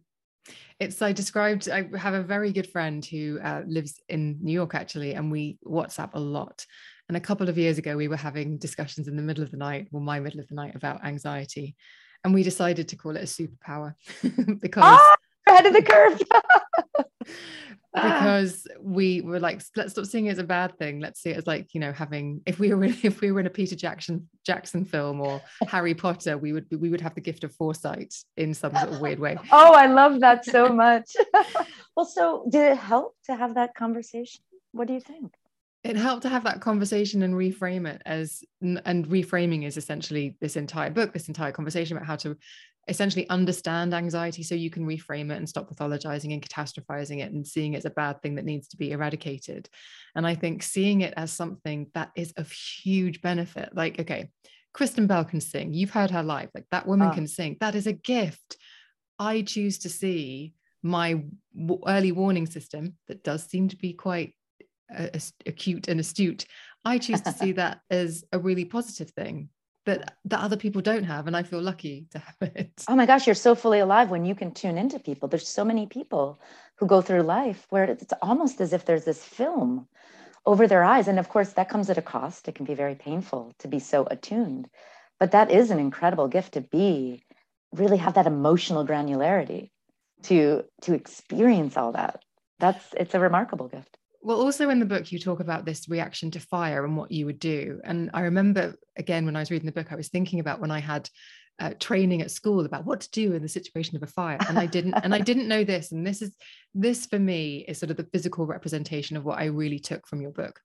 It's 0.80 1.02
I 1.02 1.14
described. 1.14 1.70
I 1.70 1.90
have 1.98 2.14
a 2.14 2.24
very 2.24 2.52
good 2.52 2.70
friend 2.70 3.06
who 3.06 3.40
uh, 3.42 3.62
lives 3.66 4.02
in 4.10 4.40
New 4.42 4.52
York 4.52 4.76
actually, 4.76 5.14
and 5.14 5.32
we 5.32 5.58
WhatsApp 5.66 6.12
a 6.14 6.20
lot. 6.20 6.66
And 7.08 7.16
a 7.16 7.22
couple 7.22 7.48
of 7.48 7.58
years 7.58 7.78
ago, 7.78 7.96
we 7.96 8.08
were 8.08 8.18
having 8.18 8.58
discussions 8.58 9.08
in 9.08 9.16
the 9.16 9.22
middle 9.22 9.44
of 9.44 9.52
the 9.52 9.58
night, 9.58 9.88
well, 9.92 10.04
my 10.04 10.20
middle 10.20 10.40
of 10.40 10.48
the 10.48 10.56
night, 10.56 10.76
about 10.76 11.06
anxiety, 11.06 11.76
and 12.24 12.34
we 12.34 12.44
decided 12.44 12.88
to 12.90 12.96
call 12.96 13.16
it 13.16 13.24
a 13.24 13.26
superpower 13.26 13.94
because 14.62 14.84
oh, 14.86 15.16
ahead 15.54 15.66
of 15.66 15.74
the 15.74 15.82
curve. 15.84 16.22
because 17.94 18.68
we 18.82 19.22
were 19.22 19.40
like 19.40 19.62
let's 19.76 19.92
stop 19.92 20.06
seeing 20.06 20.26
it 20.26 20.32
as 20.32 20.40
a 20.40 20.44
bad 20.44 20.78
thing. 20.78 21.00
Let's 21.00 21.22
see 21.22 21.30
it 21.30 21.38
as 21.38 21.48
like 21.48 21.74
you 21.74 21.80
know 21.80 21.92
having 21.92 22.42
if 22.46 22.60
we 22.60 22.74
were 22.74 22.84
in, 22.84 22.96
if 23.04 23.22
we 23.22 23.32
were 23.32 23.40
in 23.40 23.46
a 23.46 23.52
peter 23.52 23.76
jackson 23.76 24.28
jackson 24.46 24.84
film 24.84 25.22
or 25.22 25.42
harry 25.68 25.94
potter 25.94 26.38
we 26.38 26.54
would 26.54 26.66
we 26.72 26.90
would 26.90 27.02
have 27.02 27.16
the 27.16 27.22
gift 27.22 27.44
of 27.44 27.54
foresight 27.54 28.14
in 28.36 28.54
some 28.54 28.76
sort 28.76 28.92
of 28.92 29.00
weird 29.00 29.20
way. 29.20 29.38
Oh 29.52 29.74
i 29.74 29.86
love 29.86 30.20
that 30.22 30.46
so 30.46 30.70
much. 30.70 31.12
Well 31.96 32.06
so 32.06 32.46
did 32.50 32.72
it 32.72 32.78
help 32.78 33.16
to 33.26 33.36
have 33.36 33.56
that 33.56 33.76
conversation? 33.76 34.42
What 34.72 34.88
do 34.88 34.94
you 34.94 35.02
think? 35.02 35.34
It 35.84 35.98
helped 35.98 36.24
to 36.24 36.30
have 36.30 36.46
that 36.46 36.62
conversation 36.62 37.24
and 37.24 37.36
reframe 37.36 37.88
it 37.88 38.02
as 38.06 38.44
and 38.62 39.08
reframing 39.08 39.66
is 39.66 39.78
essentially 39.78 40.38
this 40.42 40.56
entire 40.56 40.90
book 40.90 41.14
this 41.14 41.28
entire 41.28 41.52
conversation 41.52 41.98
about 41.98 42.08
how 42.08 42.16
to 42.18 42.38
essentially 42.88 43.30
understand 43.30 43.94
anxiety 43.94 44.44
so 44.44 44.56
you 44.56 44.70
can 44.70 44.86
reframe 44.86 45.32
it 45.32 45.38
and 45.38 45.48
stop 45.48 45.70
pathologizing 45.70 46.34
and 46.34 46.42
catastrophizing 46.42 47.20
it 47.20 47.32
and 47.32 47.48
seeing 47.48 47.74
it 47.74 47.78
as 47.78 47.86
a 47.86 47.92
bad 47.92 48.22
thing 48.22 48.36
that 48.36 48.46
needs 48.46 48.68
to 48.68 48.78
be 48.78 48.92
eradicated. 48.92 49.70
And 50.16 50.28
i 50.28 50.36
think 50.36 50.64
seeing 50.64 51.02
it 51.02 51.14
as 51.16 51.32
something 51.32 51.88
that 51.94 52.12
is 52.16 52.34
of 52.38 52.52
huge 52.52 53.22
benefit 53.22 53.70
like 53.74 54.00
okay 54.00 54.30
kristen 54.74 55.08
bell 55.08 55.24
can 55.24 55.40
sing. 55.40 55.74
You've 55.74 55.92
heard 55.92 56.12
her 56.12 56.24
live. 56.24 56.50
Like 56.54 56.66
that 56.72 56.88
woman 56.88 57.10
oh. 57.12 57.14
can 57.14 57.28
sing. 57.28 57.58
That 57.60 57.76
is 57.76 57.88
a 57.88 57.94
gift. 57.94 58.58
I 59.20 59.44
choose 59.44 59.80
to 59.80 59.90
see 59.90 60.54
my 60.82 61.24
early 61.88 62.12
warning 62.12 62.46
system 62.46 62.98
that 63.08 63.24
does 63.24 63.44
seem 63.44 63.70
to 63.70 63.78
be 63.78 63.94
quite 63.94 64.36
uh, 64.96 65.08
acute 65.46 65.88
and 65.88 66.00
astute. 66.00 66.46
I 66.84 66.98
choose 66.98 67.22
to 67.22 67.32
see 67.32 67.52
that 67.54 67.80
as 67.90 68.26
a 68.34 68.40
really 68.40 68.66
positive 68.66 69.12
thing 69.12 69.50
that 69.86 70.18
that 70.26 70.40
other 70.40 70.58
people 70.58 70.82
don't 70.82 71.04
have 71.04 71.28
and 71.28 71.36
i 71.36 71.44
feel 71.44 71.62
lucky 71.62 72.08
to 72.12 72.20
have 72.20 72.36
it 72.56 72.72
oh 72.88 72.96
my 72.96 73.06
gosh 73.06 73.28
you're 73.28 73.36
so 73.36 73.56
fully 73.56 73.80
alive 73.80 74.10
when 74.10 74.26
you 74.26 74.36
can 74.36 74.54
tune 74.54 74.78
into 74.78 75.00
people 75.00 75.28
there's 75.28 75.48
so 75.48 75.66
many 75.66 75.86
people 75.88 76.40
who 76.78 76.88
go 76.88 77.02
through 77.02 77.22
life 77.22 77.66
where 77.70 77.86
it's 77.86 78.14
almost 78.22 78.62
as 78.62 78.74
if 78.74 78.86
there's 78.86 79.06
this 79.06 79.24
film 79.24 79.88
over 80.46 80.68
their 80.68 80.84
eyes. 80.84 81.08
And 81.08 81.20
of 81.20 81.30
course, 81.30 81.54
that 81.54 81.70
comes 81.70 81.90
at 81.90 81.98
a 81.98 82.02
cost. 82.02 82.48
It 82.48 82.56
can 82.56 82.66
be 82.66 82.74
very 82.76 82.96
painful 82.96 83.54
to 83.60 83.68
be 83.68 83.80
so 83.80 84.06
attuned. 84.10 84.68
But 85.20 85.32
that 85.32 85.52
is 85.52 85.72
an 85.72 85.80
incredible 85.80 86.28
gift 86.28 86.54
to 86.54 86.62
be, 86.62 87.24
really 87.72 87.98
have 87.98 88.16
that 88.16 88.28
emotional 88.28 88.86
granularity 88.86 89.72
to 90.24 90.64
to 90.82 90.94
experience 90.94 91.78
all 91.78 91.94
that. 91.94 92.24
That's 92.60 92.84
it's 92.98 93.16
a 93.16 93.20
remarkable 93.20 93.68
gift. 93.68 93.98
Well, 94.26 94.42
also 94.42 94.70
in 94.70 94.80
the 94.80 94.86
book, 94.86 95.12
you 95.12 95.20
talk 95.20 95.42
about 95.42 95.66
this 95.66 95.90
reaction 95.90 96.32
to 96.32 96.40
fire 96.40 96.86
and 96.86 96.96
what 96.96 97.12
you 97.12 97.26
would 97.26 97.40
do. 97.40 97.82
And 97.84 98.10
I 98.14 98.22
remember, 98.22 98.76
again, 98.96 99.26
when 99.26 99.36
I 99.36 99.40
was 99.40 99.52
reading 99.52 99.66
the 99.66 99.74
book, 99.74 99.92
I 99.92 99.98
was 99.98 100.08
thinking 100.08 100.40
about 100.40 100.62
when 100.62 100.72
I 100.72 100.80
had 100.80 101.10
uh, 101.60 101.72
training 101.78 102.22
at 102.22 102.32
school 102.32 102.66
about 102.66 102.86
what 102.86 103.02
to 103.02 103.12
do 103.12 103.34
in 103.34 103.42
the 103.42 103.50
situation 103.50 103.96
of 103.96 104.02
a 104.02 104.08
fire 104.08 104.40
and 104.50 104.58
i 104.58 104.66
didn't 104.66 104.96
and 104.96 105.14
i 105.14 105.20
didn't 105.30 105.48
know 105.48 105.64
this 105.64 105.92
and 105.92 106.06
this 106.06 106.22
is 106.22 106.36
this 106.74 107.06
for 107.06 107.20
me 107.20 107.64
is 107.68 107.78
sort 107.78 107.92
of 107.92 107.98
the 107.98 108.08
physical 108.12 108.48
representation 108.48 109.16
of 109.16 109.24
what 109.24 109.38
i 109.38 109.46
really 109.46 109.78
took 109.78 110.08
from 110.08 110.20
your 110.20 110.32
book 110.32 110.60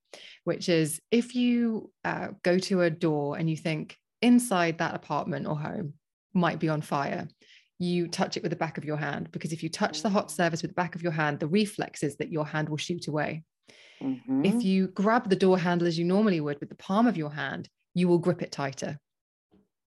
which 0.45 0.71
is 0.71 0.99
if 1.11 1.35
you 1.35 1.91
uh, 2.05 2.29
go 2.43 2.59
to 2.59 2.81
a 2.81 2.91
door 2.91 3.37
and 3.37 3.51
you 3.51 3.57
think 3.57 3.99
inside 4.23 4.79
that 4.79 4.95
apartment 4.95 5.47
or 5.47 5.59
home 5.59 5.93
might 6.33 6.59
be 6.59 6.71
on 6.71 6.81
fire 6.81 7.29
you 7.79 8.09
touch 8.09 8.37
it 8.37 8.43
with 8.43 8.51
the 8.51 8.57
back 8.57 8.79
of 8.79 8.85
your 8.85 8.97
hand 8.97 9.31
because 9.31 9.53
if 9.53 9.63
you 9.63 9.69
touch 9.69 10.03
the 10.03 10.09
hot 10.09 10.31
surface 10.31 10.63
with 10.63 10.71
the 10.71 10.75
back 10.75 10.95
of 10.95 11.03
your 11.03 11.13
hand 11.13 11.39
the 11.39 11.47
reflex 11.47 12.03
is 12.03 12.17
that 12.17 12.33
your 12.33 12.47
hand 12.47 12.69
will 12.69 12.77
shoot 12.77 13.07
away 13.07 13.43
mm-hmm. 14.03 14.45
if 14.45 14.65
you 14.65 14.89
grab 14.89 15.29
the 15.29 15.37
door 15.37 15.59
handle 15.59 15.87
as 15.87 15.99
you 15.99 16.05
normally 16.05 16.41
would 16.41 16.59
with 16.61 16.69
the 16.69 16.75
palm 16.77 17.07
of 17.07 17.17
your 17.17 17.31
hand 17.31 17.69
you 17.95 18.09
will 18.09 18.19
grip 18.19 18.43
it 18.43 18.53
tighter 18.53 18.99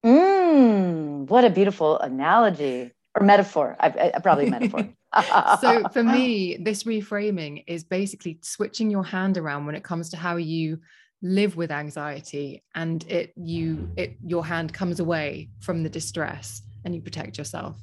Mm, 0.05 1.27
what 1.27 1.43
a 1.43 1.49
beautiful 1.49 1.99
analogy 1.99 2.91
or 3.15 3.25
metaphor. 3.25 3.75
I, 3.79 4.11
I 4.15 4.19
probably 4.19 4.49
metaphor. 4.49 4.87
so 5.61 5.87
for 5.89 6.03
me, 6.03 6.57
this 6.61 6.83
reframing 6.83 7.63
is 7.67 7.83
basically 7.83 8.39
switching 8.41 8.89
your 8.89 9.03
hand 9.03 9.37
around 9.37 9.65
when 9.65 9.75
it 9.75 9.83
comes 9.83 10.09
to 10.11 10.17
how 10.17 10.37
you 10.37 10.79
live 11.23 11.55
with 11.55 11.71
anxiety 11.71 12.63
and 12.75 13.03
it 13.09 13.33
you 13.35 13.89
it 13.97 14.15
your 14.23 14.45
hand 14.45 14.71
comes 14.71 14.99
away 14.99 15.49
from 15.61 15.81
the 15.81 15.89
distress 15.89 16.61
and 16.87 16.95
you 16.95 17.01
protect 17.01 17.37
yourself 17.37 17.75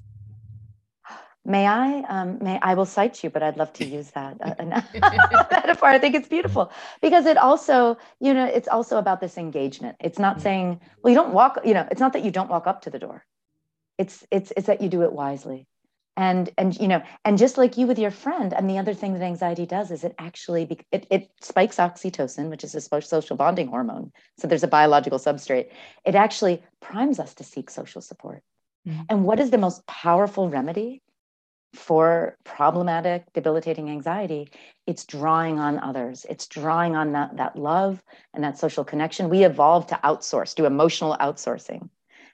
May 1.46 1.66
I? 1.66 2.00
Um, 2.08 2.38
may 2.40 2.58
I 2.62 2.72
will 2.72 2.86
cite 2.86 3.22
you, 3.22 3.28
but 3.28 3.42
I'd 3.42 3.58
love 3.58 3.70
to 3.74 3.84
use 3.84 4.10
that 4.12 4.38
uh, 4.40 4.54
metaphor. 5.50 5.88
I 5.88 5.98
think 5.98 6.14
it's 6.14 6.28
beautiful 6.28 6.72
because 7.02 7.26
it 7.26 7.36
also, 7.36 7.98
you 8.18 8.32
know, 8.32 8.46
it's 8.46 8.66
also 8.66 8.96
about 8.96 9.20
this 9.20 9.36
engagement. 9.36 9.96
It's 10.00 10.18
not 10.18 10.38
mm. 10.38 10.42
saying, 10.42 10.80
well, 11.02 11.10
you 11.10 11.18
don't 11.18 11.34
walk. 11.34 11.58
You 11.62 11.74
know, 11.74 11.86
it's 11.90 12.00
not 12.00 12.14
that 12.14 12.24
you 12.24 12.30
don't 12.30 12.48
walk 12.48 12.66
up 12.66 12.80
to 12.82 12.90
the 12.90 12.98
door. 12.98 13.26
It's 13.98 14.24
it's 14.30 14.54
it's 14.56 14.68
that 14.68 14.80
you 14.80 14.88
do 14.88 15.02
it 15.02 15.12
wisely, 15.12 15.66
and 16.16 16.48
and 16.56 16.74
you 16.80 16.88
know, 16.88 17.02
and 17.26 17.36
just 17.36 17.58
like 17.58 17.76
you 17.76 17.86
with 17.86 17.98
your 17.98 18.10
friend. 18.10 18.54
And 18.54 18.68
the 18.70 18.78
other 18.78 18.94
thing 18.94 19.12
that 19.12 19.22
anxiety 19.22 19.66
does 19.66 19.90
is 19.90 20.02
it 20.02 20.14
actually 20.18 20.80
it 20.92 21.06
it 21.10 21.30
spikes 21.42 21.76
oxytocin, 21.76 22.48
which 22.48 22.64
is 22.64 22.74
a 22.74 22.80
social 23.02 23.36
bonding 23.36 23.68
hormone. 23.68 24.12
So 24.38 24.48
there's 24.48 24.64
a 24.64 24.68
biological 24.78 25.18
substrate. 25.18 25.68
It 26.06 26.14
actually 26.14 26.62
primes 26.80 27.20
us 27.20 27.34
to 27.34 27.44
seek 27.44 27.68
social 27.68 28.00
support. 28.00 28.42
Mm-hmm. 28.86 29.02
And 29.08 29.24
what 29.24 29.40
is 29.40 29.50
the 29.50 29.58
most 29.58 29.86
powerful 29.86 30.48
remedy? 30.48 31.02
for 31.74 32.36
problematic, 32.44 33.32
debilitating 33.32 33.90
anxiety, 33.90 34.48
it's 34.86 35.04
drawing 35.04 35.58
on 35.58 35.78
others. 35.78 36.24
It's 36.28 36.46
drawing 36.46 36.96
on 36.96 37.12
that, 37.12 37.36
that 37.36 37.56
love 37.56 38.02
and 38.32 38.42
that 38.44 38.58
social 38.58 38.84
connection. 38.84 39.28
We 39.28 39.44
evolved 39.44 39.88
to 39.90 40.00
outsource, 40.04 40.54
do 40.54 40.66
emotional 40.66 41.16
outsourcing, 41.20 41.88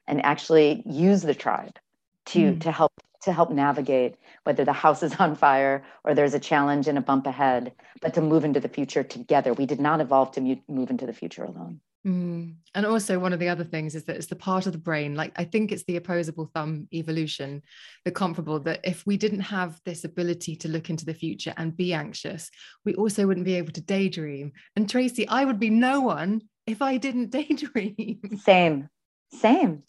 and 0.07 0.25
actually 0.25 0.83
use 0.87 1.23
the 1.23 1.35
tribe 1.35 1.79
to, 2.27 2.53
mm. 2.53 2.61
to 2.61 2.73
help 2.73 2.93
to 3.23 3.35
help 3.35 3.51
navigate 3.51 4.17
whether 4.45 4.65
the 4.65 4.73
house 4.73 5.03
is 5.03 5.15
on 5.17 5.37
fire 5.37 5.85
or 6.05 6.15
there's 6.15 6.33
a 6.33 6.41
challenge 6.41 6.89
and 6.89 6.97
a 6.97 7.03
bump 7.03 7.27
ahead, 7.27 7.73
but 8.01 8.15
to 8.15 8.23
move 8.23 8.47
into 8.47 8.61
the 8.61 8.69
future 8.69 9.03
together. 9.03 9.53
We 9.53 9.67
did 9.67 9.79
not 9.79 10.01
evolve 10.01 10.33
to 10.33 10.59
move 10.69 10.89
into 10.89 11.05
the 11.05 11.13
future 11.13 11.45
alone. 11.45 11.81
Mm. 12.07 12.55
And 12.75 12.87
also, 12.87 13.19
one 13.19 13.33
of 13.33 13.41
the 13.41 13.49
other 13.49 13.65
things 13.65 13.95
is 13.95 14.05
that 14.05 14.17
it's 14.17 14.29
the 14.29 14.37
part 14.37 14.67
of 14.67 14.73
the 14.73 14.79
brain, 14.79 15.15
like 15.15 15.33
I 15.37 15.45
think 15.45 15.71
it's 15.71 15.85
the 15.85 15.97
opposable 15.97 16.51
thumb 16.55 16.89
evolution, 16.93 17.63
the 18.05 18.11
comparable, 18.11 18.59
that 18.61 18.81
if 18.85 19.05
we 19.07 19.17
didn't 19.17 19.41
have 19.41 19.79
this 19.85 20.05
ability 20.05 20.57
to 20.57 20.69
look 20.69 20.89
into 20.89 21.05
the 21.05 21.15
future 21.15 21.53
and 21.57 21.77
be 21.77 21.93
anxious, 21.93 22.51
we 22.85 22.95
also 22.95 23.27
wouldn't 23.27 23.45
be 23.45 23.57
able 23.57 23.73
to 23.73 23.83
daydream. 23.83 24.53
And 24.77 24.89
Tracy, 24.89 25.29
I 25.29 25.45
would 25.45 25.61
be 25.61 25.71
no 25.71 26.01
one 26.01 26.43
if 26.67 26.81
I 26.81 26.97
didn't 26.97 27.31
daydream. 27.39 28.21
Same, 28.43 28.89
same. 29.33 29.83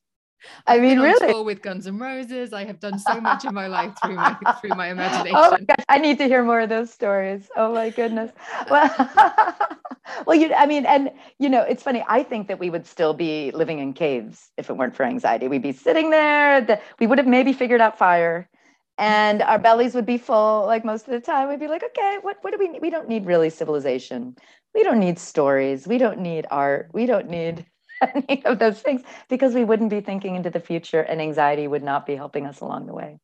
I 0.67 0.79
mean, 0.79 0.99
really, 0.99 1.33
tour 1.33 1.43
with 1.43 1.61
Guns 1.61 1.87
N' 1.87 1.97
Roses. 1.97 2.53
I 2.53 2.65
have 2.65 2.79
done 2.79 2.99
so 2.99 3.19
much 3.19 3.45
in 3.45 3.53
my 3.53 3.67
life 3.67 3.93
through 4.03 4.15
my 4.15 4.37
through 4.61 4.75
my 4.75 4.89
imagination. 4.89 5.37
Oh 5.37 5.51
my 5.51 5.59
gosh, 5.59 5.85
I 5.89 5.97
need 5.97 6.17
to 6.19 6.25
hear 6.25 6.43
more 6.43 6.61
of 6.61 6.69
those 6.69 6.91
stories. 6.91 7.49
Oh 7.55 7.73
my 7.73 7.89
goodness. 7.89 8.31
Well, 8.69 8.89
well, 10.25 10.35
you. 10.35 10.53
I 10.53 10.65
mean, 10.65 10.85
and 10.85 11.11
you 11.39 11.49
know, 11.49 11.61
it's 11.61 11.83
funny. 11.83 12.03
I 12.07 12.23
think 12.23 12.47
that 12.47 12.59
we 12.59 12.69
would 12.69 12.85
still 12.85 13.13
be 13.13 13.51
living 13.51 13.79
in 13.79 13.93
caves 13.93 14.51
if 14.57 14.69
it 14.69 14.73
weren't 14.73 14.95
for 14.95 15.03
anxiety. 15.03 15.47
We'd 15.47 15.61
be 15.61 15.73
sitting 15.73 16.09
there. 16.09 16.61
That 16.61 16.81
we 16.99 17.07
would 17.07 17.17
have 17.17 17.27
maybe 17.27 17.53
figured 17.53 17.81
out 17.81 17.97
fire, 17.97 18.49
and 18.97 19.41
our 19.41 19.59
bellies 19.59 19.95
would 19.95 20.05
be 20.05 20.17
full. 20.17 20.65
Like 20.65 20.85
most 20.85 21.07
of 21.07 21.11
the 21.11 21.21
time, 21.21 21.49
we'd 21.49 21.59
be 21.59 21.67
like, 21.67 21.83
okay, 21.83 22.17
what 22.21 22.37
what 22.41 22.51
do 22.51 22.57
we? 22.59 22.69
Need? 22.69 22.81
We 22.81 22.89
don't 22.89 23.07
need 23.07 23.25
really 23.25 23.49
civilization. 23.49 24.35
We 24.73 24.83
don't 24.83 24.99
need 24.99 25.19
stories. 25.19 25.87
We 25.87 25.97
don't 25.97 26.19
need 26.19 26.45
art. 26.49 26.89
We 26.93 27.05
don't 27.05 27.29
need 27.29 27.65
any 28.01 28.43
of 28.45 28.59
those 28.59 28.81
things 28.81 29.01
because 29.29 29.53
we 29.53 29.63
wouldn't 29.63 29.89
be 29.89 30.01
thinking 30.01 30.35
into 30.35 30.49
the 30.49 30.59
future 30.59 31.01
and 31.01 31.21
anxiety 31.21 31.67
would 31.67 31.83
not 31.83 32.05
be 32.05 32.15
helping 32.15 32.45
us 32.45 32.61
along 32.61 32.87
the 32.87 32.93
way. 32.93 33.19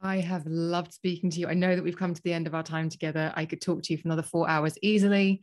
I 0.00 0.20
have 0.20 0.46
loved 0.46 0.92
speaking 0.92 1.30
to 1.30 1.40
you. 1.40 1.48
I 1.48 1.54
know 1.54 1.74
that 1.74 1.82
we've 1.82 1.96
come 1.96 2.12
to 2.12 2.22
the 2.22 2.32
end 2.32 2.46
of 2.46 2.54
our 2.54 2.62
time 2.62 2.90
together. 2.90 3.32
I 3.34 3.46
could 3.46 3.60
talk 3.60 3.82
to 3.84 3.92
you 3.92 3.98
for 3.98 4.08
another 4.08 4.22
four 4.22 4.48
hours 4.48 4.76
easily. 4.82 5.40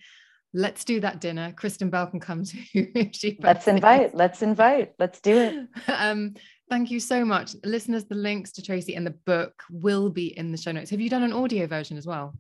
Let's 0.53 0.83
do 0.83 0.99
that 0.99 1.19
dinner. 1.19 1.53
Kristen 1.53 1.89
Bell 1.89 2.07
can 2.07 2.19
come 2.19 2.43
to. 2.43 3.35
Let's 3.41 3.67
invite. 3.67 4.13
Let's 4.13 4.41
invite. 4.41 4.93
Let's 4.99 5.19
do 5.21 5.37
it. 5.37 5.67
um, 5.87 6.35
thank 6.69 6.91
you 6.91 6.99
so 6.99 7.25
much, 7.25 7.55
listeners. 7.63 8.05
The 8.05 8.15
links 8.15 8.51
to 8.53 8.61
Tracy 8.61 8.95
and 8.95 9.07
the 9.07 9.15
book 9.25 9.53
will 9.71 10.09
be 10.09 10.37
in 10.37 10.51
the 10.51 10.57
show 10.57 10.71
notes. 10.71 10.91
Have 10.91 11.01
you 11.01 11.09
done 11.09 11.23
an 11.23 11.33
audio 11.33 11.65
version 11.67 11.97
as 11.97 12.05
well? 12.05 12.35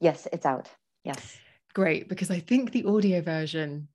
Yes, 0.00 0.28
it's 0.32 0.46
out. 0.46 0.68
Yes. 1.04 1.38
Great, 1.74 2.08
because 2.08 2.30
I 2.30 2.38
think 2.38 2.70
the 2.70 2.84
audio 2.84 3.20
version 3.20 3.88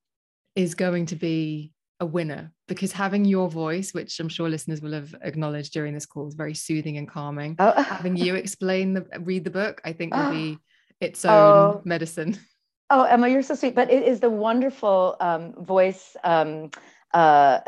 is 0.56 0.76
going 0.76 1.08
to 1.08 1.16
be 1.16 1.72
a 1.99 2.06
winner 2.06 2.51
because 2.68 2.91
having 2.91 3.26
your 3.26 3.49
voice, 3.49 3.93
which 3.93 4.20
I'm 4.20 4.30
sure 4.30 4.49
listeners 4.49 4.82
will 4.82 4.93
have 4.93 5.16
acknowledged 5.22 5.74
during 5.74 5.93
this 5.93 6.06
call, 6.06 6.28
is 6.28 6.36
very 6.36 6.54
soothing 6.54 6.97
and 6.97 7.08
calming. 7.08 7.56
Oh. 7.60 7.82
having 7.82 8.16
you 8.16 8.36
explain 8.36 8.93
the 8.93 9.06
read 9.22 9.43
the 9.43 9.51
book, 9.51 9.82
I 9.84 9.93
think 9.93 10.14
will 10.16 10.32
be 10.32 10.58
its 10.99 11.26
own 11.26 11.32
oh. 11.32 11.82
medicine. 11.86 12.38
Oh, 12.89 13.04
Emma, 13.04 13.28
you're 13.28 13.41
so 13.41 13.56
sweet. 13.56 13.74
But 13.74 13.89
it 13.89 14.04
is 14.04 14.20
the 14.20 14.30
wonderful 14.30 15.16
um, 15.20 15.54
voice. 15.66 16.16
Um, 16.24 16.70
uh, 17.12 17.60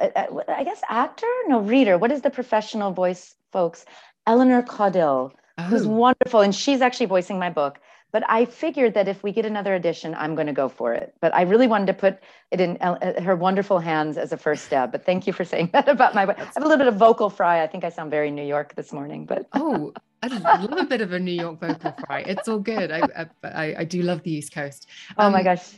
I 0.48 0.64
guess 0.64 0.82
actor, 0.88 1.26
no 1.48 1.62
reader. 1.62 1.98
What 1.98 2.12
is 2.12 2.22
the 2.22 2.30
professional 2.30 2.92
voice, 2.92 3.34
folks? 3.52 3.86
Eleanor 4.28 4.62
Caudill, 4.62 5.32
oh. 5.58 5.64
who's 5.64 5.88
wonderful, 5.88 6.42
and 6.42 6.54
she's 6.54 6.82
actually 6.82 7.08
voicing 7.08 7.40
my 7.40 7.50
book. 7.50 7.80
But 8.16 8.24
I 8.30 8.46
figured 8.46 8.94
that 8.94 9.10
if 9.10 9.24
we 9.24 9.34
get 9.34 9.46
another 9.46 9.76
edition, 9.76 10.16
I'm 10.18 10.36
going 10.36 10.48
to 10.48 10.54
go 10.54 10.70
for 10.70 10.94
it. 10.94 11.14
But 11.20 11.36
I 11.36 11.42
really 11.42 11.68
wanted 11.68 11.88
to 11.88 11.94
put 11.94 12.20
it 12.50 12.62
in 12.62 12.78
uh, 12.78 13.22
her 13.22 13.36
wonderful 13.36 13.78
hands 13.78 14.16
as 14.18 14.32
a 14.32 14.38
first 14.38 14.64
step. 14.64 14.94
But 14.94 15.06
thank 15.06 15.28
you 15.28 15.34
for 15.34 15.44
saying 15.44 15.72
that 15.74 15.90
about 15.90 16.16
my. 16.16 16.22
I 16.24 16.34
have 16.34 16.56
a 16.56 16.62
little 16.62 16.78
bit 16.78 16.88
of 16.88 16.96
vocal 16.96 17.30
fry. 17.30 17.62
I 17.62 17.68
think 17.68 17.84
I 17.84 17.90
sound 17.90 18.12
very 18.12 18.32
New 18.32 18.46
York 18.46 18.74
this 18.76 18.94
morning. 18.94 19.26
But 19.26 19.50
oh, 19.54 19.92
I 20.24 20.28
love 20.30 20.78
a 20.78 20.86
bit 20.86 21.02
of 21.02 21.12
a 21.12 21.20
New 21.20 21.34
York 21.34 21.60
vocal 21.60 21.94
fry. 22.06 22.22
It's 22.22 22.48
all 22.48 22.60
good. 22.60 22.90
I 22.90 23.28
I, 23.44 23.76
I 23.80 23.84
do 23.84 24.02
love 24.02 24.24
the 24.24 24.32
East 24.32 24.54
Coast. 24.54 24.88
Um, 25.18 25.28
oh 25.28 25.30
my 25.32 25.40
um, 25.40 25.44
gosh. 25.44 25.74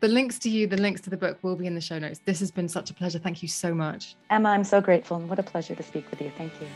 The 0.00 0.08
links 0.08 0.38
to 0.38 0.48
you, 0.48 0.66
the 0.66 0.78
links 0.78 1.02
to 1.02 1.10
the 1.10 1.18
book 1.18 1.36
will 1.42 1.54
be 1.54 1.66
in 1.66 1.74
the 1.74 1.82
show 1.82 1.98
notes. 1.98 2.18
This 2.24 2.40
has 2.40 2.50
been 2.50 2.66
such 2.66 2.90
a 2.92 2.94
pleasure. 2.94 3.18
Thank 3.18 3.42
you 3.42 3.48
so 3.48 3.74
much. 3.74 4.16
Emma, 4.30 4.48
I'm 4.48 4.64
so 4.64 4.80
grateful. 4.80 5.18
And 5.18 5.28
what 5.28 5.38
a 5.38 5.42
pleasure 5.42 5.74
to 5.74 5.82
speak 5.82 6.10
with 6.10 6.22
you. 6.22 6.32
Thank 6.38 6.54
you. 6.62 6.66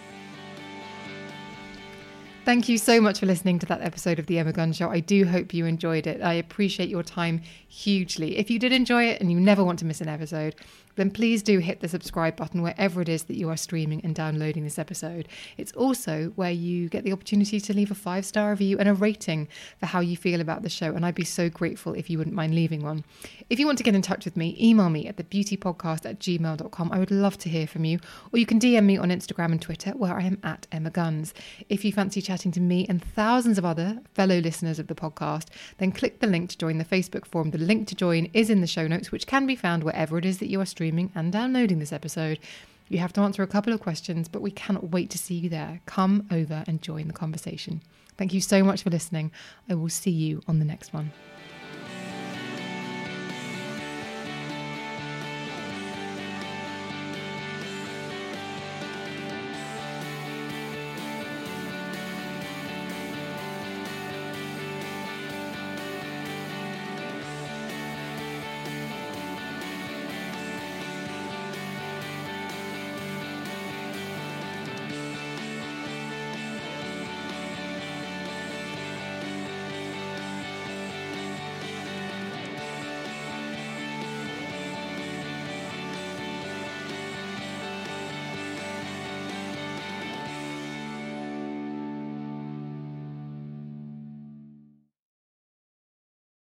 Thank 2.49 2.71
you 2.71 2.79
so 2.79 2.99
much 2.99 3.21
for 3.21 3.27
listening 3.27 3.59
to 3.59 3.67
that 3.67 3.83
episode 3.83 4.19
of 4.19 4.25
The 4.25 4.39
Emma 4.39 4.55
Guns 4.55 4.79
Show. 4.79 4.89
I 4.89 5.01
do 5.01 5.27
hope 5.27 5.53
you 5.53 5.67
enjoyed 5.67 6.07
it. 6.07 6.23
I 6.23 6.33
appreciate 6.33 6.89
your 6.89 7.03
time 7.03 7.43
hugely. 7.69 8.39
If 8.39 8.51
you 8.51 8.59
did 8.59 8.73
enjoy 8.73 9.05
it 9.05 9.21
and 9.21 9.31
you 9.31 9.39
never 9.39 9.63
want 9.63 9.79
to 9.81 9.85
miss 9.85 10.01
an 10.01 10.09
episode, 10.09 10.57
then 10.99 11.11
please 11.11 11.45
do 11.45 11.61
hit 11.61 11.81
the 11.81 11.89
subscribe 11.89 12.35
button 12.35 12.61
wherever 12.61 13.01
it 13.01 13.09
is 13.09 13.25
that 13.25 13.37
you 13.37 13.49
are 13.49 13.57
streaming 13.57 14.01
and 14.03 14.15
downloading 14.15 14.65
this 14.65 14.81
episode. 14.81 15.29
It's 15.57 15.71
also 15.73 16.33
where 16.35 16.51
you 16.51 16.89
get 16.89 17.05
the 17.05 17.13
opportunity 17.13 17.61
to 17.61 17.73
leave 17.73 17.93
a 17.93 17.95
five 17.95 18.27
star 18.27 18.51
review 18.51 18.79
and 18.79 18.89
a 18.89 18.95
rating 18.95 19.47
for 19.79 19.87
how 19.87 20.01
you 20.01 20.17
feel 20.17 20.41
about 20.41 20.63
the 20.63 20.69
show. 20.69 20.93
And 20.93 21.07
I'd 21.07 21.15
be 21.15 21.25
so 21.25 21.49
grateful 21.49 21.95
if 21.95 22.11
you 22.11 22.19
wouldn't 22.19 22.35
mind 22.35 22.55
leaving 22.55 22.83
one. 22.83 23.05
If 23.49 23.61
you 23.61 23.67
want 23.67 23.79
to 23.79 23.85
get 23.85 23.95
in 23.95 24.03
touch 24.03 24.25
with 24.25 24.37
me, 24.37 24.57
email 24.61 24.91
me 24.91 25.07
at 25.07 25.17
thebeautypodcast 25.17 26.05
at 26.05 26.19
gmail.com. 26.19 26.91
I 26.91 26.99
would 26.99 27.13
love 27.13 27.39
to 27.39 27.49
hear 27.49 27.69
from 27.69 27.85
you. 27.85 28.01
Or 28.33 28.39
you 28.39 28.47
can 28.47 28.59
DM 28.59 28.85
me 28.85 28.99
on 28.99 29.11
Instagram 29.11 29.53
and 29.53 29.63
Twitter, 29.63 29.93
where 29.93 30.17
I 30.17 30.23
am 30.23 30.39
at 30.43 30.67
Emma 30.73 30.91
Guns. 30.91 31.33
If 31.69 31.85
you 31.85 31.93
fancy 31.93 32.21
chatting 32.21 32.51
to 32.53 32.61
me 32.61 32.87
and 32.89 33.05
thousands 33.05 33.57
of 33.57 33.65
other 33.65 34.01
fellow 34.15 34.39
listeners 34.41 34.81
of 34.81 34.89
the 34.89 34.97
podcast, 34.97 35.47
then 35.79 35.93
click 35.93 36.19
the 36.19 36.27
link 36.27 36.51
to 36.51 36.59
join 36.59 36.79
the 36.79 36.85
Facebook 36.85 37.25
forum. 37.25 37.51
The 37.59 37.65
link 37.65 37.89
to 37.89 37.97
join 37.97 38.31
is 38.35 38.51
in 38.51 38.61
the 38.61 38.69
show 38.69 38.87
notes, 38.87 39.11
which 39.11 39.27
can 39.27 39.45
be 39.45 39.57
found 39.57 39.83
wherever 39.83 40.17
it 40.17 40.25
is 40.25 40.39
that 40.39 40.49
you 40.49 40.61
are 40.61 40.65
streaming 40.65 41.11
and 41.13 41.33
downloading 41.33 41.81
this 41.81 41.93
episode. 41.93 42.39
You 42.89 42.99
have 42.99 43.13
to 43.15 43.21
answer 43.23 43.43
a 43.43 43.49
couple 43.49 43.73
of 43.73 43.81
questions, 43.81 44.29
but 44.29 44.43
we 44.43 44.53
cannot 44.53 44.91
wait 44.91 45.11
to 45.11 45.19
see 45.19 45.35
you 45.35 45.49
there. 45.49 45.81
Come 45.85 46.29
over 46.31 46.63
and 46.69 46.81
join 46.81 47.09
the 47.09 47.13
conversation. 47.13 47.83
Thank 48.17 48.33
you 48.33 48.41
so 48.41 48.63
much 48.63 48.85
for 48.85 48.91
listening. 48.91 49.33
I 49.69 49.75
will 49.75 49.89
see 49.89 50.13
you 50.13 50.41
on 50.47 50.61
the 50.61 50.65
next 50.65 50.93
one. 50.93 51.11